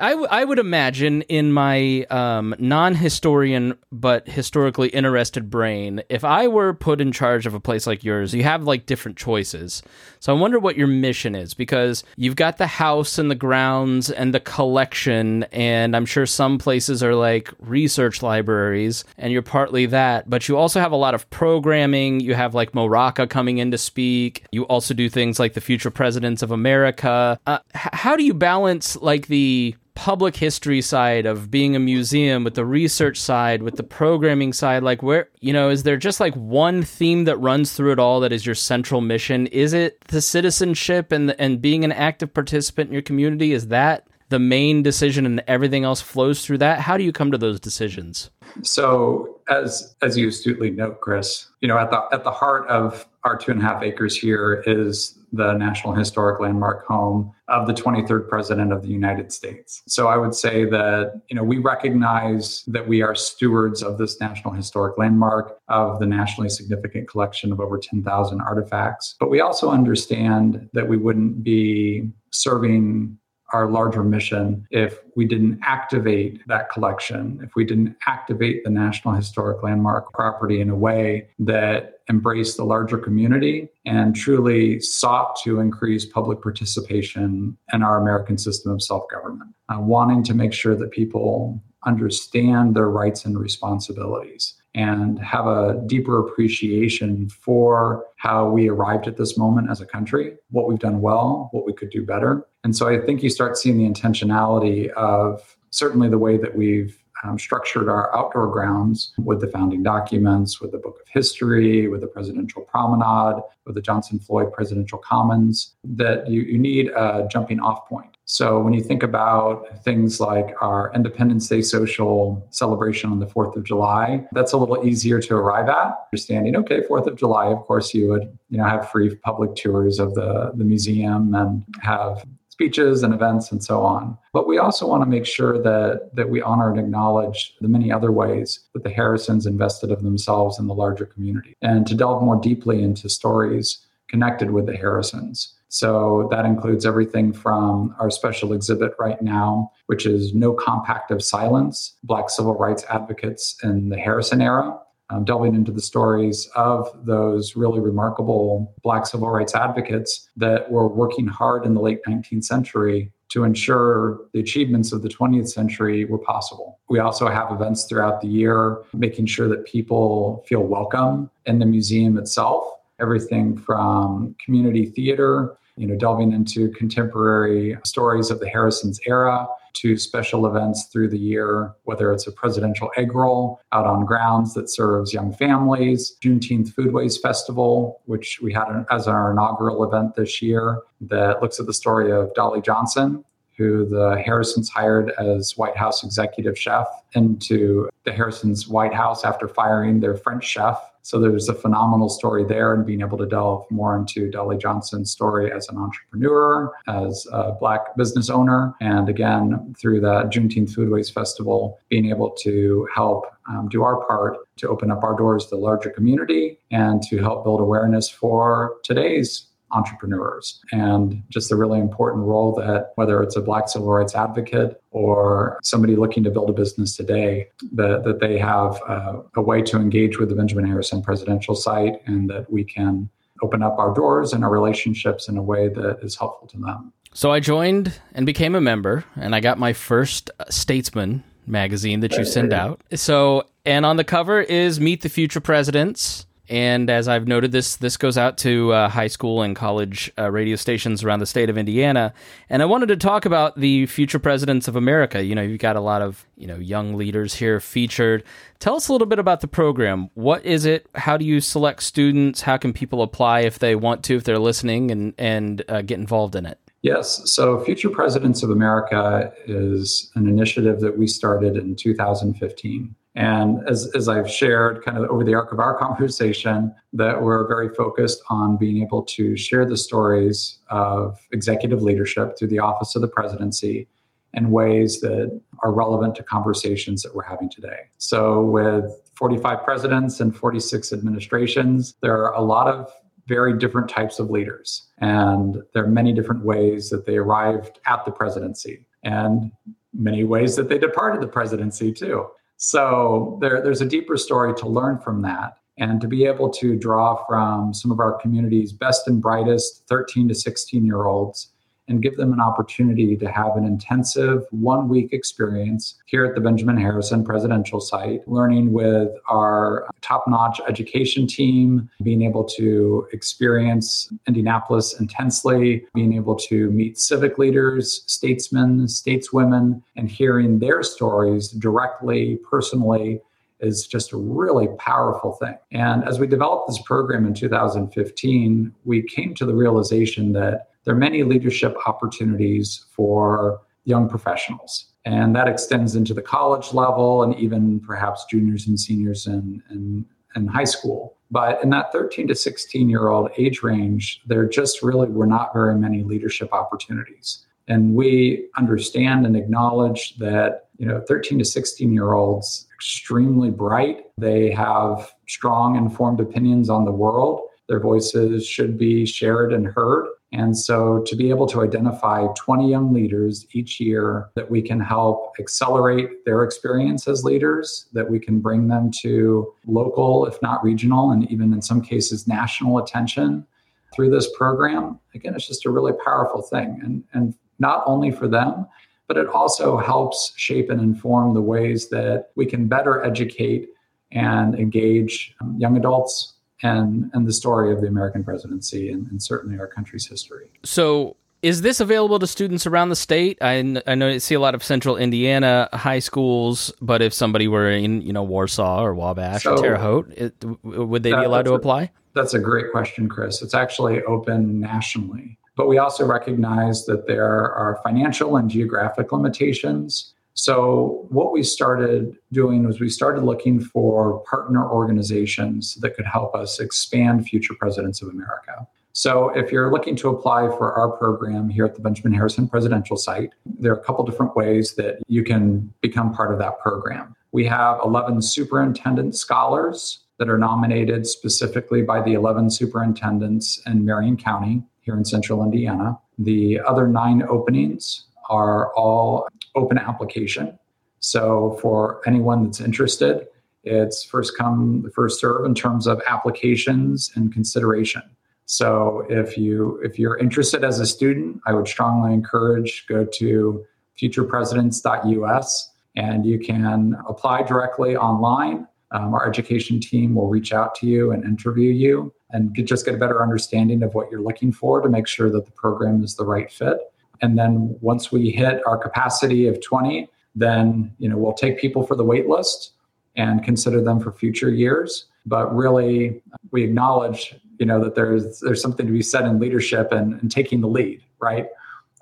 I, 0.00 0.10
w- 0.10 0.28
I 0.30 0.44
would 0.44 0.58
imagine 0.58 1.22
in 1.22 1.52
my 1.52 2.04
um, 2.10 2.54
non 2.58 2.94
historian 2.94 3.78
but 3.92 4.28
historically 4.28 4.88
interested 4.88 5.50
brain, 5.50 6.02
if 6.08 6.24
I 6.24 6.48
were 6.48 6.74
put 6.74 7.00
in 7.00 7.12
charge 7.12 7.46
of 7.46 7.54
a 7.54 7.60
place 7.60 7.86
like 7.86 8.02
yours, 8.02 8.34
you 8.34 8.42
have 8.42 8.64
like 8.64 8.86
different 8.86 9.16
choices. 9.16 9.82
So 10.20 10.34
I 10.34 10.38
wonder 10.40 10.58
what 10.58 10.76
your 10.76 10.88
mission 10.88 11.34
is 11.36 11.54
because 11.54 12.02
you've 12.16 12.34
got 12.34 12.58
the 12.58 12.66
house 12.66 13.18
and 13.18 13.30
the 13.30 13.36
grounds 13.36 14.10
and 14.10 14.34
the 14.34 14.40
collection, 14.40 15.44
and 15.44 15.94
I'm 15.94 16.06
sure 16.06 16.26
some 16.26 16.58
places 16.58 17.02
are 17.02 17.14
like 17.14 17.52
research 17.60 18.20
libraries, 18.22 19.04
and 19.16 19.32
you're 19.32 19.42
partly 19.42 19.86
that, 19.86 20.28
but 20.28 20.48
you 20.48 20.56
also 20.56 20.80
have 20.80 20.90
a 20.92 20.96
lot 20.96 21.14
of 21.14 21.28
programming. 21.30 22.18
You 22.20 22.34
have 22.34 22.54
like 22.54 22.74
Mo 22.74 22.86
Rocca 22.86 23.28
coming 23.28 23.58
in 23.58 23.70
to 23.70 23.78
speak. 23.78 24.44
You 24.50 24.64
also 24.64 24.92
do 24.92 25.08
things 25.08 25.38
like 25.38 25.54
the 25.54 25.60
future 25.60 25.90
presidents 25.90 26.42
of 26.42 26.50
America. 26.50 27.38
Uh, 27.46 27.58
h- 27.76 27.90
how 27.92 28.16
do 28.16 28.24
you 28.24 28.34
balance? 28.34 28.87
Like 28.96 29.26
the 29.26 29.74
public 29.94 30.36
history 30.36 30.80
side 30.80 31.26
of 31.26 31.50
being 31.50 31.74
a 31.74 31.78
museum 31.80 32.44
with 32.44 32.54
the 32.54 32.64
research 32.64 33.20
side 33.20 33.64
with 33.64 33.74
the 33.74 33.82
programming 33.82 34.52
side 34.52 34.80
like 34.80 35.02
where 35.02 35.28
you 35.40 35.52
know 35.52 35.70
is 35.70 35.82
there 35.82 35.96
just 35.96 36.20
like 36.20 36.32
one 36.34 36.84
theme 36.84 37.24
that 37.24 37.36
runs 37.38 37.72
through 37.72 37.90
it 37.90 37.98
all 37.98 38.20
that 38.20 38.32
is 38.32 38.46
your 38.46 38.54
central 38.54 39.00
mission? 39.00 39.48
Is 39.48 39.72
it 39.72 40.00
the 40.08 40.20
citizenship 40.20 41.10
and 41.10 41.28
the, 41.28 41.40
and 41.40 41.60
being 41.60 41.84
an 41.84 41.90
active 41.90 42.32
participant 42.32 42.88
in 42.88 42.92
your 42.92 43.02
community? 43.02 43.52
Is 43.52 43.68
that 43.68 44.06
the 44.28 44.38
main 44.38 44.82
decision 44.82 45.26
and 45.26 45.42
everything 45.48 45.84
else 45.84 46.00
flows 46.00 46.44
through 46.44 46.58
that? 46.58 46.80
How 46.80 46.96
do 46.96 47.02
you 47.02 47.12
come 47.12 47.32
to 47.32 47.38
those 47.38 47.58
decisions? 47.58 48.30
So 48.62 49.37
as 49.48 49.96
as 50.02 50.16
you 50.16 50.28
astutely 50.28 50.70
note 50.70 51.00
chris 51.00 51.48
you 51.60 51.68
know 51.68 51.78
at 51.78 51.90
the 51.90 52.02
at 52.12 52.24
the 52.24 52.30
heart 52.30 52.66
of 52.68 53.08
our 53.24 53.36
two 53.36 53.50
and 53.50 53.60
a 53.60 53.64
half 53.64 53.82
acres 53.82 54.16
here 54.16 54.62
is 54.66 55.18
the 55.32 55.52
National 55.52 55.94
Historic 55.94 56.40
Landmark 56.40 56.86
home 56.86 57.32
of 57.48 57.66
the 57.66 57.74
23rd 57.74 58.28
President 58.28 58.72
of 58.72 58.82
the 58.82 58.88
United 58.88 59.32
States. 59.32 59.82
So 59.86 60.08
I 60.08 60.16
would 60.16 60.34
say 60.34 60.64
that, 60.66 61.20
you 61.28 61.36
know, 61.36 61.44
we 61.44 61.58
recognize 61.58 62.64
that 62.66 62.88
we 62.88 63.02
are 63.02 63.14
stewards 63.14 63.82
of 63.82 63.98
this 63.98 64.20
National 64.20 64.54
Historic 64.54 64.96
Landmark, 64.96 65.58
of 65.68 65.98
the 65.98 66.06
nationally 66.06 66.48
significant 66.48 67.08
collection 67.08 67.52
of 67.52 67.60
over 67.60 67.78
10,000 67.78 68.40
artifacts. 68.40 69.16
But 69.20 69.30
we 69.30 69.40
also 69.40 69.70
understand 69.70 70.68
that 70.72 70.88
we 70.88 70.96
wouldn't 70.96 71.42
be 71.42 72.10
serving 72.30 73.18
our 73.52 73.70
larger 73.70 74.04
mission 74.04 74.66
if 74.70 74.98
we 75.16 75.24
didn't 75.24 75.58
activate 75.62 76.46
that 76.48 76.70
collection, 76.70 77.40
if 77.42 77.54
we 77.54 77.64
didn't 77.64 77.96
activate 78.06 78.62
the 78.64 78.70
National 78.70 79.14
Historic 79.14 79.62
Landmark 79.62 80.12
property 80.12 80.60
in 80.60 80.70
a 80.70 80.76
way 80.76 81.28
that 81.38 82.00
embraced 82.10 82.56
the 82.56 82.64
larger 82.64 82.98
community 82.98 83.68
and 83.86 84.14
truly 84.14 84.80
sought 84.80 85.36
to 85.42 85.60
increase 85.60 86.04
public 86.04 86.42
participation 86.42 87.56
in 87.72 87.82
our 87.82 88.00
American 88.00 88.36
system 88.36 88.72
of 88.72 88.82
self 88.82 89.04
government, 89.10 89.50
uh, 89.68 89.80
wanting 89.80 90.22
to 90.24 90.34
make 90.34 90.52
sure 90.52 90.74
that 90.74 90.90
people 90.90 91.62
understand 91.86 92.74
their 92.74 92.90
rights 92.90 93.24
and 93.24 93.38
responsibilities 93.38 94.57
and 94.74 95.18
have 95.18 95.46
a 95.46 95.82
deeper 95.86 96.20
appreciation 96.20 97.28
for 97.28 98.04
how 98.16 98.48
we 98.48 98.68
arrived 98.68 99.06
at 99.06 99.16
this 99.16 99.36
moment 99.36 99.70
as 99.70 99.80
a 99.80 99.86
country, 99.86 100.36
what 100.50 100.68
we've 100.68 100.78
done 100.78 101.00
well, 101.00 101.48
what 101.52 101.66
we 101.66 101.72
could 101.72 101.90
do 101.90 102.04
better. 102.04 102.46
And 102.64 102.76
so 102.76 102.88
I 102.88 103.00
think 103.00 103.22
you 103.22 103.30
start 103.30 103.56
seeing 103.56 103.78
the 103.78 103.88
intentionality 103.88 104.90
of 104.90 105.56
certainly 105.70 106.08
the 106.08 106.18
way 106.18 106.36
that 106.36 106.54
we've 106.54 107.02
um, 107.24 107.38
structured 107.38 107.88
our 107.88 108.16
outdoor 108.16 108.48
grounds 108.48 109.12
with 109.18 109.40
the 109.40 109.48
founding 109.48 109.82
documents, 109.82 110.60
with 110.60 110.72
the 110.72 110.78
Book 110.78 111.00
of 111.00 111.08
History, 111.08 111.88
with 111.88 112.00
the 112.00 112.06
Presidential 112.06 112.62
Promenade, 112.62 113.42
with 113.66 113.74
the 113.74 113.82
Johnson 113.82 114.18
Floyd 114.18 114.52
Presidential 114.52 114.98
Commons, 114.98 115.74
that 115.84 116.28
you, 116.28 116.42
you 116.42 116.58
need 116.58 116.88
a 116.88 117.26
jumping 117.30 117.58
off 117.60 117.88
point. 117.88 118.17
So 118.30 118.60
when 118.60 118.74
you 118.74 118.82
think 118.82 119.02
about 119.02 119.82
things 119.84 120.20
like 120.20 120.54
our 120.60 120.92
Independence 120.94 121.48
Day 121.48 121.62
social 121.62 122.46
celebration 122.50 123.10
on 123.10 123.20
the 123.20 123.26
4th 123.26 123.56
of 123.56 123.64
July, 123.64 124.26
that's 124.32 124.52
a 124.52 124.58
little 124.58 124.86
easier 124.86 125.18
to 125.18 125.34
arrive 125.34 125.70
at. 125.70 125.96
Understanding, 126.12 126.54
okay, 126.56 126.82
4th 126.82 127.06
of 127.06 127.16
July, 127.16 127.46
of 127.46 127.60
course, 127.60 127.94
you 127.94 128.08
would, 128.08 128.38
you 128.50 128.58
know, 128.58 128.64
have 128.64 128.90
free 128.90 129.16
public 129.16 129.56
tours 129.56 129.98
of 129.98 130.12
the, 130.14 130.52
the 130.54 130.64
museum 130.64 131.34
and 131.34 131.64
have 131.80 132.22
speeches 132.50 133.02
and 133.02 133.14
events 133.14 133.50
and 133.50 133.64
so 133.64 133.80
on. 133.80 134.18
But 134.34 134.46
we 134.46 134.58
also 134.58 134.86
want 134.86 135.02
to 135.02 135.08
make 135.08 135.24
sure 135.24 135.62
that 135.62 136.10
that 136.14 136.28
we 136.28 136.42
honor 136.42 136.70
and 136.70 136.78
acknowledge 136.78 137.54
the 137.62 137.68
many 137.68 137.90
other 137.90 138.12
ways 138.12 138.60
that 138.74 138.82
the 138.82 138.90
Harrisons 138.90 139.46
invested 139.46 139.90
of 139.90 140.02
themselves 140.02 140.58
in 140.58 140.66
the 140.66 140.74
larger 140.74 141.06
community 141.06 141.56
and 141.62 141.86
to 141.86 141.94
delve 141.94 142.22
more 142.22 142.38
deeply 142.38 142.82
into 142.82 143.08
stories 143.08 143.86
connected 144.08 144.50
with 144.50 144.66
the 144.66 144.76
Harrisons. 144.76 145.54
So 145.68 146.28
that 146.30 146.46
includes 146.46 146.86
everything 146.86 147.32
from 147.32 147.94
our 147.98 148.10
special 148.10 148.52
exhibit 148.52 148.92
right 148.98 149.20
now, 149.20 149.70
which 149.86 150.06
is 150.06 150.34
No 150.34 150.54
Compact 150.54 151.10
of 151.10 151.22
Silence 151.22 151.94
Black 152.02 152.30
Civil 152.30 152.54
Rights 152.54 152.84
Advocates 152.88 153.56
in 153.62 153.90
the 153.90 153.98
Harrison 153.98 154.40
Era. 154.40 154.78
Um, 155.10 155.24
delving 155.24 155.54
into 155.54 155.72
the 155.72 155.80
stories 155.80 156.50
of 156.54 156.86
those 157.06 157.56
really 157.56 157.80
remarkable 157.80 158.74
Black 158.82 159.06
civil 159.06 159.30
rights 159.30 159.54
advocates 159.54 160.28
that 160.36 160.70
were 160.70 160.86
working 160.86 161.26
hard 161.26 161.64
in 161.64 161.72
the 161.72 161.80
late 161.80 162.00
19th 162.06 162.44
century 162.44 163.10
to 163.30 163.44
ensure 163.44 164.20
the 164.34 164.40
achievements 164.40 164.92
of 164.92 165.02
the 165.02 165.08
20th 165.08 165.48
century 165.48 166.04
were 166.04 166.18
possible. 166.18 166.78
We 166.90 166.98
also 166.98 167.28
have 167.28 167.50
events 167.50 167.84
throughout 167.84 168.20
the 168.20 168.28
year 168.28 168.82
making 168.92 169.26
sure 169.26 169.48
that 169.48 169.64
people 169.64 170.44
feel 170.46 170.62
welcome 170.64 171.30
in 171.46 171.58
the 171.58 171.66
museum 171.66 172.18
itself 172.18 172.64
everything 173.00 173.56
from 173.56 174.34
community 174.44 174.86
theater, 174.86 175.56
you 175.76 175.86
know, 175.86 175.96
delving 175.96 176.32
into 176.32 176.70
contemporary 176.70 177.78
stories 177.84 178.30
of 178.30 178.40
the 178.40 178.48
Harrison's 178.48 178.98
era 179.06 179.46
to 179.74 179.96
special 179.96 180.46
events 180.46 180.86
through 180.86 181.08
the 181.08 181.18
year, 181.18 181.72
whether 181.84 182.12
it's 182.12 182.26
a 182.26 182.32
presidential 182.32 182.90
egg 182.96 183.14
roll 183.14 183.60
out 183.72 183.86
on 183.86 184.04
grounds 184.04 184.54
that 184.54 184.68
serves 184.68 185.12
young 185.12 185.32
families, 185.32 186.16
Juneteenth 186.22 186.74
Foodways 186.74 187.20
Festival, 187.20 188.00
which 188.06 188.40
we 188.42 188.52
had 188.52 188.84
as 188.90 189.06
our 189.06 189.30
inaugural 189.30 189.84
event 189.84 190.16
this 190.16 190.42
year 190.42 190.80
that 191.00 191.40
looks 191.40 191.60
at 191.60 191.66
the 191.66 191.72
story 191.72 192.10
of 192.10 192.34
Dolly 192.34 192.60
Johnson, 192.60 193.24
who 193.56 193.84
the 193.88 194.20
Harrisons 194.24 194.68
hired 194.68 195.10
as 195.18 195.56
White 195.56 195.76
House 195.76 196.02
executive 196.02 196.58
chef 196.58 196.88
into 197.14 197.88
the 198.04 198.12
Harrisons' 198.12 198.68
White 198.68 198.94
House 198.94 199.24
after 199.24 199.46
firing 199.46 200.00
their 200.00 200.16
French 200.16 200.44
chef 200.44 200.80
so 201.08 201.18
there's 201.18 201.48
a 201.48 201.54
phenomenal 201.54 202.10
story 202.10 202.44
there, 202.44 202.74
and 202.74 202.84
being 202.84 203.00
able 203.00 203.16
to 203.16 203.24
delve 203.24 203.64
more 203.70 203.96
into 203.96 204.30
Dolly 204.30 204.58
Johnson's 204.58 205.10
story 205.10 205.50
as 205.50 205.66
an 205.70 205.78
entrepreneur, 205.78 206.70
as 206.86 207.26
a 207.32 207.52
Black 207.52 207.96
business 207.96 208.28
owner, 208.28 208.74
and 208.82 209.08
again, 209.08 209.74
through 209.80 210.02
the 210.02 210.24
Juneteenth 210.24 210.74
Foodways 210.74 211.10
Festival, 211.10 211.78
being 211.88 212.10
able 212.10 212.32
to 212.42 212.86
help 212.94 213.24
um, 213.48 213.70
do 213.70 213.82
our 213.82 214.04
part 214.06 214.36
to 214.58 214.68
open 214.68 214.90
up 214.90 215.02
our 215.02 215.16
doors 215.16 215.46
to 215.46 215.56
the 215.56 215.56
larger 215.56 215.88
community 215.88 216.58
and 216.70 217.00
to 217.04 217.16
help 217.16 217.42
build 217.42 217.60
awareness 217.60 218.10
for 218.10 218.76
today's 218.84 219.46
entrepreneurs. 219.72 220.60
And 220.72 221.22
just 221.28 221.48
the 221.48 221.56
really 221.56 221.78
important 221.78 222.24
role 222.24 222.54
that 222.56 222.92
whether 222.96 223.22
it's 223.22 223.36
a 223.36 223.40
black 223.40 223.68
civil 223.68 223.88
rights 223.88 224.14
advocate 224.14 224.80
or 224.90 225.58
somebody 225.62 225.96
looking 225.96 226.24
to 226.24 226.30
build 226.30 226.50
a 226.50 226.52
business 226.52 226.96
today 226.96 227.48
that, 227.72 228.04
that 228.04 228.20
they 228.20 228.38
have 228.38 228.80
a, 228.88 229.22
a 229.36 229.42
way 229.42 229.62
to 229.62 229.76
engage 229.76 230.18
with 230.18 230.28
the 230.28 230.34
benjamin 230.34 230.66
harrison 230.66 231.02
presidential 231.02 231.54
site 231.54 232.00
and 232.06 232.30
that 232.30 232.50
we 232.50 232.64
can 232.64 233.08
open 233.42 233.62
up 233.62 233.78
our 233.78 233.94
doors 233.94 234.32
and 234.32 234.42
our 234.42 234.50
relationships 234.50 235.28
in 235.28 235.36
a 235.36 235.42
way 235.42 235.68
that 235.68 235.98
is 236.02 236.16
helpful 236.16 236.48
to 236.48 236.58
them. 236.58 236.92
So 237.12 237.30
i 237.30 237.40
joined 237.40 238.00
and 238.14 238.24
became 238.26 238.54
a 238.54 238.60
member 238.60 239.04
and 239.16 239.34
i 239.34 239.40
got 239.40 239.58
my 239.58 239.72
first 239.72 240.30
statesman 240.48 241.22
magazine 241.46 242.00
that 242.00 242.16
you 242.16 242.24
send 242.24 242.52
out. 242.52 242.80
So 242.94 243.46
and 243.64 243.84
on 243.84 243.96
the 243.96 244.04
cover 244.04 244.40
is 244.40 244.80
meet 244.80 245.02
the 245.02 245.08
future 245.08 245.40
presidents 245.40 246.26
and 246.48 246.88
as 246.88 247.08
I've 247.08 247.28
noted, 247.28 247.52
this 247.52 247.76
this 247.76 247.96
goes 247.96 248.16
out 248.16 248.38
to 248.38 248.72
uh, 248.72 248.88
high 248.88 249.06
school 249.06 249.42
and 249.42 249.54
college 249.54 250.10
uh, 250.18 250.30
radio 250.30 250.56
stations 250.56 251.04
around 251.04 251.20
the 251.20 251.26
state 251.26 251.50
of 251.50 251.58
Indiana. 251.58 252.14
And 252.48 252.62
I 252.62 252.64
wanted 252.64 252.86
to 252.86 252.96
talk 252.96 253.26
about 253.26 253.58
the 253.58 253.86
future 253.86 254.18
presidents 254.18 254.68
of 254.68 254.76
America. 254.76 255.22
You 255.22 255.34
know, 255.34 255.42
you've 255.42 255.60
got 255.60 255.76
a 255.76 255.80
lot 255.80 256.00
of 256.00 256.24
you 256.36 256.46
know 256.46 256.56
young 256.56 256.94
leaders 256.94 257.34
here 257.34 257.60
featured. 257.60 258.24
Tell 258.60 258.76
us 258.76 258.88
a 258.88 258.92
little 258.92 259.06
bit 259.06 259.18
about 259.18 259.40
the 259.40 259.48
program. 259.48 260.10
What 260.14 260.44
is 260.44 260.64
it? 260.64 260.88
How 260.94 261.16
do 261.16 261.24
you 261.24 261.40
select 261.40 261.82
students? 261.82 262.42
How 262.42 262.56
can 262.56 262.72
people 262.72 263.02
apply 263.02 263.40
if 263.40 263.58
they 263.58 263.76
want 263.76 264.02
to, 264.04 264.16
if 264.16 264.24
they're 264.24 264.38
listening, 264.38 264.90
and 264.90 265.14
and 265.18 265.62
uh, 265.68 265.82
get 265.82 265.98
involved 265.98 266.34
in 266.34 266.46
it? 266.46 266.58
Yes. 266.82 267.22
So, 267.30 267.62
Future 267.64 267.90
Presidents 267.90 268.42
of 268.42 268.50
America 268.50 269.32
is 269.46 270.10
an 270.14 270.28
initiative 270.28 270.80
that 270.80 270.96
we 270.96 271.08
started 271.08 271.56
in 271.56 271.74
2015. 271.74 272.94
And 273.18 273.68
as, 273.68 273.90
as 273.96 274.08
I've 274.08 274.30
shared 274.30 274.84
kind 274.84 274.96
of 274.96 275.10
over 275.10 275.24
the 275.24 275.34
arc 275.34 275.50
of 275.50 275.58
our 275.58 275.76
conversation, 275.76 276.72
that 276.92 277.20
we're 277.20 277.48
very 277.48 277.68
focused 277.74 278.22
on 278.30 278.56
being 278.56 278.80
able 278.80 279.02
to 279.02 279.36
share 279.36 279.66
the 279.66 279.76
stories 279.76 280.58
of 280.70 281.18
executive 281.32 281.82
leadership 281.82 282.38
through 282.38 282.46
the 282.46 282.60
Office 282.60 282.94
of 282.94 283.02
the 283.02 283.08
Presidency 283.08 283.88
in 284.34 284.52
ways 284.52 285.00
that 285.00 285.40
are 285.64 285.72
relevant 285.72 286.14
to 286.14 286.22
conversations 286.22 287.02
that 287.02 287.12
we're 287.12 287.24
having 287.24 287.50
today. 287.50 287.80
So, 287.96 288.44
with 288.44 288.84
45 289.16 289.64
presidents 289.64 290.20
and 290.20 290.36
46 290.36 290.92
administrations, 290.92 291.96
there 292.00 292.22
are 292.22 292.32
a 292.34 292.42
lot 292.42 292.68
of 292.68 292.88
very 293.26 293.58
different 293.58 293.88
types 293.88 294.20
of 294.20 294.30
leaders. 294.30 294.86
And 294.98 295.60
there 295.74 295.82
are 295.82 295.88
many 295.88 296.12
different 296.12 296.44
ways 296.44 296.88
that 296.90 297.04
they 297.04 297.16
arrived 297.16 297.80
at 297.84 298.04
the 298.04 298.12
presidency 298.12 298.86
and 299.02 299.50
many 299.92 300.22
ways 300.22 300.54
that 300.54 300.68
they 300.68 300.78
departed 300.78 301.20
the 301.20 301.26
presidency, 301.26 301.92
too. 301.92 302.28
So 302.58 303.38
there, 303.40 303.62
there's 303.62 303.80
a 303.80 303.86
deeper 303.86 304.16
story 304.16 304.54
to 304.56 304.68
learn 304.68 304.98
from 304.98 305.22
that. 305.22 305.54
And 305.80 306.00
to 306.00 306.08
be 306.08 306.24
able 306.24 306.50
to 306.50 306.76
draw 306.76 307.24
from 307.26 307.72
some 307.72 307.92
of 307.92 308.00
our 308.00 308.18
community's 308.18 308.72
best 308.72 309.06
and 309.06 309.22
brightest 309.22 309.86
13 309.88 310.26
to 310.28 310.34
16 310.34 310.84
year 310.84 311.06
olds 311.06 311.52
and 311.88 312.02
give 312.02 312.16
them 312.16 312.32
an 312.32 312.40
opportunity 312.40 313.16
to 313.16 313.30
have 313.30 313.56
an 313.56 313.64
intensive 313.64 314.44
one 314.50 314.88
week 314.88 315.12
experience 315.12 315.94
here 316.06 316.24
at 316.24 316.34
the 316.34 316.40
Benjamin 316.40 316.76
Harrison 316.76 317.24
presidential 317.24 317.80
site, 317.80 318.26
learning 318.28 318.72
with 318.72 319.10
our 319.28 319.88
top 320.00 320.24
notch 320.28 320.60
education 320.68 321.26
team, 321.26 321.88
being 322.02 322.22
able 322.22 322.44
to 322.44 323.06
experience 323.12 324.12
Indianapolis 324.26 324.98
intensely, 325.00 325.84
being 325.94 326.14
able 326.14 326.36
to 326.36 326.70
meet 326.70 326.98
civic 326.98 327.38
leaders, 327.38 328.02
statesmen, 328.06 328.86
stateswomen, 328.86 329.82
and 329.96 330.10
hearing 330.10 330.58
their 330.58 330.82
stories 330.82 331.48
directly, 331.48 332.38
personally 332.48 333.20
is 333.60 333.86
just 333.86 334.12
a 334.12 334.16
really 334.16 334.68
powerful 334.78 335.32
thing. 335.32 335.56
And 335.72 336.04
as 336.04 336.18
we 336.18 336.26
developed 336.26 336.68
this 336.68 336.80
program 336.80 337.26
in 337.26 337.34
2015, 337.34 338.74
we 338.84 339.02
came 339.02 339.34
to 339.34 339.44
the 339.44 339.54
realization 339.54 340.32
that 340.32 340.67
there 340.84 340.94
are 340.94 340.98
many 340.98 341.22
leadership 341.22 341.76
opportunities 341.86 342.84
for 342.90 343.60
young 343.84 344.08
professionals. 344.08 344.92
And 345.04 345.34
that 345.34 345.48
extends 345.48 345.96
into 345.96 346.12
the 346.12 346.22
college 346.22 346.74
level 346.74 347.22
and 347.22 347.34
even 347.36 347.80
perhaps 347.80 348.26
juniors 348.30 348.66
and 348.66 348.78
seniors 348.78 349.26
in, 349.26 349.62
in, 349.70 350.04
in 350.36 350.46
high 350.46 350.64
school. 350.64 351.16
But 351.30 351.62
in 351.62 351.70
that 351.70 351.92
13 351.92 352.28
to 352.28 352.34
16 352.34 352.88
year 352.88 353.08
old 353.08 353.30
age 353.38 353.62
range, 353.62 354.20
there 354.26 354.46
just 354.46 354.82
really 354.82 355.08
were 355.08 355.26
not 355.26 355.52
very 355.52 355.74
many 355.74 356.02
leadership 356.02 356.52
opportunities. 356.52 357.46
And 357.68 357.94
we 357.94 358.48
understand 358.56 359.26
and 359.26 359.36
acknowledge 359.36 360.16
that, 360.18 360.68
you 360.78 360.86
know, 360.86 361.02
13 361.06 361.38
to 361.38 361.44
16 361.44 361.92
year 361.92 362.12
olds, 362.12 362.66
extremely 362.74 363.50
bright. 363.50 364.06
They 364.16 364.50
have 364.50 365.12
strong, 365.26 365.76
informed 365.76 366.20
opinions 366.20 366.70
on 366.70 366.84
the 366.84 366.92
world. 366.92 367.42
Their 367.68 367.80
voices 367.80 368.46
should 368.46 368.78
be 368.78 369.04
shared 369.04 369.52
and 369.52 369.66
heard. 369.66 370.06
And 370.32 370.56
so 370.56 371.02
to 371.06 371.16
be 371.16 371.30
able 371.30 371.46
to 371.48 371.62
identify 371.62 372.26
20 372.36 372.68
young 372.68 372.92
leaders 372.92 373.46
each 373.52 373.80
year 373.80 374.28
that 374.34 374.50
we 374.50 374.60
can 374.60 374.78
help 374.78 375.34
accelerate 375.40 376.24
their 376.26 376.44
experience 376.44 377.08
as 377.08 377.24
leaders, 377.24 377.86
that 377.94 378.10
we 378.10 378.18
can 378.18 378.40
bring 378.40 378.68
them 378.68 378.90
to 379.00 379.52
local, 379.66 380.26
if 380.26 380.40
not 380.42 380.62
regional, 380.62 381.12
and 381.12 381.30
even 381.30 381.52
in 381.54 381.62
some 381.62 381.80
cases 381.80 382.28
national 382.28 382.78
attention 382.78 383.46
through 383.94 384.10
this 384.10 384.30
program, 384.36 384.98
again, 385.14 385.34
it's 385.34 385.48
just 385.48 385.64
a 385.64 385.70
really 385.70 385.94
powerful 386.04 386.42
thing. 386.42 386.78
And, 386.84 387.04
and 387.14 387.34
not 387.58 387.82
only 387.86 388.10
for 388.10 388.28
them, 388.28 388.66
but 389.06 389.16
it 389.16 389.28
also 389.28 389.78
helps 389.78 390.34
shape 390.36 390.68
and 390.68 390.80
inform 390.80 391.32
the 391.32 391.40
ways 391.40 391.88
that 391.88 392.30
we 392.36 392.44
can 392.44 392.68
better 392.68 393.02
educate 393.02 393.70
and 394.12 394.54
engage 394.54 395.34
um, 395.40 395.56
young 395.58 395.76
adults 395.76 396.34
and 396.62 397.10
and 397.14 397.26
the 397.26 397.32
story 397.32 397.72
of 397.72 397.80
the 397.80 397.86
American 397.86 398.24
presidency 398.24 398.90
and, 398.90 399.06
and 399.10 399.22
certainly 399.22 399.58
our 399.58 399.66
country's 399.66 400.06
history. 400.06 400.50
So 400.64 401.16
is 401.42 401.62
this 401.62 401.78
available 401.80 402.18
to 402.18 402.26
students 402.26 402.66
around 402.66 402.88
the 402.88 402.96
state? 402.96 403.38
I, 403.40 403.80
I 403.86 403.94
know 403.94 404.08
you 404.08 404.18
see 404.18 404.34
a 404.34 404.40
lot 404.40 404.54
of 404.54 404.64
central 404.64 404.96
Indiana 404.96 405.68
high 405.72 406.00
schools, 406.00 406.72
but 406.80 407.00
if 407.00 407.14
somebody 407.14 407.46
were 407.46 407.70
in, 407.70 408.02
you 408.02 408.12
know, 408.12 408.24
Warsaw 408.24 408.82
or 408.82 408.94
Wabash 408.94 409.44
so, 409.44 409.52
or 409.52 409.62
Terre 409.62 409.76
Haute, 409.76 410.12
it, 410.16 410.34
would 410.64 411.04
they 411.04 411.12
that, 411.12 411.20
be 411.20 411.24
allowed 411.24 411.44
to 411.44 411.54
apply? 411.54 411.90
That's 412.14 412.34
a 412.34 412.40
great 412.40 412.72
question, 412.72 413.08
Chris. 413.08 413.40
It's 413.40 413.54
actually 413.54 414.02
open 414.02 414.58
nationally. 414.58 415.38
But 415.56 415.68
we 415.68 415.78
also 415.78 416.06
recognize 416.06 416.86
that 416.86 417.06
there 417.06 417.24
are 417.26 417.80
financial 417.84 418.36
and 418.36 418.50
geographic 418.50 419.12
limitations. 419.12 420.14
So, 420.38 421.04
what 421.08 421.32
we 421.32 421.42
started 421.42 422.16
doing 422.30 422.64
was 422.64 422.78
we 422.78 422.88
started 422.88 423.24
looking 423.24 423.58
for 423.58 424.20
partner 424.20 424.70
organizations 424.70 425.74
that 425.80 425.96
could 425.96 426.06
help 426.06 426.32
us 426.36 426.60
expand 426.60 427.26
future 427.26 427.54
presidents 427.54 428.02
of 428.02 428.08
America. 428.10 428.64
So, 428.92 429.30
if 429.30 429.50
you're 429.50 429.72
looking 429.72 429.96
to 429.96 430.10
apply 430.10 430.46
for 430.56 430.74
our 430.74 430.90
program 430.90 431.48
here 431.48 431.64
at 431.64 431.74
the 431.74 431.80
Benjamin 431.80 432.14
Harrison 432.14 432.48
Presidential 432.48 432.96
Site, 432.96 433.30
there 433.46 433.72
are 433.72 433.80
a 433.80 433.82
couple 433.82 434.04
different 434.04 434.36
ways 434.36 434.74
that 434.74 435.02
you 435.08 435.24
can 435.24 435.74
become 435.80 436.14
part 436.14 436.32
of 436.32 436.38
that 436.38 436.60
program. 436.60 437.16
We 437.32 437.44
have 437.46 437.80
11 437.84 438.22
superintendent 438.22 439.16
scholars 439.16 440.04
that 440.18 440.28
are 440.28 440.38
nominated 440.38 441.08
specifically 441.08 441.82
by 441.82 442.00
the 442.00 442.12
11 442.12 442.50
superintendents 442.50 443.60
in 443.66 443.84
Marion 443.84 444.16
County 444.16 444.62
here 444.82 444.96
in 444.96 445.04
central 445.04 445.42
Indiana. 445.42 445.98
The 446.16 446.60
other 446.60 446.86
nine 446.86 447.24
openings 447.28 448.04
are 448.28 448.72
all 448.74 449.28
open 449.54 449.78
application. 449.78 450.58
So 451.00 451.58
for 451.62 452.00
anyone 452.06 452.44
that's 452.44 452.60
interested, 452.60 453.28
it's 453.64 454.04
first 454.04 454.36
come, 454.36 454.90
first 454.94 455.20
serve 455.20 455.44
in 455.44 455.54
terms 455.54 455.86
of 455.86 456.00
applications 456.06 457.10
and 457.14 457.32
consideration. 457.32 458.02
So 458.46 459.04
if 459.10 459.36
you 459.36 459.78
if 459.84 459.98
you're 459.98 460.16
interested 460.16 460.64
as 460.64 460.80
a 460.80 460.86
student, 460.86 461.40
I 461.46 461.52
would 461.52 461.68
strongly 461.68 462.14
encourage 462.14 462.86
go 462.88 463.04
to 463.04 463.66
futurepresidents.us 464.00 465.70
and 465.96 466.24
you 466.24 466.38
can 466.38 466.96
apply 467.08 467.42
directly 467.42 467.96
online. 467.96 468.66
Um, 468.90 469.12
our 469.12 469.28
education 469.28 469.80
team 469.80 470.14
will 470.14 470.28
reach 470.28 470.54
out 470.54 470.74
to 470.76 470.86
you 470.86 471.10
and 471.10 471.24
interview 471.24 471.70
you 471.72 472.14
and 472.30 472.54
get, 472.54 472.66
just 472.66 472.86
get 472.86 472.94
a 472.94 472.98
better 472.98 473.22
understanding 473.22 473.82
of 473.82 473.94
what 473.94 474.10
you're 474.10 474.22
looking 474.22 474.50
for 474.50 474.80
to 474.80 474.88
make 474.88 475.06
sure 475.06 475.30
that 475.30 475.44
the 475.44 475.52
program 475.52 476.02
is 476.02 476.14
the 476.14 476.24
right 476.24 476.50
fit. 476.50 476.78
And 477.20 477.38
then 477.38 477.76
once 477.80 478.12
we 478.12 478.30
hit 478.30 478.60
our 478.66 478.78
capacity 478.78 479.46
of 479.46 479.60
20, 479.60 480.08
then 480.34 480.94
you 480.98 481.08
know 481.08 481.16
we'll 481.16 481.32
take 481.32 481.58
people 481.58 481.86
for 481.86 481.96
the 481.96 482.04
wait 482.04 482.28
list 482.28 482.72
and 483.16 483.42
consider 483.42 483.82
them 483.82 484.00
for 484.00 484.12
future 484.12 484.50
years. 484.50 485.06
But 485.26 485.54
really, 485.54 486.22
we 486.52 486.64
acknowledge 486.64 487.34
you 487.58 487.66
know 487.66 487.82
that 487.82 487.94
there's 487.94 488.40
there's 488.40 488.62
something 488.62 488.86
to 488.86 488.92
be 488.92 489.02
said 489.02 489.24
in 489.24 489.38
leadership 489.38 489.92
and, 489.92 490.20
and 490.20 490.30
taking 490.30 490.60
the 490.60 490.68
lead, 490.68 491.02
right? 491.20 491.46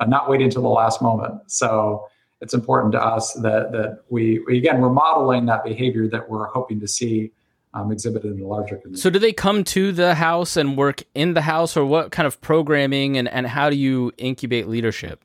Not 0.06 0.28
waiting 0.28 0.46
until 0.46 0.62
the 0.62 0.68
last 0.68 1.00
moment. 1.00 1.50
So 1.50 2.06
it's 2.40 2.52
important 2.52 2.92
to 2.92 3.02
us 3.02 3.32
that 3.34 3.72
that 3.72 4.02
we 4.10 4.44
again 4.50 4.80
we're 4.80 4.90
modeling 4.90 5.46
that 5.46 5.64
behavior 5.64 6.06
that 6.08 6.28
we're 6.28 6.46
hoping 6.46 6.80
to 6.80 6.88
see 6.88 7.32
um, 7.76 7.92
exhibited 7.92 8.32
in 8.32 8.40
the 8.40 8.46
larger 8.46 8.76
community. 8.76 9.00
So, 9.00 9.10
do 9.10 9.18
they 9.18 9.32
come 9.32 9.62
to 9.64 9.92
the 9.92 10.14
house 10.14 10.56
and 10.56 10.76
work 10.76 11.02
in 11.14 11.34
the 11.34 11.42
house, 11.42 11.76
or 11.76 11.84
what 11.84 12.10
kind 12.10 12.26
of 12.26 12.40
programming 12.40 13.16
and, 13.16 13.28
and 13.28 13.46
how 13.46 13.70
do 13.70 13.76
you 13.76 14.12
incubate 14.16 14.66
leadership? 14.66 15.22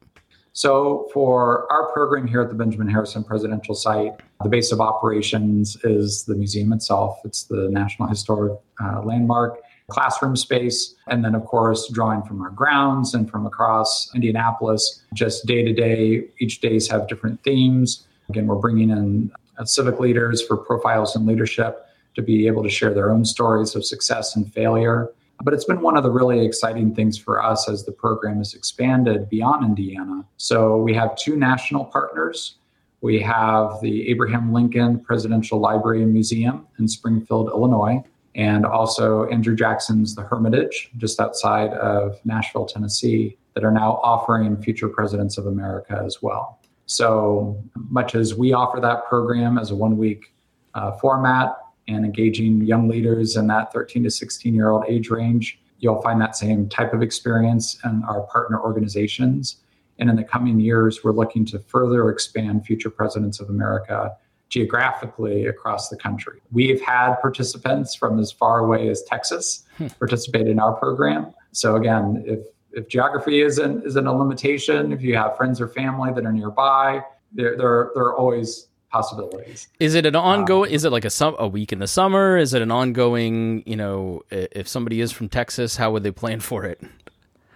So, 0.54 1.10
for 1.14 1.72
our 1.72 1.92
program 1.94 2.28
here 2.28 2.42
at 2.42 2.50
the 2.50 2.56
Benjamin 2.56 2.90
Harrison 2.90 3.24
Presidential 3.24 3.74
Site, 3.74 4.20
the 4.44 4.50
base 4.50 4.72
of 4.72 4.82
operations 4.82 5.78
is 5.84 6.26
the 6.26 6.36
museum 6.36 6.74
itself. 6.74 7.20
It's 7.24 7.44
the 7.44 7.70
National 7.72 8.08
Historic 8.10 8.60
uh, 8.84 9.02
Landmark. 9.04 9.60
classroom 9.90 10.38
space. 10.38 10.96
And 11.08 11.26
then, 11.26 11.36
of 11.36 11.44
course, 11.44 11.90
drawing 11.90 12.22
from 12.24 12.42
our 12.42 12.50
grounds 12.52 13.14
and 13.14 13.30
from 13.30 13.46
across 13.46 14.10
Indianapolis, 14.16 15.04
just 15.14 15.46
day 15.46 15.66
to 15.66 15.74
day. 15.74 16.30
Each 16.40 16.62
days 16.62 16.90
have 16.90 17.10
different 17.10 17.44
themes. 17.44 18.08
Again, 18.30 18.48
we're 18.48 18.56
bringing 18.56 18.90
in 18.90 19.32
uh, 19.58 19.66
civic 19.66 20.00
leaders 20.00 20.42
for 20.42 20.56
profiles 20.56 21.14
in 21.14 21.26
leadership 21.26 21.86
to 22.16 22.22
be 22.22 22.48
able 22.48 22.64
to 22.64 22.70
share 22.70 22.94
their 22.94 23.12
own 23.12 23.26
stories 23.26 23.76
of 23.76 23.86
success 23.86 24.36
and 24.36 24.52
failure. 24.54 25.12
But 25.44 25.54
it's 25.54 25.66
been 25.66 25.82
one 25.82 25.98
of 25.98 26.04
the 26.04 26.12
really 26.12 26.46
exciting 26.46 26.94
things 26.94 27.18
for 27.18 27.44
us 27.44 27.68
as 27.68 27.84
the 27.84 27.92
program 27.92 28.38
has 28.38 28.54
expanded 28.54 29.30
beyond 29.30 29.66
Indiana. 29.66 30.26
So 30.38 30.78
we 30.78 30.94
have 30.94 31.16
two 31.16 31.36
national 31.36 31.86
partners. 31.86 32.56
We 33.02 33.20
have 33.22 33.82
the 33.82 34.08
Abraham 34.10 34.54
Lincoln 34.54 35.00
Presidential 35.00 35.60
Library 35.60 36.04
and 36.04 36.14
Museum 36.14 36.68
in 36.78 36.88
Springfield, 36.88 37.48
Illinois, 37.50 38.04
and 38.36 38.66
also 38.66 39.26
Andrew 39.30 39.56
Jackson's 39.56 40.14
The 40.14 40.22
Hermitage, 40.22 40.92
just 40.98 41.20
outside 41.20 41.72
of 41.72 42.20
Nashville, 42.24 42.66
Tennessee, 42.66 43.38
that 43.56 43.64
are 43.64 43.72
now 43.72 44.00
offering 44.04 44.62
future 44.62 44.88
presidents 44.88 45.38
of 45.38 45.48
America 45.48 46.02
as 46.06 46.22
well. 46.22 46.60
So 46.86 47.62
much 47.74 48.16
as 48.16 48.36
we 48.36 48.54
offer 48.54 48.80
that 48.80 49.06
program 49.06 49.58
as 49.58 49.72
a 49.72 49.76
one 49.76 49.98
week 49.98 50.34
uh, 50.74 50.92
format, 50.94 51.58
and 51.88 52.06
engaging 52.06 52.62
young 52.62 52.88
leaders 52.88 53.36
in 53.36 53.48
that 53.48 53.74
13 53.74 54.04
to 54.04 54.12
16 54.12 54.54
year 54.54 54.70
old 54.70 54.86
age 54.88 55.10
range. 55.10 55.60
You'll 55.80 56.02
find 56.02 56.22
that 56.22 56.36
same 56.36 56.70
type 56.70 56.94
of 56.94 57.02
experience 57.02 57.78
in 57.84 58.04
our 58.08 58.22
partner 58.22 58.62
organizations. 58.62 59.58
And 60.00 60.10
in 60.10 60.16
the 60.16 60.24
coming 60.24 60.60
years, 60.60 61.04
we're 61.04 61.12
looking 61.12 61.46
to 61.48 61.60
further 61.60 62.10
expand 62.10 62.66
Future 62.66 62.90
Presidents 62.90 63.40
of 63.40 63.50
America 63.50 64.16
geographically 64.50 65.46
across 65.46 65.90
the 65.90 65.96
country. 65.96 66.42
We've 66.52 66.82
had 66.82 67.16
participants 67.16 67.96
from 67.96 68.20
as 68.20 68.32
far 68.32 68.60
away 68.60 68.90
as 68.90 69.02
Texas 69.04 69.64
hmm. 69.78 69.88
participate 69.88 70.48
in 70.48 70.60
our 70.60 70.74
program. 70.74 71.34
So 71.52 71.76
again, 71.76 72.24
if 72.28 72.40
if 72.74 72.88
geography 72.88 73.42
isn't 73.42 73.86
isn't 73.86 74.08
a 74.08 74.14
limitation, 74.14 74.92
if 74.92 75.02
you 75.02 75.16
have 75.16 75.36
friends 75.36 75.60
or 75.60 75.68
family 75.68 76.12
that 76.14 76.26
are 76.26 76.32
nearby, 76.32 77.02
there 77.32 77.58
there, 77.58 77.92
there 77.96 78.04
are 78.04 78.16
always 78.16 78.68
possibilities. 78.92 79.68
Is 79.80 79.96
it 79.96 80.06
an 80.06 80.16
ongoing? 80.16 80.70
Um, 80.70 80.76
is 80.76 80.86
it 80.86 80.92
like 80.92 81.06
a 81.06 81.10
sum, 81.10 81.36
a 81.40 81.48
week 81.48 81.72
in 81.72 81.80
the 81.80 81.88
summer? 81.88 82.38
Is 82.38 82.54
it 82.54 82.62
an 82.62 82.72
ongoing? 82.72 83.64
You 83.66 83.76
know, 83.76 84.22
if 84.30 84.68
somebody 84.68 85.02
is 85.02 85.12
from 85.12 85.30
Texas, 85.30 85.78
how 85.78 85.92
would 85.92 86.04
they 86.04 86.12
plan 86.12 86.40
for 86.40 86.66
it? 86.66 86.82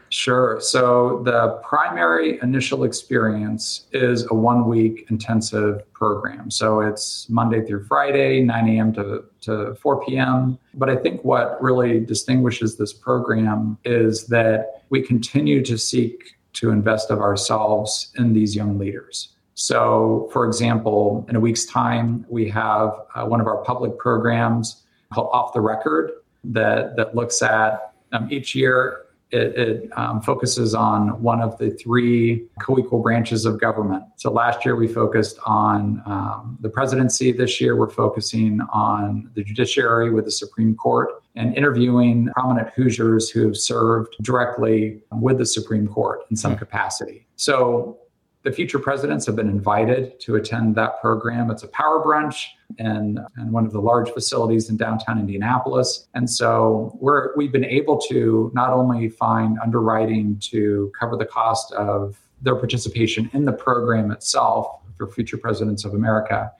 Sure. 0.09 0.59
So 0.61 1.21
the 1.25 1.59
primary 1.63 2.39
initial 2.41 2.83
experience 2.83 3.87
is 3.91 4.25
a 4.29 4.33
one 4.33 4.67
week 4.67 5.07
intensive 5.09 5.81
program. 5.93 6.51
So 6.51 6.81
it's 6.81 7.27
Monday 7.29 7.65
through 7.65 7.85
Friday, 7.85 8.41
9 8.41 8.69
a.m. 8.69 8.93
to, 8.93 9.25
to 9.41 9.75
4 9.75 10.05
p.m. 10.05 10.57
But 10.73 10.89
I 10.89 10.95
think 10.95 11.23
what 11.25 11.61
really 11.61 11.99
distinguishes 11.99 12.77
this 12.77 12.93
program 12.93 13.77
is 13.83 14.27
that 14.27 14.83
we 14.89 15.01
continue 15.01 15.63
to 15.65 15.77
seek 15.77 16.35
to 16.53 16.69
invest 16.69 17.11
of 17.11 17.19
ourselves 17.19 18.13
in 18.15 18.33
these 18.33 18.55
young 18.55 18.77
leaders. 18.77 19.34
So, 19.55 20.29
for 20.33 20.45
example, 20.45 21.25
in 21.29 21.35
a 21.35 21.39
week's 21.39 21.65
time, 21.65 22.25
we 22.29 22.49
have 22.49 22.91
uh, 23.15 23.25
one 23.25 23.39
of 23.39 23.47
our 23.47 23.63
public 23.63 23.97
programs 23.97 24.83
called 25.13 25.29
Off 25.31 25.53
the 25.53 25.61
Record 25.61 26.11
that, 26.43 26.97
that 26.97 27.15
looks 27.15 27.41
at 27.41 27.93
um, 28.11 28.27
each 28.29 28.53
year. 28.53 29.01
It, 29.31 29.57
it 29.57 29.89
um, 29.97 30.21
focuses 30.21 30.75
on 30.75 31.21
one 31.21 31.41
of 31.41 31.57
the 31.57 31.71
three 31.71 32.45
co 32.61 32.77
equal 32.77 32.99
branches 32.99 33.45
of 33.45 33.59
government. 33.59 34.03
So 34.17 34.31
last 34.31 34.65
year 34.65 34.75
we 34.75 34.87
focused 34.87 35.39
on 35.45 36.03
um, 36.05 36.57
the 36.61 36.69
presidency. 36.69 37.31
This 37.31 37.59
year 37.59 37.75
we're 37.75 37.89
focusing 37.89 38.59
on 38.71 39.31
the 39.33 39.43
judiciary 39.43 40.11
with 40.11 40.25
the 40.25 40.31
Supreme 40.31 40.75
Court 40.75 41.09
and 41.35 41.55
interviewing 41.57 42.29
prominent 42.33 42.69
Hoosiers 42.75 43.29
who 43.29 43.45
have 43.47 43.57
served 43.57 44.15
directly 44.21 45.01
with 45.11 45.37
the 45.37 45.45
Supreme 45.45 45.87
Court 45.87 46.19
in 46.29 46.35
some 46.35 46.51
hmm. 46.53 46.59
capacity. 46.59 47.25
So 47.35 47.97
the 48.45 48.51
future 48.51 48.77
presidents 48.77 49.25
have 49.25 49.35
been 49.35 49.49
invited 49.49 50.19
to 50.19 50.35
attend 50.35 50.75
that 50.75 51.01
program. 51.01 51.49
It's 51.49 51.63
a 51.63 51.67
power 51.69 51.99
brunch 52.05 52.45
in, 52.77 53.19
in 53.39 53.51
one 53.51 53.65
of 53.65 53.71
the 53.71 53.81
large 53.81 54.11
facilities 54.11 54.69
in 54.69 54.77
downtown 54.77 55.19
Indianapolis. 55.19 56.07
And 56.13 56.29
so 56.29 56.95
we're, 57.01 57.35
we've 57.35 57.51
been 57.51 57.65
able 57.65 57.97
to 58.01 58.51
not 58.53 58.69
only 58.69 59.09
find 59.09 59.57
underwriting 59.63 60.37
to 60.51 60.91
cover 60.97 61.17
the 61.17 61.25
cost 61.25 61.73
of 61.73 62.19
their 62.39 62.55
participation 62.55 63.31
in 63.33 63.45
the 63.45 63.51
program 63.51 64.11
itself 64.11 64.79
for 64.95 65.07
future 65.07 65.37
presidents 65.37 65.83
of 65.83 65.95
America, 65.95 66.51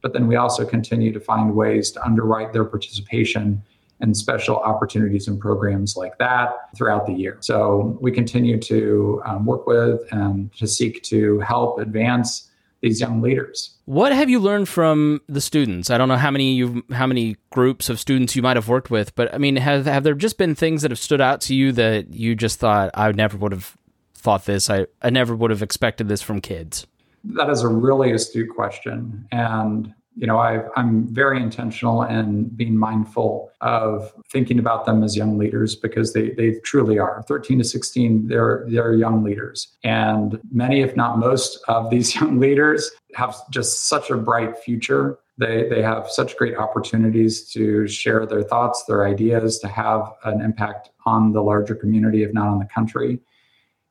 but 0.00 0.14
then 0.14 0.26
we 0.26 0.36
also 0.36 0.64
continue 0.64 1.12
to 1.12 1.20
find 1.20 1.54
ways 1.54 1.90
to 1.90 2.02
underwrite 2.02 2.54
their 2.54 2.64
participation 2.64 3.62
and 4.00 4.16
special 4.16 4.56
opportunities 4.56 5.28
and 5.28 5.40
programs 5.40 5.96
like 5.96 6.18
that 6.18 6.50
throughout 6.76 7.06
the 7.06 7.12
year. 7.12 7.36
So 7.40 7.96
we 8.00 8.10
continue 8.10 8.58
to 8.60 9.22
um, 9.24 9.46
work 9.46 9.66
with 9.66 10.00
and 10.10 10.52
to 10.54 10.66
seek 10.66 11.02
to 11.04 11.40
help 11.40 11.78
advance 11.78 12.50
these 12.84 13.00
young 13.00 13.22
leaders. 13.22 13.70
What 13.86 14.12
have 14.12 14.28
you 14.28 14.38
learned 14.38 14.68
from 14.68 15.22
the 15.26 15.40
students? 15.40 15.90
I 15.90 15.96
don't 15.96 16.08
know 16.08 16.18
how 16.18 16.30
many 16.30 16.52
you 16.52 16.84
how 16.92 17.06
many 17.06 17.36
groups 17.50 17.88
of 17.88 17.98
students 17.98 18.36
you 18.36 18.42
might 18.42 18.56
have 18.56 18.68
worked 18.68 18.90
with, 18.90 19.14
but 19.14 19.32
I 19.32 19.38
mean, 19.38 19.56
have 19.56 19.86
have 19.86 20.04
there 20.04 20.14
just 20.14 20.36
been 20.36 20.54
things 20.54 20.82
that 20.82 20.90
have 20.90 20.98
stood 20.98 21.20
out 21.20 21.40
to 21.42 21.54
you 21.54 21.72
that 21.72 22.12
you 22.12 22.34
just 22.34 22.58
thought 22.58 22.90
I 22.92 23.10
never 23.12 23.38
would 23.38 23.52
have 23.52 23.74
thought 24.14 24.44
this. 24.44 24.68
I 24.68 24.86
I 25.00 25.08
never 25.08 25.34
would 25.34 25.50
have 25.50 25.62
expected 25.62 26.08
this 26.08 26.20
from 26.20 26.42
kids. 26.42 26.86
That 27.24 27.48
is 27.48 27.62
a 27.62 27.68
really 27.68 28.12
astute 28.12 28.50
question, 28.50 29.26
and 29.32 29.94
you 30.16 30.26
know, 30.26 30.38
i 30.38 30.62
am 30.76 31.06
very 31.12 31.40
intentional 31.42 32.02
in 32.02 32.44
being 32.50 32.76
mindful 32.76 33.50
of 33.60 34.12
thinking 34.30 34.58
about 34.58 34.86
them 34.86 35.02
as 35.02 35.16
young 35.16 35.36
leaders 35.38 35.74
because 35.74 36.12
they, 36.12 36.30
they 36.30 36.60
truly 36.64 36.98
are. 36.98 37.22
13 37.26 37.58
to 37.58 37.64
16, 37.64 38.28
they're, 38.28 38.64
they're 38.68 38.94
young 38.94 39.24
leaders. 39.24 39.68
And 39.82 40.40
many, 40.52 40.82
if 40.82 40.94
not 40.96 41.18
most, 41.18 41.58
of 41.68 41.90
these 41.90 42.14
young 42.20 42.38
leaders 42.38 42.90
have 43.14 43.36
just 43.50 43.88
such 43.88 44.10
a 44.10 44.16
bright 44.16 44.56
future. 44.58 45.18
They, 45.36 45.68
they 45.68 45.82
have 45.82 46.08
such 46.08 46.36
great 46.36 46.56
opportunities 46.56 47.50
to 47.52 47.88
share 47.88 48.24
their 48.24 48.42
thoughts, 48.42 48.84
their 48.86 49.04
ideas, 49.04 49.58
to 49.60 49.68
have 49.68 50.12
an 50.24 50.40
impact 50.40 50.90
on 51.06 51.32
the 51.32 51.42
larger 51.42 51.74
community, 51.74 52.22
if 52.22 52.32
not 52.32 52.46
on 52.46 52.60
the 52.60 52.66
country. 52.66 53.20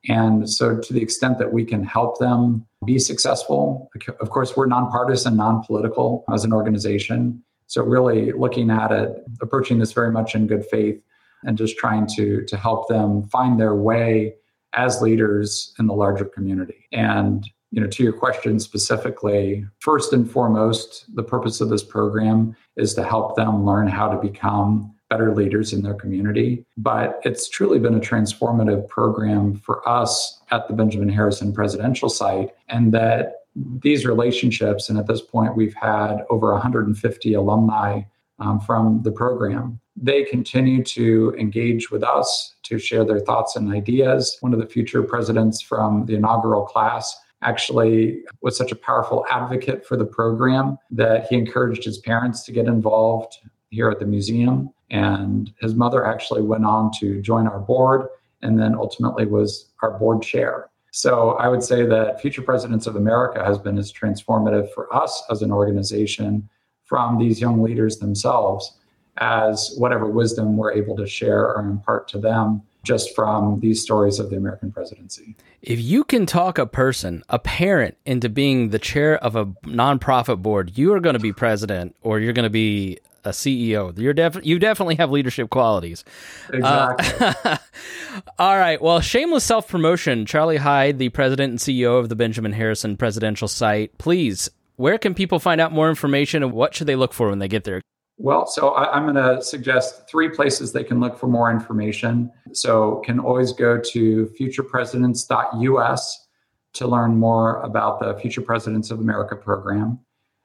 And 0.08 0.48
so, 0.48 0.78
to 0.78 0.92
the 0.92 1.02
extent 1.02 1.38
that 1.38 1.52
we 1.52 1.64
can 1.64 1.82
help 1.82 2.18
them 2.18 2.66
be 2.84 2.98
successful, 2.98 3.90
of 4.20 4.30
course, 4.30 4.56
we're 4.56 4.66
nonpartisan, 4.66 5.36
non 5.36 5.62
political 5.64 6.24
as 6.32 6.44
an 6.44 6.52
organization. 6.52 7.42
So, 7.66 7.82
really 7.82 8.32
looking 8.32 8.70
at 8.70 8.92
it, 8.92 9.10
approaching 9.40 9.78
this 9.78 9.92
very 9.92 10.10
much 10.10 10.34
in 10.34 10.46
good 10.46 10.64
faith, 10.66 11.00
and 11.44 11.58
just 11.58 11.76
trying 11.76 12.06
to, 12.16 12.44
to 12.44 12.56
help 12.56 12.88
them 12.88 13.24
find 13.24 13.58
their 13.58 13.74
way 13.74 14.34
as 14.74 15.00
leaders 15.00 15.72
in 15.78 15.86
the 15.86 15.94
larger 15.94 16.24
community. 16.24 16.86
And 16.92 17.48
you 17.70 17.80
know, 17.80 17.88
to 17.88 18.02
your 18.04 18.12
question 18.12 18.60
specifically, 18.60 19.66
first 19.80 20.12
and 20.12 20.30
foremost, 20.30 21.12
the 21.16 21.24
purpose 21.24 21.60
of 21.60 21.70
this 21.70 21.82
program 21.82 22.54
is 22.76 22.94
to 22.94 23.02
help 23.02 23.34
them 23.34 23.66
learn 23.66 23.88
how 23.88 24.08
to 24.08 24.16
become 24.16 24.93
better 25.10 25.34
leaders 25.34 25.72
in 25.72 25.82
their 25.82 25.94
community. 25.94 26.64
But 26.76 27.20
it's 27.24 27.48
truly 27.48 27.78
been 27.78 27.94
a 27.94 28.00
transformative 28.00 28.88
program 28.88 29.56
for 29.56 29.86
us 29.88 30.40
at 30.50 30.68
the 30.68 30.74
Benjamin 30.74 31.08
Harrison 31.08 31.52
presidential 31.52 32.08
site, 32.08 32.50
and 32.68 32.92
that 32.92 33.44
these 33.82 34.04
relationships, 34.04 34.88
and 34.88 34.98
at 34.98 35.06
this 35.06 35.20
point, 35.20 35.56
we've 35.56 35.74
had 35.74 36.24
over 36.30 36.52
150 36.52 37.34
alumni 37.34 38.02
um, 38.38 38.60
from 38.60 39.02
the 39.02 39.12
program. 39.12 39.80
They 39.96 40.24
continue 40.24 40.82
to 40.84 41.34
engage 41.38 41.90
with 41.90 42.02
us 42.02 42.54
to 42.64 42.78
share 42.78 43.04
their 43.04 43.20
thoughts 43.20 43.54
and 43.54 43.72
ideas. 43.72 44.36
One 44.40 44.52
of 44.52 44.58
the 44.58 44.66
future 44.66 45.02
presidents 45.02 45.60
from 45.60 46.06
the 46.06 46.16
inaugural 46.16 46.64
class 46.64 47.16
actually 47.42 48.22
was 48.40 48.56
such 48.56 48.72
a 48.72 48.76
powerful 48.76 49.24
advocate 49.30 49.86
for 49.86 49.96
the 49.96 50.04
program 50.04 50.78
that 50.90 51.26
he 51.28 51.36
encouraged 51.36 51.84
his 51.84 51.98
parents 51.98 52.42
to 52.44 52.52
get 52.52 52.66
involved 52.66 53.38
here 53.70 53.90
at 53.90 54.00
the 54.00 54.06
museum. 54.06 54.70
And 54.90 55.52
his 55.60 55.74
mother 55.74 56.04
actually 56.04 56.42
went 56.42 56.64
on 56.64 56.90
to 57.00 57.20
join 57.22 57.46
our 57.46 57.58
board 57.58 58.08
and 58.42 58.58
then 58.58 58.74
ultimately 58.74 59.26
was 59.26 59.70
our 59.82 59.98
board 59.98 60.22
chair. 60.22 60.68
So 60.92 61.30
I 61.30 61.48
would 61.48 61.62
say 61.62 61.86
that 61.86 62.20
Future 62.20 62.42
Presidents 62.42 62.86
of 62.86 62.94
America 62.94 63.44
has 63.44 63.58
been 63.58 63.78
as 63.78 63.92
transformative 63.92 64.72
for 64.72 64.94
us 64.94 65.24
as 65.30 65.42
an 65.42 65.50
organization 65.50 66.48
from 66.84 67.18
these 67.18 67.40
young 67.40 67.62
leaders 67.62 67.98
themselves 67.98 68.78
as 69.18 69.74
whatever 69.76 70.06
wisdom 70.06 70.56
we're 70.56 70.72
able 70.72 70.96
to 70.96 71.06
share 71.06 71.48
or 71.48 71.60
impart 71.60 72.08
to 72.08 72.18
them 72.18 72.62
just 72.84 73.14
from 73.14 73.58
these 73.60 73.82
stories 73.82 74.18
of 74.18 74.30
the 74.30 74.36
American 74.36 74.70
presidency. 74.70 75.34
If 75.62 75.80
you 75.80 76.04
can 76.04 76.26
talk 76.26 76.58
a 76.58 76.66
person, 76.66 77.24
a 77.28 77.38
parent, 77.38 77.96
into 78.04 78.28
being 78.28 78.68
the 78.68 78.78
chair 78.78 79.16
of 79.16 79.34
a 79.34 79.46
nonprofit 79.64 80.42
board, 80.42 80.76
you 80.76 80.92
are 80.92 81.00
going 81.00 81.14
to 81.14 81.20
be 81.20 81.32
president 81.32 81.96
or 82.02 82.20
you're 82.20 82.34
going 82.34 82.44
to 82.44 82.50
be 82.50 82.98
a 83.24 83.30
CEO. 83.30 83.96
You're 83.98 84.14
def- 84.14 84.44
you 84.44 84.58
definitely 84.58 84.96
have 84.96 85.10
leadership 85.10 85.50
qualities. 85.50 86.04
Exactly. 86.52 87.26
Uh, 87.44 87.56
all 88.38 88.56
right. 88.56 88.80
Well, 88.80 89.00
shameless 89.00 89.44
self 89.44 89.68
promotion. 89.68 90.26
Charlie 90.26 90.58
Hyde, 90.58 90.98
the 90.98 91.08
president 91.10 91.50
and 91.50 91.58
CEO 91.58 91.98
of 91.98 92.08
the 92.08 92.16
Benjamin 92.16 92.52
Harrison 92.52 92.96
Presidential 92.96 93.48
Site. 93.48 93.96
Please, 93.98 94.50
where 94.76 94.98
can 94.98 95.14
people 95.14 95.38
find 95.38 95.60
out 95.60 95.72
more 95.72 95.88
information 95.88 96.42
and 96.42 96.52
what 96.52 96.74
should 96.74 96.86
they 96.86 96.96
look 96.96 97.12
for 97.12 97.30
when 97.30 97.38
they 97.38 97.48
get 97.48 97.64
there? 97.64 97.80
Well, 98.16 98.46
so 98.46 98.70
I, 98.70 98.96
am 98.96 99.12
going 99.12 99.16
to 99.16 99.42
suggest 99.42 100.08
three 100.08 100.28
places 100.28 100.72
they 100.72 100.84
can 100.84 101.00
look 101.00 101.18
for 101.18 101.26
more 101.26 101.50
information. 101.50 102.30
So, 102.52 103.02
can 103.04 103.18
always 103.18 103.52
go 103.52 103.80
to 103.80 104.32
futurepresidents.us 104.38 106.26
to 106.74 106.86
learn 106.86 107.16
more 107.16 107.60
about 107.62 108.00
the 108.00 108.14
Future 108.20 108.40
Presidents 108.40 108.90
of 108.90 109.00
America 109.00 109.34
program. 109.34 109.98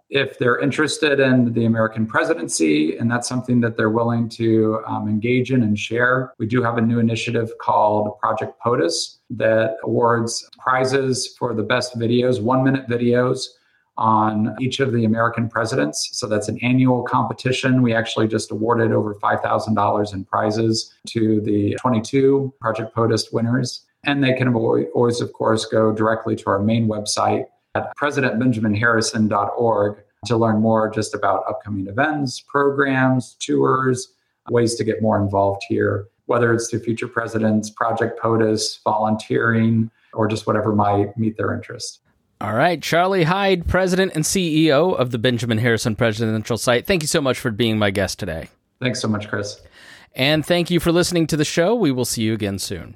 If 0.09 0.39
they're 0.39 0.59
interested 0.59 1.19
in 1.19 1.53
the 1.53 1.65
American 1.65 2.07
presidency 2.07 2.97
and 2.97 3.11
that's 3.11 3.27
something 3.27 3.61
that 3.61 3.77
they're 3.77 3.91
willing 3.91 4.27
to 4.29 4.81
um, 4.87 5.07
engage 5.07 5.51
in 5.51 5.61
and 5.61 5.77
share, 5.77 6.33
we 6.39 6.47
do 6.47 6.63
have 6.63 6.77
a 6.77 6.81
new 6.81 6.97
initiative 6.97 7.51
called 7.61 8.17
Project 8.19 8.59
POTUS 8.59 9.17
that 9.29 9.77
awards 9.83 10.49
prizes 10.57 11.35
for 11.37 11.53
the 11.53 11.61
best 11.61 11.97
videos, 11.97 12.41
one 12.41 12.63
minute 12.63 12.87
videos 12.87 13.45
on 13.97 14.55
each 14.59 14.79
of 14.79 14.93
the 14.93 15.05
American 15.05 15.47
presidents. 15.47 16.09
So 16.13 16.25
that's 16.25 16.47
an 16.47 16.57
annual 16.63 17.03
competition. 17.03 17.81
We 17.83 17.93
actually 17.93 18.29
just 18.29 18.49
awarded 18.49 18.91
over 18.91 19.13
$5,000 19.13 20.13
in 20.13 20.25
prizes 20.25 20.93
to 21.09 21.41
the 21.41 21.75
22 21.81 22.53
Project 22.59 22.95
POTUS 22.95 23.31
winners. 23.31 23.85
And 24.05 24.23
they 24.23 24.33
can 24.33 24.55
always, 24.55 25.21
of 25.21 25.33
course, 25.33 25.65
go 25.65 25.91
directly 25.91 26.35
to 26.37 26.49
our 26.49 26.59
main 26.59 26.87
website 26.87 27.45
at 27.75 27.95
presidentbenjaminharrison.org 27.97 30.03
to 30.25 30.37
learn 30.37 30.59
more 30.59 30.89
just 30.89 31.15
about 31.15 31.43
upcoming 31.47 31.87
events, 31.87 32.41
programs, 32.41 33.35
tours, 33.39 34.09
ways 34.49 34.75
to 34.75 34.83
get 34.83 35.01
more 35.01 35.21
involved 35.21 35.61
here, 35.67 36.07
whether 36.25 36.53
it's 36.53 36.67
to 36.69 36.79
future 36.79 37.07
presidents, 37.07 37.69
Project 37.69 38.19
POTUS, 38.19 38.79
volunteering, 38.83 39.89
or 40.13 40.27
just 40.27 40.47
whatever 40.47 40.73
might 40.73 41.15
meet 41.17 41.37
their 41.37 41.53
interest. 41.53 42.01
All 42.41 42.53
right, 42.53 42.81
Charlie 42.81 43.25
Hyde, 43.25 43.67
President 43.67 44.13
and 44.15 44.23
CEO 44.23 44.95
of 44.95 45.11
the 45.11 45.17
Benjamin 45.17 45.57
Harrison 45.57 45.95
Presidential 45.95 46.57
Site. 46.57 46.87
Thank 46.87 47.03
you 47.03 47.07
so 47.07 47.21
much 47.21 47.37
for 47.37 47.51
being 47.51 47.77
my 47.77 47.91
guest 47.91 48.17
today. 48.17 48.49
Thanks 48.81 49.01
so 49.01 49.09
much, 49.09 49.27
Chris. 49.27 49.61
And 50.15 50.45
thank 50.45 50.71
you 50.71 50.79
for 50.79 50.91
listening 50.91 51.27
to 51.27 51.37
the 51.37 51.45
show. 51.45 51.75
We 51.75 51.91
will 51.91 52.05
see 52.05 52.23
you 52.23 52.33
again 52.33 52.57
soon. 52.57 52.95